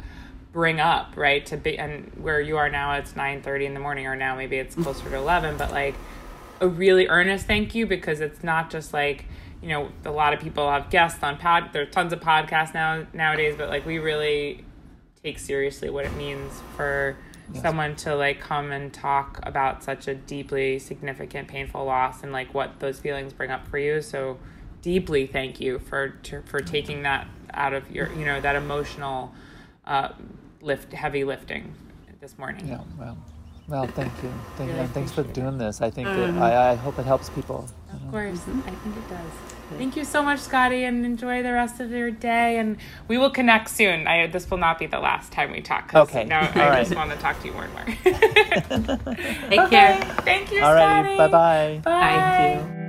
bring 0.50 0.80
up, 0.80 1.16
right? 1.16 1.46
To 1.46 1.56
be 1.56 1.78
and 1.78 2.10
where 2.20 2.40
you 2.40 2.56
are 2.56 2.68
now 2.68 2.94
it's 2.94 3.12
9:30 3.12 3.66
in 3.66 3.74
the 3.74 3.80
morning 3.80 4.08
or 4.08 4.16
now 4.16 4.34
maybe 4.34 4.56
it's 4.56 4.74
closer 4.74 5.08
to 5.08 5.16
11, 5.16 5.56
but 5.56 5.70
like 5.70 5.94
a 6.60 6.66
really 6.66 7.06
earnest 7.06 7.46
thank 7.46 7.76
you 7.76 7.86
because 7.86 8.20
it's 8.20 8.42
not 8.42 8.70
just 8.70 8.92
like 8.92 9.26
you 9.62 9.68
know 9.68 9.90
a 10.04 10.10
lot 10.10 10.32
of 10.32 10.40
people 10.40 10.68
have 10.68 10.90
guests 10.90 11.22
on 11.22 11.36
pod 11.36 11.70
there's 11.72 11.92
tons 11.92 12.12
of 12.12 12.18
podcasts 12.18 12.74
now 12.74 13.06
nowadays 13.12 13.54
but 13.56 13.68
like 13.68 13.86
we 13.86 14.00
really 14.00 14.64
take 15.22 15.38
seriously 15.38 15.88
what 15.88 16.04
it 16.04 16.14
means 16.14 16.60
for 16.76 17.16
someone 17.54 17.94
to 17.94 18.16
like 18.16 18.40
come 18.40 18.72
and 18.72 18.92
talk 18.92 19.38
about 19.44 19.84
such 19.84 20.08
a 20.08 20.14
deeply 20.16 20.80
significant 20.80 21.46
painful 21.46 21.84
loss 21.84 22.24
and 22.24 22.32
like 22.32 22.52
what 22.52 22.80
those 22.80 22.98
feelings 22.98 23.32
bring 23.32 23.52
up 23.52 23.66
for 23.68 23.78
you 23.78 24.02
so 24.02 24.36
deeply 24.82 25.26
thank 25.26 25.60
you 25.60 25.78
for 25.78 26.10
to, 26.10 26.42
for 26.42 26.60
taking 26.60 27.02
that 27.02 27.26
out 27.54 27.72
of 27.74 27.90
your 27.90 28.12
you 28.14 28.24
know 28.24 28.40
that 28.40 28.56
emotional 28.56 29.32
uh, 29.86 30.10
lift 30.60 30.92
heavy 30.92 31.24
lifting 31.24 31.74
this 32.20 32.38
morning 32.38 32.66
Yeah, 32.68 32.80
well, 32.98 33.16
well, 33.68 33.86
thank 33.86 34.12
you, 34.22 34.32
thank 34.56 34.70
you, 34.70 34.76
Really 34.76 34.80
and 34.80 34.90
thanks 34.94 35.12
for 35.12 35.20
appreciate 35.22 35.38
it. 35.38 35.46
doing 35.50 35.58
this. 35.58 35.80
I 35.80 35.90
think 35.90 36.06
that, 36.08 36.30
I, 36.42 36.72
I 36.72 36.74
hope 36.74 36.98
it 36.98 37.06
helps 37.06 37.30
people. 37.30 37.68
Of 37.92 38.10
course, 38.10 38.40
I 38.66 38.70
think 38.70 38.96
it 38.96 39.08
does. 39.08 39.32
Thank 39.76 39.96
you 39.96 40.04
so 40.04 40.22
much, 40.22 40.40
Scotty, 40.40 40.84
and 40.84 41.04
enjoy 41.04 41.42
the 41.42 41.52
rest 41.52 41.80
of 41.80 41.90
your 41.90 42.10
day. 42.10 42.58
And 42.58 42.78
we 43.08 43.18
will 43.18 43.30
connect 43.30 43.68
soon. 43.70 44.06
I, 44.06 44.26
this 44.26 44.50
will 44.50 44.58
not 44.58 44.78
be 44.78 44.86
the 44.86 44.98
last 45.00 45.32
time 45.32 45.52
we 45.52 45.60
talk. 45.60 45.94
Okay, 45.94 46.24
Now 46.24 46.40
I 46.54 46.68
right. 46.70 46.84
just 46.84 46.96
want 46.96 47.10
to 47.10 47.16
talk 47.18 47.40
to 47.40 47.46
you 47.46 47.52
more 47.52 47.64
and 47.64 47.74
more. 47.74 47.84
Take 49.50 49.60
okay. 49.60 49.70
care. 49.70 50.00
Thank 50.24 50.52
you, 50.52 50.60
Alrighty, 50.62 51.14
Scotty. 51.14 51.16
bye 51.16 51.28
bye. 51.28 51.80
Bye. 51.84 51.90
Thank 52.00 52.68
you. 52.72 52.87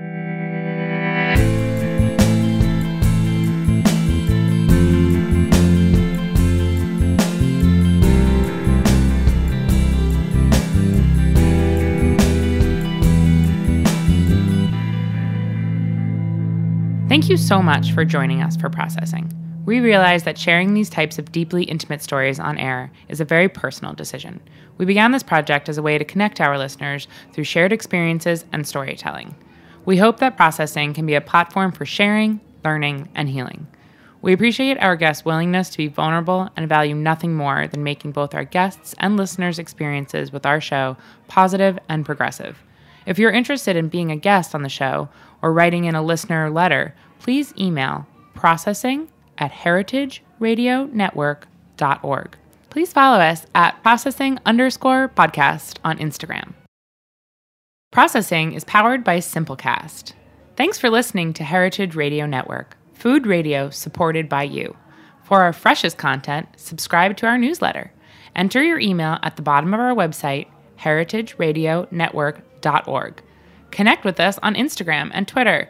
Thank 17.19 17.31
you 17.31 17.35
so 17.35 17.61
much 17.61 17.91
for 17.91 18.05
joining 18.05 18.41
us 18.41 18.55
for 18.55 18.69
processing. 18.69 19.29
We 19.65 19.81
realize 19.81 20.23
that 20.23 20.37
sharing 20.37 20.73
these 20.73 20.89
types 20.89 21.19
of 21.19 21.33
deeply 21.33 21.65
intimate 21.65 22.01
stories 22.01 22.39
on 22.39 22.57
air 22.57 22.93
is 23.09 23.19
a 23.19 23.25
very 23.25 23.49
personal 23.49 23.91
decision. 23.93 24.39
We 24.77 24.85
began 24.85 25.11
this 25.11 25.21
project 25.21 25.67
as 25.67 25.77
a 25.77 25.81
way 25.81 25.97
to 25.97 26.05
connect 26.05 26.39
our 26.39 26.57
listeners 26.57 27.09
through 27.33 27.43
shared 27.43 27.73
experiences 27.73 28.45
and 28.53 28.65
storytelling. 28.65 29.35
We 29.83 29.97
hope 29.97 30.19
that 30.19 30.37
processing 30.37 30.93
can 30.93 31.05
be 31.05 31.13
a 31.15 31.19
platform 31.19 31.73
for 31.73 31.85
sharing, 31.85 32.39
learning, 32.63 33.09
and 33.15 33.27
healing. 33.27 33.67
We 34.21 34.31
appreciate 34.31 34.77
our 34.77 34.95
guests' 34.95 35.25
willingness 35.25 35.71
to 35.71 35.77
be 35.77 35.87
vulnerable 35.89 36.47
and 36.55 36.69
value 36.69 36.95
nothing 36.95 37.35
more 37.35 37.67
than 37.67 37.83
making 37.83 38.13
both 38.13 38.33
our 38.33 38.45
guests' 38.45 38.95
and 38.97 39.17
listeners' 39.17 39.59
experiences 39.59 40.31
with 40.31 40.45
our 40.45 40.61
show 40.61 40.95
positive 41.27 41.79
and 41.89 42.05
progressive. 42.05 42.63
If 43.05 43.19
you're 43.19 43.31
interested 43.31 43.75
in 43.75 43.89
being 43.89 44.09
a 44.09 44.15
guest 44.15 44.55
on 44.55 44.61
the 44.61 44.69
show 44.69 45.09
or 45.41 45.51
writing 45.51 45.85
in 45.85 45.95
a 45.95 46.01
listener 46.01 46.49
letter, 46.49 46.93
please 47.19 47.53
email 47.59 48.07
processing 48.33 49.09
at 49.37 49.51
heritageradionetwork.org. 49.51 52.37
Please 52.69 52.93
follow 52.93 53.19
us 53.19 53.45
at 53.55 53.81
processing 53.81 54.37
underscore 54.45 55.09
podcast 55.09 55.79
on 55.83 55.97
Instagram. 55.97 56.53
Processing 57.91 58.53
is 58.53 58.63
powered 58.63 59.03
by 59.03 59.17
Simplecast. 59.17 60.13
Thanks 60.55 60.77
for 60.77 60.91
listening 60.91 61.33
to 61.33 61.43
Heritage 61.43 61.95
Radio 61.95 62.27
Network, 62.27 62.77
food 62.93 63.25
radio 63.25 63.71
supported 63.71 64.29
by 64.29 64.43
you. 64.43 64.77
For 65.23 65.41
our 65.41 65.53
freshest 65.53 65.97
content, 65.97 66.47
subscribe 66.57 67.17
to 67.17 67.25
our 67.25 67.37
newsletter. 67.37 67.91
Enter 68.35 68.63
your 68.63 68.79
email 68.79 69.17
at 69.23 69.35
the 69.35 69.41
bottom 69.41 69.73
of 69.73 69.79
our 69.79 69.95
website, 69.95 70.45
heritageradionetwork.org. 70.79 73.23
Connect 73.71 74.05
with 74.05 74.19
us 74.19 74.37
on 74.43 74.53
Instagram 74.55 75.09
and 75.13 75.27
Twitter 75.27 75.69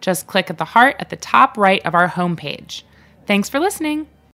Just 0.00 0.26
click 0.26 0.50
at 0.50 0.58
the 0.58 0.64
heart 0.64 0.96
at 0.98 1.10
the 1.10 1.16
top 1.16 1.56
right 1.56 1.84
of 1.84 1.94
our 1.94 2.08
homepage. 2.08 2.82
Thanks 3.26 3.48
for 3.48 3.60
listening. 3.60 4.06